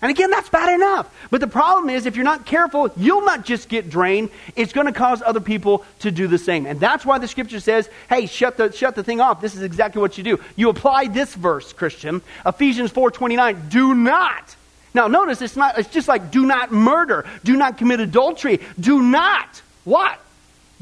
And 0.00 0.10
again, 0.10 0.30
that's 0.30 0.48
bad 0.48 0.72
enough. 0.72 1.14
But 1.30 1.42
the 1.42 1.46
problem 1.46 1.90
is, 1.90 2.06
if 2.06 2.16
you're 2.16 2.24
not 2.24 2.46
careful, 2.46 2.90
you'll 2.96 3.26
not 3.26 3.44
just 3.44 3.68
get 3.68 3.90
drained. 3.90 4.30
It's 4.56 4.72
going 4.72 4.86
to 4.86 4.94
cause 4.94 5.20
other 5.20 5.40
people 5.40 5.84
to 5.98 6.10
do 6.10 6.26
the 6.26 6.38
same. 6.38 6.64
And 6.64 6.80
that's 6.80 7.04
why 7.04 7.18
the 7.18 7.28
scripture 7.28 7.60
says, 7.60 7.90
hey, 8.08 8.24
shut 8.24 8.56
the, 8.56 8.72
shut 8.72 8.94
the 8.94 9.04
thing 9.04 9.20
off. 9.20 9.42
This 9.42 9.54
is 9.54 9.60
exactly 9.60 10.00
what 10.00 10.16
you 10.16 10.24
do. 10.24 10.40
You 10.56 10.70
apply 10.70 11.08
this 11.08 11.34
verse, 11.34 11.74
Christian, 11.74 12.22
Ephesians 12.46 12.90
4.29. 12.92 13.68
Do 13.68 13.94
not 13.94 14.56
now, 14.92 15.06
notice 15.06 15.40
it's 15.40 15.56
not, 15.56 15.78
it's 15.78 15.88
just 15.88 16.08
like 16.08 16.30
do 16.30 16.46
not 16.46 16.72
murder, 16.72 17.26
do 17.44 17.56
not 17.56 17.78
commit 17.78 18.00
adultery, 18.00 18.60
do 18.78 19.02
not 19.02 19.62
what? 19.84 20.18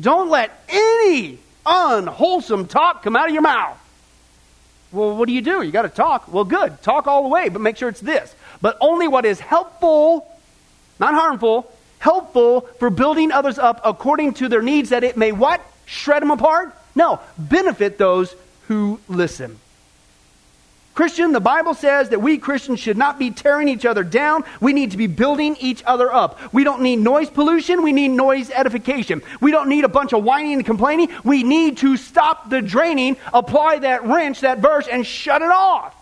Don't 0.00 0.30
let 0.30 0.64
any 0.68 1.38
unwholesome 1.66 2.66
talk 2.66 3.02
come 3.02 3.16
out 3.16 3.28
of 3.28 3.34
your 3.34 3.42
mouth. 3.42 3.78
Well, 4.90 5.16
what 5.16 5.26
do 5.26 5.34
you 5.34 5.42
do? 5.42 5.60
You 5.62 5.70
got 5.70 5.82
to 5.82 5.90
talk. 5.90 6.32
Well, 6.32 6.44
good. 6.44 6.80
Talk 6.82 7.06
all 7.06 7.22
the 7.22 7.28
way, 7.28 7.50
but 7.50 7.60
make 7.60 7.76
sure 7.76 7.90
it's 7.90 8.00
this. 8.00 8.34
But 8.62 8.78
only 8.80 9.06
what 9.06 9.26
is 9.26 9.38
helpful, 9.38 10.26
not 10.98 11.12
harmful, 11.12 11.70
helpful 11.98 12.62
for 12.78 12.88
building 12.88 13.30
others 13.30 13.58
up 13.58 13.82
according 13.84 14.34
to 14.34 14.48
their 14.48 14.62
needs 14.62 14.90
that 14.90 15.04
it 15.04 15.16
may 15.16 15.32
what? 15.32 15.60
Shred 15.84 16.22
them 16.22 16.30
apart? 16.30 16.74
No, 16.94 17.20
benefit 17.36 17.98
those 17.98 18.34
who 18.68 19.00
listen. 19.08 19.58
Christian, 20.98 21.30
the 21.30 21.38
Bible 21.38 21.74
says 21.74 22.08
that 22.08 22.20
we 22.20 22.38
Christians 22.38 22.80
should 22.80 22.98
not 22.98 23.20
be 23.20 23.30
tearing 23.30 23.68
each 23.68 23.86
other 23.86 24.02
down. 24.02 24.42
We 24.60 24.72
need 24.72 24.90
to 24.90 24.96
be 24.96 25.06
building 25.06 25.54
each 25.60 25.80
other 25.84 26.12
up. 26.12 26.52
We 26.52 26.64
don't 26.64 26.82
need 26.82 26.96
noise 26.96 27.30
pollution. 27.30 27.84
We 27.84 27.92
need 27.92 28.08
noise 28.08 28.50
edification. 28.50 29.22
We 29.40 29.52
don't 29.52 29.68
need 29.68 29.84
a 29.84 29.88
bunch 29.88 30.12
of 30.12 30.24
whining 30.24 30.54
and 30.54 30.66
complaining. 30.66 31.10
We 31.22 31.44
need 31.44 31.76
to 31.76 31.96
stop 31.96 32.50
the 32.50 32.60
draining, 32.60 33.16
apply 33.32 33.78
that 33.78 34.06
wrench, 34.06 34.40
that 34.40 34.58
verse, 34.58 34.88
and 34.88 35.06
shut 35.06 35.40
it 35.40 35.52
off. 35.52 35.94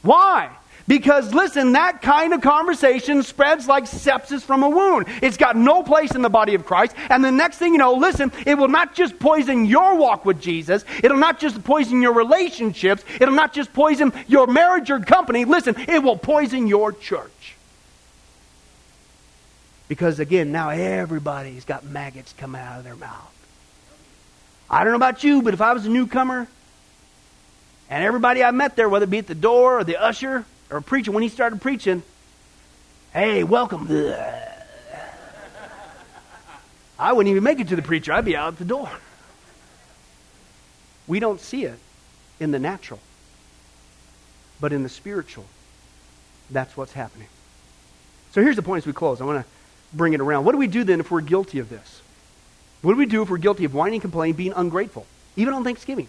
Why? 0.00 0.48
Because 0.86 1.32
listen, 1.32 1.72
that 1.72 2.02
kind 2.02 2.34
of 2.34 2.42
conversation 2.42 3.22
spreads 3.22 3.66
like 3.66 3.84
sepsis 3.84 4.42
from 4.42 4.62
a 4.62 4.68
wound. 4.68 5.06
It's 5.22 5.38
got 5.38 5.56
no 5.56 5.82
place 5.82 6.14
in 6.14 6.20
the 6.20 6.28
body 6.28 6.54
of 6.54 6.66
Christ. 6.66 6.94
And 7.08 7.24
the 7.24 7.30
next 7.30 7.56
thing 7.56 7.72
you 7.72 7.78
know, 7.78 7.94
listen, 7.94 8.30
it 8.44 8.58
will 8.58 8.68
not 8.68 8.94
just 8.94 9.18
poison 9.18 9.64
your 9.64 9.96
walk 9.96 10.26
with 10.26 10.40
Jesus. 10.40 10.84
It'll 11.02 11.16
not 11.16 11.40
just 11.40 11.64
poison 11.64 12.02
your 12.02 12.12
relationships. 12.12 13.02
It'll 13.18 13.34
not 13.34 13.54
just 13.54 13.72
poison 13.72 14.12
your 14.26 14.46
marriage 14.46 14.90
or 14.90 15.00
company. 15.00 15.46
Listen, 15.46 15.74
it 15.88 16.02
will 16.02 16.18
poison 16.18 16.66
your 16.66 16.92
church. 16.92 17.56
Because 19.88 20.20
again, 20.20 20.52
now 20.52 20.68
everybody's 20.70 21.64
got 21.64 21.84
maggots 21.84 22.34
coming 22.34 22.60
out 22.60 22.78
of 22.78 22.84
their 22.84 22.96
mouth. 22.96 23.30
I 24.68 24.82
don't 24.82 24.92
know 24.92 24.96
about 24.96 25.24
you, 25.24 25.40
but 25.40 25.54
if 25.54 25.60
I 25.60 25.72
was 25.72 25.86
a 25.86 25.90
newcomer 25.90 26.48
and 27.88 28.04
everybody 28.04 28.42
I 28.42 28.50
met 28.50 28.76
there, 28.76 28.88
whether 28.88 29.04
it 29.04 29.10
be 29.10 29.18
at 29.18 29.26
the 29.26 29.34
door 29.34 29.78
or 29.78 29.84
the 29.84 29.96
usher, 30.02 30.44
or 30.74 30.80
preacher, 30.80 31.12
when 31.12 31.22
he 31.22 31.28
started 31.28 31.62
preaching, 31.62 32.02
hey, 33.12 33.44
welcome. 33.44 33.86
I 36.98 37.12
wouldn't 37.12 37.30
even 37.30 37.44
make 37.44 37.60
it 37.60 37.68
to 37.68 37.76
the 37.76 37.82
preacher. 37.82 38.12
I'd 38.12 38.24
be 38.24 38.34
out 38.34 38.58
the 38.58 38.64
door. 38.64 38.90
We 41.06 41.20
don't 41.20 41.40
see 41.40 41.64
it 41.64 41.78
in 42.40 42.50
the 42.50 42.58
natural, 42.58 42.98
but 44.60 44.72
in 44.72 44.82
the 44.82 44.88
spiritual, 44.88 45.44
that's 46.50 46.76
what's 46.76 46.92
happening. 46.92 47.28
So 48.32 48.42
here's 48.42 48.56
the 48.56 48.62
point 48.62 48.82
as 48.82 48.86
we 48.86 48.92
close. 48.92 49.20
I 49.20 49.24
want 49.24 49.44
to 49.44 49.96
bring 49.96 50.12
it 50.12 50.20
around. 50.20 50.44
What 50.44 50.52
do 50.52 50.58
we 50.58 50.66
do 50.66 50.82
then 50.82 50.98
if 50.98 51.08
we're 51.08 51.20
guilty 51.20 51.60
of 51.60 51.68
this? 51.68 52.02
What 52.82 52.94
do 52.94 52.98
we 52.98 53.06
do 53.06 53.22
if 53.22 53.30
we're 53.30 53.38
guilty 53.38 53.64
of 53.64 53.74
whining, 53.74 54.00
complaining, 54.00 54.34
being 54.34 54.52
ungrateful, 54.56 55.06
even 55.36 55.54
on 55.54 55.62
Thanksgiving? 55.62 56.08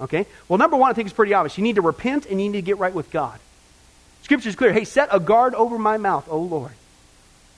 Okay? 0.00 0.26
Well, 0.48 0.58
number 0.58 0.76
one, 0.76 0.90
I 0.90 0.92
think 0.92 1.06
it's 1.06 1.14
pretty 1.14 1.34
obvious. 1.34 1.56
You 1.56 1.62
need 1.62 1.76
to 1.76 1.82
repent 1.82 2.26
and 2.26 2.40
you 2.40 2.50
need 2.50 2.58
to 2.58 2.62
get 2.62 2.78
right 2.78 2.92
with 2.92 3.12
God. 3.12 3.38
Scripture 4.26 4.48
is 4.48 4.56
clear. 4.56 4.72
Hey, 4.72 4.82
set 4.82 5.08
a 5.12 5.20
guard 5.20 5.54
over 5.54 5.78
my 5.78 5.98
mouth, 5.98 6.26
O 6.28 6.40
Lord. 6.40 6.72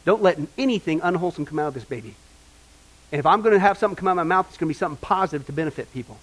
Don't 0.05 0.21
let 0.21 0.39
anything 0.59 1.01
unwholesome 1.03 1.47
come 1.47 1.59
out 1.59 1.69
of 1.69 1.73
this 1.73 1.87
baby. 1.87 2.15
And 3.11 3.19
if 3.19 3.25
I'm 3.25 3.41
going 3.41 3.55
to 3.55 3.59
have 3.59 3.79
something 3.79 3.97
come 3.97 4.07
out 4.07 4.11
of 4.11 4.17
my 4.19 4.23
mouth, 4.25 4.49
it's 4.51 4.59
going 4.59 4.69
to 4.69 4.75
be 4.75 4.79
something 4.79 4.99
positive 5.01 5.47
to 5.47 5.53
benefit 5.53 5.91
people. 5.95 6.19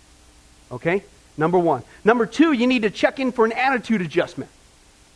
Okay? 0.72 1.04
Number 1.36 1.58
one. 1.58 1.82
Number 2.04 2.28
two, 2.28 2.52
you 2.52 2.68
need 2.68 2.84
to 2.84 2.92
check 2.92 3.20
in 3.20 3.32
for 3.32 3.44
an 3.44 3.54
attitude 3.54 4.02
adjustment. 4.04 4.52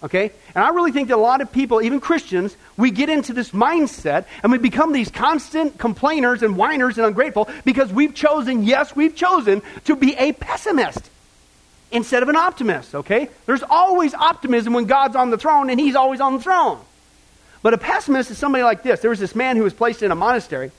Okay? 0.01 0.31
And 0.55 0.63
I 0.63 0.69
really 0.69 0.91
think 0.91 1.09
that 1.09 1.17
a 1.17 1.21
lot 1.21 1.41
of 1.41 1.51
people, 1.51 1.79
even 1.79 1.99
Christians, 1.99 2.57
we 2.75 2.89
get 2.89 3.09
into 3.09 3.31
this 3.31 3.51
mindset 3.51 4.25
and 4.41 4.51
we 4.51 4.57
become 4.57 4.93
these 4.93 5.11
constant 5.11 5.77
complainers 5.77 6.41
and 6.41 6.57
whiners 6.57 6.97
and 6.97 7.05
ungrateful 7.05 7.47
because 7.65 7.93
we've 7.93 8.15
chosen, 8.15 8.63
yes, 8.63 8.95
we've 8.95 9.15
chosen 9.15 9.61
to 9.85 9.95
be 9.95 10.15
a 10.15 10.31
pessimist 10.31 11.08
instead 11.91 12.23
of 12.23 12.29
an 12.29 12.35
optimist, 12.35 12.95
okay? 12.95 13.29
There's 13.45 13.63
always 13.63 14.13
optimism 14.13 14.73
when 14.73 14.85
God's 14.85 15.15
on 15.15 15.29
the 15.29 15.37
throne 15.37 15.69
and 15.69 15.79
he's 15.79 15.95
always 15.95 16.21
on 16.21 16.35
the 16.35 16.39
throne. 16.41 16.79
But 17.61 17.73
a 17.73 17.77
pessimist 17.77 18.31
is 18.31 18.37
somebody 18.37 18.63
like 18.63 18.83
this. 18.83 19.01
There 19.01 19.09
was 19.09 19.19
this 19.19 19.35
man 19.35 19.57
who 19.57 19.63
was 19.63 19.73
placed 19.73 20.01
in 20.01 20.11
a 20.11 20.15
monastery, 20.15 20.71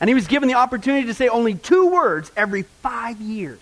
and 0.00 0.08
he 0.08 0.14
was 0.14 0.26
given 0.26 0.48
the 0.48 0.54
opportunity 0.54 1.06
to 1.06 1.14
say 1.14 1.28
only 1.28 1.54
two 1.54 1.88
words 1.88 2.30
every 2.36 2.62
five 2.82 3.20
years. 3.20 3.58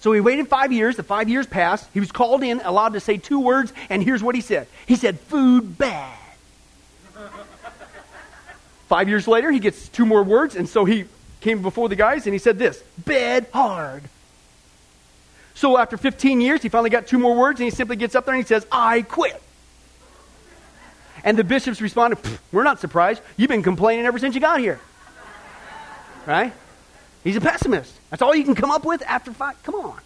So 0.00 0.12
he 0.12 0.20
waited 0.20 0.48
five 0.48 0.72
years. 0.72 0.96
The 0.96 1.02
five 1.02 1.28
years 1.28 1.46
passed. 1.46 1.88
He 1.92 2.00
was 2.00 2.12
called 2.12 2.42
in, 2.42 2.60
allowed 2.64 2.92
to 2.92 3.00
say 3.00 3.16
two 3.16 3.40
words, 3.40 3.72
and 3.90 4.02
here's 4.02 4.22
what 4.22 4.34
he 4.34 4.40
said 4.40 4.66
He 4.86 4.96
said, 4.96 5.18
Food 5.20 5.76
bad. 5.76 6.16
five 8.88 9.08
years 9.08 9.28
later, 9.28 9.50
he 9.50 9.58
gets 9.58 9.88
two 9.88 10.06
more 10.06 10.22
words, 10.22 10.56
and 10.56 10.68
so 10.68 10.84
he 10.84 11.04
came 11.40 11.62
before 11.62 11.88
the 11.88 11.96
guys 11.96 12.26
and 12.26 12.34
he 12.34 12.38
said 12.38 12.58
this 12.58 12.82
Bed 13.04 13.46
hard. 13.52 14.04
So 15.58 15.76
after 15.76 15.96
15 15.96 16.40
years, 16.40 16.62
he 16.62 16.68
finally 16.68 16.88
got 16.88 17.08
two 17.08 17.18
more 17.18 17.34
words, 17.34 17.58
and 17.58 17.64
he 17.64 17.74
simply 17.74 17.96
gets 17.96 18.14
up 18.14 18.24
there 18.24 18.32
and 18.32 18.44
he 18.44 18.46
says, 18.46 18.64
I 18.70 19.02
quit. 19.02 19.42
And 21.24 21.36
the 21.36 21.42
bishops 21.42 21.80
responded, 21.80 22.20
We're 22.52 22.62
not 22.62 22.78
surprised. 22.78 23.20
You've 23.36 23.48
been 23.48 23.64
complaining 23.64 24.06
ever 24.06 24.20
since 24.20 24.36
you 24.36 24.40
got 24.40 24.60
here. 24.60 24.78
Right? 26.26 26.52
He's 27.24 27.34
a 27.34 27.40
pessimist. 27.40 27.92
That's 28.08 28.22
all 28.22 28.36
you 28.36 28.44
can 28.44 28.54
come 28.54 28.70
up 28.70 28.84
with 28.84 29.02
after 29.02 29.32
five. 29.32 29.60
Come 29.64 29.74
on. 29.74 29.98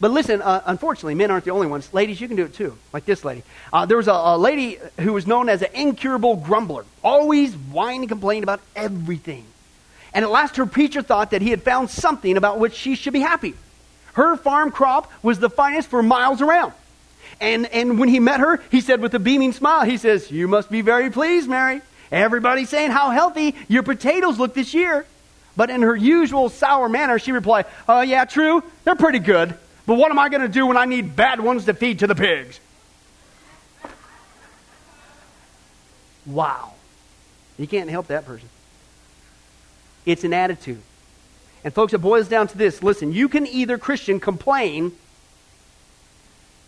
But 0.00 0.10
listen, 0.10 0.42
uh, 0.42 0.62
unfortunately, 0.66 1.14
men 1.14 1.30
aren't 1.30 1.44
the 1.44 1.52
only 1.52 1.68
ones. 1.68 1.94
Ladies, 1.94 2.20
you 2.20 2.26
can 2.26 2.36
do 2.36 2.46
it 2.46 2.54
too, 2.54 2.76
like 2.92 3.04
this 3.04 3.24
lady. 3.24 3.44
Uh, 3.72 3.86
there 3.86 3.96
was 3.96 4.08
a, 4.08 4.12
a, 4.12 4.38
lady 4.38 4.80
who 4.98 5.12
was 5.12 5.24
known 5.24 5.48
as 5.48 5.62
an 5.62 5.70
incurable 5.72 6.34
grumbler, 6.34 6.84
always 7.04 7.54
whining 7.54 8.00
and 8.00 8.08
complaining 8.08 8.42
about 8.42 8.60
everything. 8.74 9.44
And 10.12 10.24
at 10.24 10.32
last, 10.32 10.56
her 10.56 10.66
preacher 10.66 11.00
thought 11.00 11.30
that 11.30 11.42
he 11.42 11.50
had 11.50 11.62
found 11.62 11.90
something 11.90 12.36
about 12.36 12.58
which 12.58 12.74
she 12.74 12.96
should 12.96 13.12
be 13.12 13.20
happy. 13.20 13.54
Her 14.14 14.36
farm 14.36 14.70
crop 14.70 15.10
was 15.22 15.38
the 15.38 15.50
finest 15.50 15.88
for 15.88 16.02
miles 16.02 16.42
around. 16.42 16.72
And, 17.40 17.66
and 17.66 17.98
when 17.98 18.08
he 18.08 18.20
met 18.20 18.40
her, 18.40 18.60
he 18.70 18.80
said 18.80 19.00
with 19.00 19.14
a 19.14 19.18
beaming 19.18 19.52
smile, 19.52 19.84
he 19.84 19.96
says, 19.96 20.30
You 20.30 20.48
must 20.48 20.70
be 20.70 20.82
very 20.82 21.10
pleased, 21.10 21.48
Mary. 21.48 21.80
Everybody's 22.12 22.68
saying 22.68 22.90
how 22.90 23.10
healthy 23.10 23.54
your 23.68 23.82
potatoes 23.82 24.38
look 24.38 24.52
this 24.54 24.74
year. 24.74 25.06
But 25.56 25.70
in 25.70 25.82
her 25.82 25.96
usual 25.96 26.48
sour 26.48 26.88
manner, 26.88 27.18
she 27.18 27.32
replied, 27.32 27.66
Oh, 27.88 28.00
yeah, 28.00 28.24
true. 28.24 28.62
They're 28.84 28.96
pretty 28.96 29.20
good. 29.20 29.54
But 29.86 29.94
what 29.94 30.10
am 30.10 30.18
I 30.18 30.28
going 30.28 30.42
to 30.42 30.48
do 30.48 30.66
when 30.66 30.76
I 30.76 30.84
need 30.84 31.16
bad 31.16 31.40
ones 31.40 31.64
to 31.64 31.74
feed 31.74 32.00
to 32.00 32.06
the 32.06 32.14
pigs? 32.14 32.60
Wow. 36.26 36.74
You 37.58 37.66
can't 37.66 37.90
help 37.90 38.08
that 38.08 38.26
person. 38.26 38.48
It's 40.06 40.24
an 40.24 40.32
attitude. 40.32 40.80
And 41.64 41.74
folks, 41.74 41.92
it 41.92 41.98
boils 41.98 42.28
down 42.28 42.48
to 42.48 42.58
this. 42.58 42.82
Listen, 42.82 43.12
you 43.12 43.28
can 43.28 43.46
either, 43.46 43.76
Christian, 43.78 44.20
complain 44.20 44.92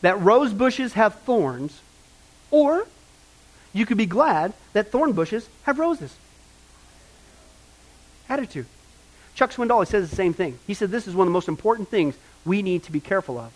that 0.03 0.21
rose 0.21 0.53
bushes 0.53 0.93
have 0.95 1.15
thorns, 1.21 1.81
or 2.51 2.87
you 3.73 3.87
could 3.87 3.97
be 3.97 4.07
glad 4.07 4.53
that 4.73 4.91
thorn 4.91 5.13
bushes 5.13 5.49
have 5.63 5.79
roses. 5.79 6.15
Attitude. 8.29 8.67
Chuck 9.35 9.51
Swindoll 9.51 9.87
says 9.87 10.11
the 10.11 10.17
same 10.17 10.35
thing. 10.35 10.59
He 10.67 10.75
said 10.75 10.91
this 10.91 11.09
is 11.09 11.15
one 11.15 11.27
of 11.27 11.31
the 11.31 11.35
most 11.35 11.49
important 11.49 11.89
things 11.89 12.17
we 12.45 12.63
need 12.63 12.83
to 12.85 12.93
be 12.93 13.01
careful 13.01 13.39
of 13.39 13.51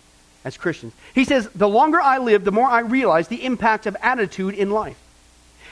as 0.45 0.57
Christians. 0.57 0.95
He 1.15 1.25
says, 1.25 1.49
The 1.55 1.69
longer 1.69 2.01
I 2.01 2.19
live, 2.19 2.45
the 2.45 2.53
more 2.53 2.69
I 2.69 2.81
realize 2.81 3.29
the 3.29 3.45
impact 3.45 3.87
of 3.87 3.97
attitude 4.01 4.55
in 4.55 4.71
life. 4.71 4.99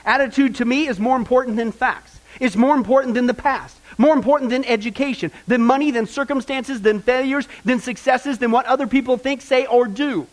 Attitude 0.04 0.56
to 0.56 0.64
me 0.64 0.86
is 0.86 1.00
more 1.00 1.16
important 1.16 1.56
than 1.56 1.72
facts, 1.72 2.13
it's 2.40 2.56
more 2.56 2.76
important 2.76 3.14
than 3.14 3.26
the 3.26 3.34
past. 3.34 3.78
More 3.96 4.14
important 4.14 4.50
than 4.50 4.64
education, 4.64 5.30
than 5.46 5.62
money, 5.62 5.90
than 5.90 6.06
circumstances, 6.06 6.82
than 6.82 7.00
failures, 7.00 7.46
than 7.64 7.78
successes, 7.78 8.38
than 8.38 8.50
what 8.50 8.66
other 8.66 8.86
people 8.86 9.16
think, 9.16 9.40
say, 9.40 9.66
or 9.66 9.86
do. 9.86 10.26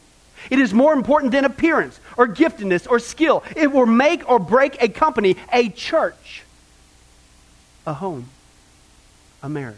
It 0.49 0.57
is 0.57 0.73
more 0.73 0.93
important 0.93 1.31
than 1.31 1.45
appearance 1.45 1.99
or 2.17 2.27
giftedness 2.27 2.89
or 2.89 2.97
skill. 2.97 3.43
It 3.55 3.71
will 3.71 3.85
make 3.85 4.27
or 4.27 4.39
break 4.39 4.81
a 4.81 4.89
company, 4.89 5.37
a 5.53 5.69
church, 5.69 6.43
a 7.85 7.93
home, 7.93 8.29
a 9.43 9.49
marriage. 9.49 9.77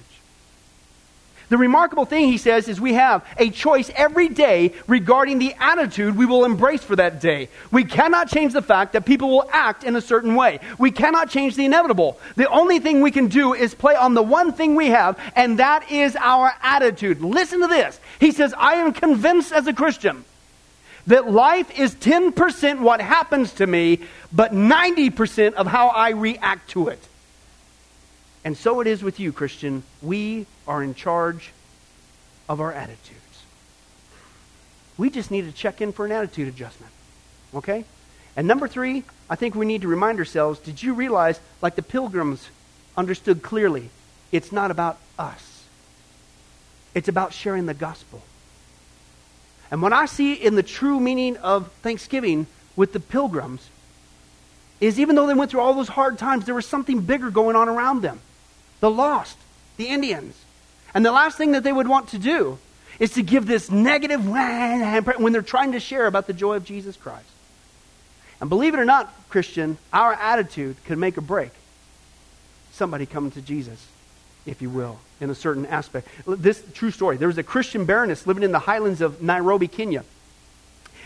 The 1.49 1.57
remarkable 1.57 2.05
thing, 2.05 2.27
he 2.27 2.37
says, 2.37 2.67
is 2.67 2.79
we 2.79 2.93
have 2.93 3.25
a 3.37 3.49
choice 3.49 3.91
every 3.95 4.29
day 4.29 4.73
regarding 4.87 5.39
the 5.39 5.53
attitude 5.59 6.15
we 6.15 6.25
will 6.25 6.45
embrace 6.45 6.83
for 6.83 6.95
that 6.95 7.21
day. 7.21 7.49
We 7.71 7.83
cannot 7.83 8.29
change 8.29 8.53
the 8.53 8.61
fact 8.61 8.93
that 8.93 9.05
people 9.05 9.29
will 9.29 9.49
act 9.51 9.83
in 9.83 9.95
a 9.95 10.01
certain 10.01 10.35
way. 10.35 10.59
We 10.79 10.91
cannot 10.91 11.29
change 11.29 11.55
the 11.55 11.65
inevitable. 11.65 12.19
The 12.35 12.49
only 12.49 12.79
thing 12.79 13.01
we 13.01 13.11
can 13.11 13.27
do 13.27 13.53
is 13.53 13.75
play 13.75 13.95
on 13.95 14.13
the 14.13 14.23
one 14.23 14.53
thing 14.53 14.75
we 14.75 14.87
have, 14.87 15.19
and 15.35 15.59
that 15.59 15.91
is 15.91 16.15
our 16.15 16.53
attitude. 16.61 17.21
Listen 17.21 17.61
to 17.61 17.67
this. 17.67 17.99
He 18.19 18.31
says, 18.31 18.53
I 18.57 18.75
am 18.75 18.93
convinced 18.93 19.51
as 19.51 19.67
a 19.67 19.73
Christian 19.73 20.25
that 21.07 21.29
life 21.29 21.77
is 21.77 21.95
10% 21.95 22.79
what 22.79 23.01
happens 23.01 23.53
to 23.53 23.67
me, 23.67 23.99
but 24.31 24.53
90% 24.53 25.53
of 25.53 25.67
how 25.67 25.89
I 25.89 26.11
react 26.11 26.69
to 26.71 26.87
it. 26.87 26.99
And 28.45 28.57
so 28.57 28.81
it 28.81 28.87
is 28.87 29.03
with 29.03 29.19
you, 29.19 29.31
Christian. 29.31 29.83
We 30.01 30.45
are 30.67 30.83
in 30.83 30.95
charge 30.95 31.51
of 32.49 32.59
our 32.59 32.73
attitudes. 32.73 33.19
We 34.97 35.09
just 35.09 35.31
need 35.31 35.45
to 35.45 35.51
check 35.51 35.81
in 35.81 35.93
for 35.93 36.05
an 36.05 36.11
attitude 36.11 36.47
adjustment. 36.47 36.91
Okay? 37.55 37.85
And 38.35 38.47
number 38.47 38.67
three, 38.67 39.03
I 39.29 39.35
think 39.35 39.55
we 39.55 39.65
need 39.65 39.81
to 39.83 39.87
remind 39.87 40.19
ourselves 40.19 40.59
did 40.59 40.81
you 40.83 40.93
realize, 40.93 41.39
like 41.61 41.75
the 41.75 41.81
pilgrims 41.81 42.49
understood 42.97 43.41
clearly, 43.41 43.89
it's 44.31 44.51
not 44.51 44.71
about 44.71 44.97
us, 45.17 45.65
it's 46.93 47.07
about 47.07 47.33
sharing 47.33 47.65
the 47.65 47.73
gospel. 47.73 48.21
And 49.71 49.81
what 49.81 49.93
I 49.93 50.05
see 50.05 50.33
in 50.33 50.55
the 50.55 50.63
true 50.63 50.99
meaning 50.99 51.37
of 51.37 51.71
Thanksgiving 51.81 52.45
with 52.75 52.93
the 52.93 52.99
pilgrims 52.99 53.69
is 54.79 54.99
even 54.99 55.15
though 55.15 55.25
they 55.25 55.33
went 55.33 55.49
through 55.49 55.61
all 55.61 55.73
those 55.73 55.87
hard 55.87 56.19
times, 56.19 56.45
there 56.45 56.53
was 56.53 56.67
something 56.67 57.01
bigger 57.01 57.31
going 57.31 57.55
on 57.55 57.69
around 57.69 58.01
them 58.01 58.19
the 58.83 58.91
lost, 58.91 59.37
the 59.77 59.87
Indians. 59.87 60.35
And 60.93 61.05
the 61.05 61.11
last 61.13 61.37
thing 61.37 61.53
that 61.53 61.63
they 61.63 61.71
would 61.71 61.87
want 61.87 62.09
to 62.09 62.17
do 62.17 62.59
is 62.99 63.11
to 63.11 63.23
give 63.23 63.45
this 63.45 63.71
negative 63.71 64.27
when 64.27 65.31
they're 65.31 65.41
trying 65.41 65.71
to 65.71 65.79
share 65.79 66.05
about 66.05 66.27
the 66.27 66.33
joy 66.33 66.55
of 66.57 66.65
Jesus 66.65 66.97
Christ. 66.97 67.29
And 68.41 68.49
believe 68.49 68.73
it 68.73 68.81
or 68.81 68.83
not, 68.85 69.09
Christian, 69.29 69.77
our 69.93 70.11
attitude 70.11 70.75
can 70.83 70.99
make 70.99 71.17
or 71.17 71.21
break 71.21 71.51
somebody 72.73 73.05
coming 73.05 73.31
to 73.31 73.41
Jesus, 73.41 73.87
if 74.45 74.61
you 74.61 74.69
will, 74.69 74.99
in 75.21 75.29
a 75.29 75.35
certain 75.35 75.65
aspect. 75.65 76.09
This 76.27 76.61
true 76.73 76.91
story. 76.91 77.15
There 77.15 77.29
was 77.29 77.37
a 77.37 77.43
Christian 77.43 77.85
baroness 77.85 78.27
living 78.27 78.43
in 78.43 78.51
the 78.51 78.59
highlands 78.59 78.99
of 78.99 79.21
Nairobi, 79.21 79.69
Kenya. 79.69 80.03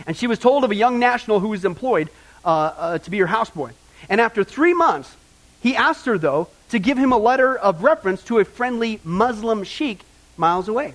And 0.08 0.18
she 0.18 0.26
was 0.26 0.40
told 0.40 0.64
of 0.64 0.72
a 0.72 0.76
young 0.76 0.98
national 0.98 1.42
who 1.42 1.50
was 1.50 1.64
employed 1.64 2.10
uh, 2.44 2.50
uh, 2.50 2.98
to 2.98 3.12
be 3.12 3.20
her 3.20 3.28
houseboy. 3.28 3.74
And 4.10 4.20
after 4.20 4.44
three 4.44 4.74
months, 4.74 5.16
he 5.62 5.76
asked 5.76 6.08
her, 6.08 6.18
though, 6.18 6.48
to 6.70 6.80
give 6.80 6.98
him 6.98 7.12
a 7.12 7.18
letter 7.18 7.56
of 7.56 7.84
reference 7.84 8.24
to 8.24 8.40
a 8.40 8.46
friendly 8.46 9.00
Muslim 9.04 9.64
sheik 9.64 10.02
miles 10.36 10.68
away. 10.68 10.94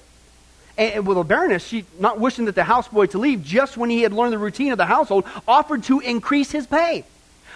And 0.79 1.07
with 1.07 1.19
a 1.19 1.25
baroness, 1.25 1.67
she, 1.67 1.85
not 1.99 2.19
wishing 2.19 2.47
that 2.47 2.55
the 2.55 2.63
houseboy 2.63 3.11
to 3.11 3.19
leave, 3.19 3.45
just 3.45 3.77
when 3.77 3.91
he 3.91 4.03
had 4.03 4.13
learned 4.13 4.33
the 4.33 4.39
routine 4.39 4.73
of 4.73 4.79
the 4.79 4.87
household, 4.87 5.25
offered 5.47 5.85
to 5.85 6.01
increase 6.01 6.51
his 6.51 6.67
pay. 6.67 7.05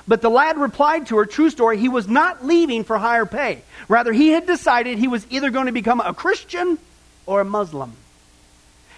But 0.08 0.22
the 0.22 0.28
lad 0.28 0.58
replied 0.58 1.06
to 1.08 1.16
her, 1.16 1.26
true 1.26 1.50
story, 1.50 1.78
he 1.78 1.88
was 1.88 2.06
not 2.06 2.44
leaving 2.44 2.84
for 2.84 2.98
higher 2.98 3.26
pay. 3.26 3.62
Rather, 3.88 4.12
he 4.12 4.28
had 4.28 4.46
decided 4.46 4.98
he 4.98 5.08
was 5.08 5.26
either 5.30 5.50
going 5.50 5.66
to 5.66 5.72
become 5.72 6.00
a 6.00 6.14
Christian 6.14 6.78
or 7.24 7.40
a 7.40 7.44
Muslim. 7.44 7.92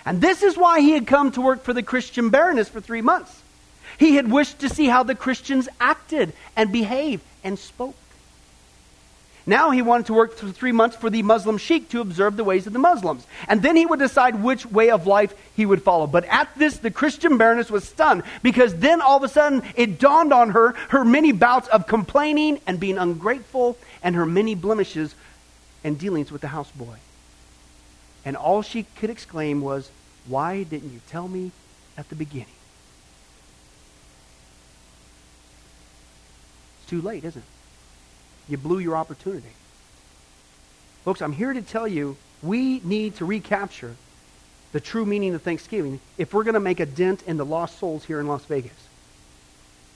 And 0.05 0.21
this 0.21 0.43
is 0.43 0.57
why 0.57 0.81
he 0.81 0.93
had 0.93 1.07
come 1.07 1.33
to 1.33 1.41
work 1.41 1.63
for 1.63 1.73
the 1.73 1.83
Christian 1.83 2.31
baroness 2.31 2.69
for 2.69 2.81
three 2.81 3.03
months. 3.03 3.43
He 3.99 4.17
had 4.17 4.31
wished 4.31 4.61
to 4.61 4.69
see 4.69 4.87
how 4.87 5.03
the 5.03 5.15
Christians 5.15 5.69
acted 5.81 6.33
and 6.57 6.73
behaved 6.73 7.23
and 7.43 7.59
spoke. 7.59 7.97
Now 9.49 9.71
he 9.71 9.81
wanted 9.81 10.05
to 10.07 10.13
work 10.13 10.37
for 10.37 10.51
three 10.51 10.73
months 10.73 10.95
for 10.95 11.09
the 11.09 11.23
Muslim 11.23 11.57
sheikh 11.57 11.89
to 11.89 12.03
observe 12.03 12.37
the 12.37 12.45
ways 12.45 12.67
of 12.67 12.75
the 12.75 12.79
Muslims. 12.79 13.27
And 13.49 13.63
then 13.63 13.77
he 13.77 13.87
would 13.87 13.99
decide 13.99 14.43
which 14.43 14.67
way 14.67 14.91
of 14.91 15.07
life 15.07 15.33
he 15.57 15.65
would 15.65 15.83
follow. 15.83 16.07
But 16.07 16.27
at 16.27 16.51
this, 16.59 16.77
the 16.77 16.91
Christian 16.91 17.39
baroness 17.39 17.71
was 17.71 17.85
stunned 17.85 18.25
because 18.43 18.75
then 18.75 19.01
all 19.01 19.17
of 19.17 19.23
a 19.23 19.29
sudden 19.29 19.63
it 19.75 19.99
dawned 19.99 20.35
on 20.35 20.51
her 20.51 20.73
her 20.91 21.03
many 21.03 21.33
bouts 21.33 21.67
of 21.69 21.87
complaining 21.87 22.61
and 22.67 22.79
being 22.79 22.99
ungrateful 22.99 23.79
and 24.03 24.15
her 24.17 24.27
many 24.27 24.55
blemishes 24.55 25.15
and 25.83 25.99
dealings 25.99 26.31
with 26.31 26.43
the 26.43 26.49
houseboy. 26.49 26.99
And 28.27 28.37
all 28.37 28.61
she 28.61 28.83
could 28.97 29.09
exclaim 29.09 29.63
was, 29.63 29.91
Why 30.27 30.63
didn't 30.63 30.93
you 30.93 31.01
tell 31.09 31.27
me 31.27 31.53
at 31.97 32.11
the 32.11 32.17
beginning? 32.17 32.49
It's 36.83 36.91
too 36.91 37.01
late, 37.01 37.25
isn't 37.25 37.41
it? 37.41 37.58
You 38.49 38.57
blew 38.57 38.79
your 38.79 38.97
opportunity. 38.97 39.49
Folks, 41.05 41.23
I'm 41.23 41.33
here 41.33 41.53
to 41.53 41.63
tell 41.63 41.87
you 41.87 42.17
we 42.43 42.81
need 42.81 43.17
to 43.17 43.25
recapture 43.25 43.97
the 44.73 44.81
true 44.81 45.07
meaning 45.07 45.35
of 45.35 45.43
Thanksgiving 45.43 46.01
if 46.19 46.35
we're 46.35 46.45
going 46.45 46.55
to 46.55 46.61
make 46.61 46.81
a 46.81 46.87
dent 46.87 47.23
in 47.27 47.37
the 47.37 47.45
lost 47.45 47.79
souls 47.79 48.05
here 48.05 48.21
in 48.21 48.27
Las 48.27 48.45
Vegas. 48.45 48.73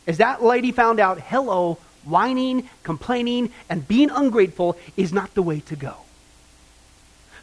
As 0.07 0.19
that 0.19 0.43
lady 0.43 0.73
found 0.73 0.99
out, 1.01 1.21
hello, 1.21 1.79
whining, 2.05 2.69
complaining, 2.83 3.53
and 3.69 3.87
being 3.87 4.11
ungrateful 4.11 4.77
is 4.97 5.13
not 5.13 5.35
the 5.35 5.43
way 5.43 5.61
to 5.61 5.77
go. 5.77 5.95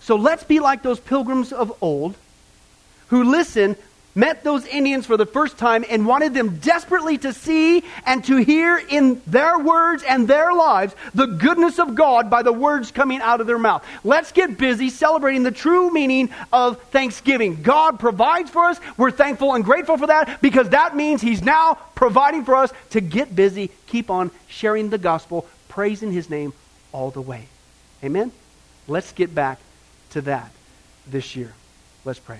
So 0.02 0.16
let's 0.16 0.44
be 0.44 0.60
like 0.60 0.82
those 0.82 1.00
pilgrims 1.00 1.54
of 1.54 1.72
old 1.82 2.16
who 3.08 3.24
listen 3.24 3.76
met 4.20 4.44
those 4.44 4.66
Indians 4.66 5.06
for 5.06 5.18
the 5.18 5.26
first 5.26 5.58
time 5.58 5.86
and 5.90 6.06
wanted 6.06 6.34
them 6.34 6.58
desperately 6.58 7.18
to 7.20 7.34
see 7.34 7.84
and 8.06 8.24
to 8.26 8.38
hear 8.38 8.78
in 8.78 9.22
their 9.26 9.58
words 9.58 10.04
and 10.04 10.28
their 10.28 10.54
lives 10.54 10.94
the 11.16 11.26
goodness 11.26 11.80
of 11.80 11.96
God 11.96 12.30
by 12.30 12.44
the 12.44 12.54
words 12.54 12.92
coming 12.92 13.22
out 13.22 13.42
of 13.42 13.48
their 13.48 13.58
mouth. 13.58 13.86
Let's 14.04 14.32
get 14.32 14.58
busy 14.58 14.90
celebrating 14.90 15.44
the 15.44 15.52
true 15.52 15.92
meaning 15.92 16.30
of 16.52 16.82
Thanksgiving. 16.84 17.62
God 17.62 18.00
provides 18.00 18.50
for 18.50 18.66
us. 18.66 18.80
We're 18.98 19.12
thankful 19.12 19.56
and 19.56 19.64
grateful 19.64 19.98
for 19.98 20.08
that 20.08 20.42
because 20.42 20.70
that 20.70 20.96
means 20.96 21.22
He's 21.22 21.42
now 21.42 21.76
providing 21.96 22.44
for 22.44 22.56
us 22.56 22.74
to 22.92 23.02
get 23.02 23.36
busy, 23.36 23.72
keep 23.88 24.10
on 24.10 24.32
sharing 24.48 24.90
the 24.90 24.98
gospel, 24.98 25.48
praising 25.70 26.12
His 26.12 26.30
name 26.30 26.54
all 26.92 27.12
the 27.12 27.22
way. 27.22 27.48
Amen? 28.04 28.32
Let's 28.88 29.12
get 29.12 29.34
back 29.34 29.60
to 30.12 30.22
that 30.22 30.52
this 31.08 31.36
year. 31.36 31.54
Let's 32.06 32.20
pray. 32.20 32.40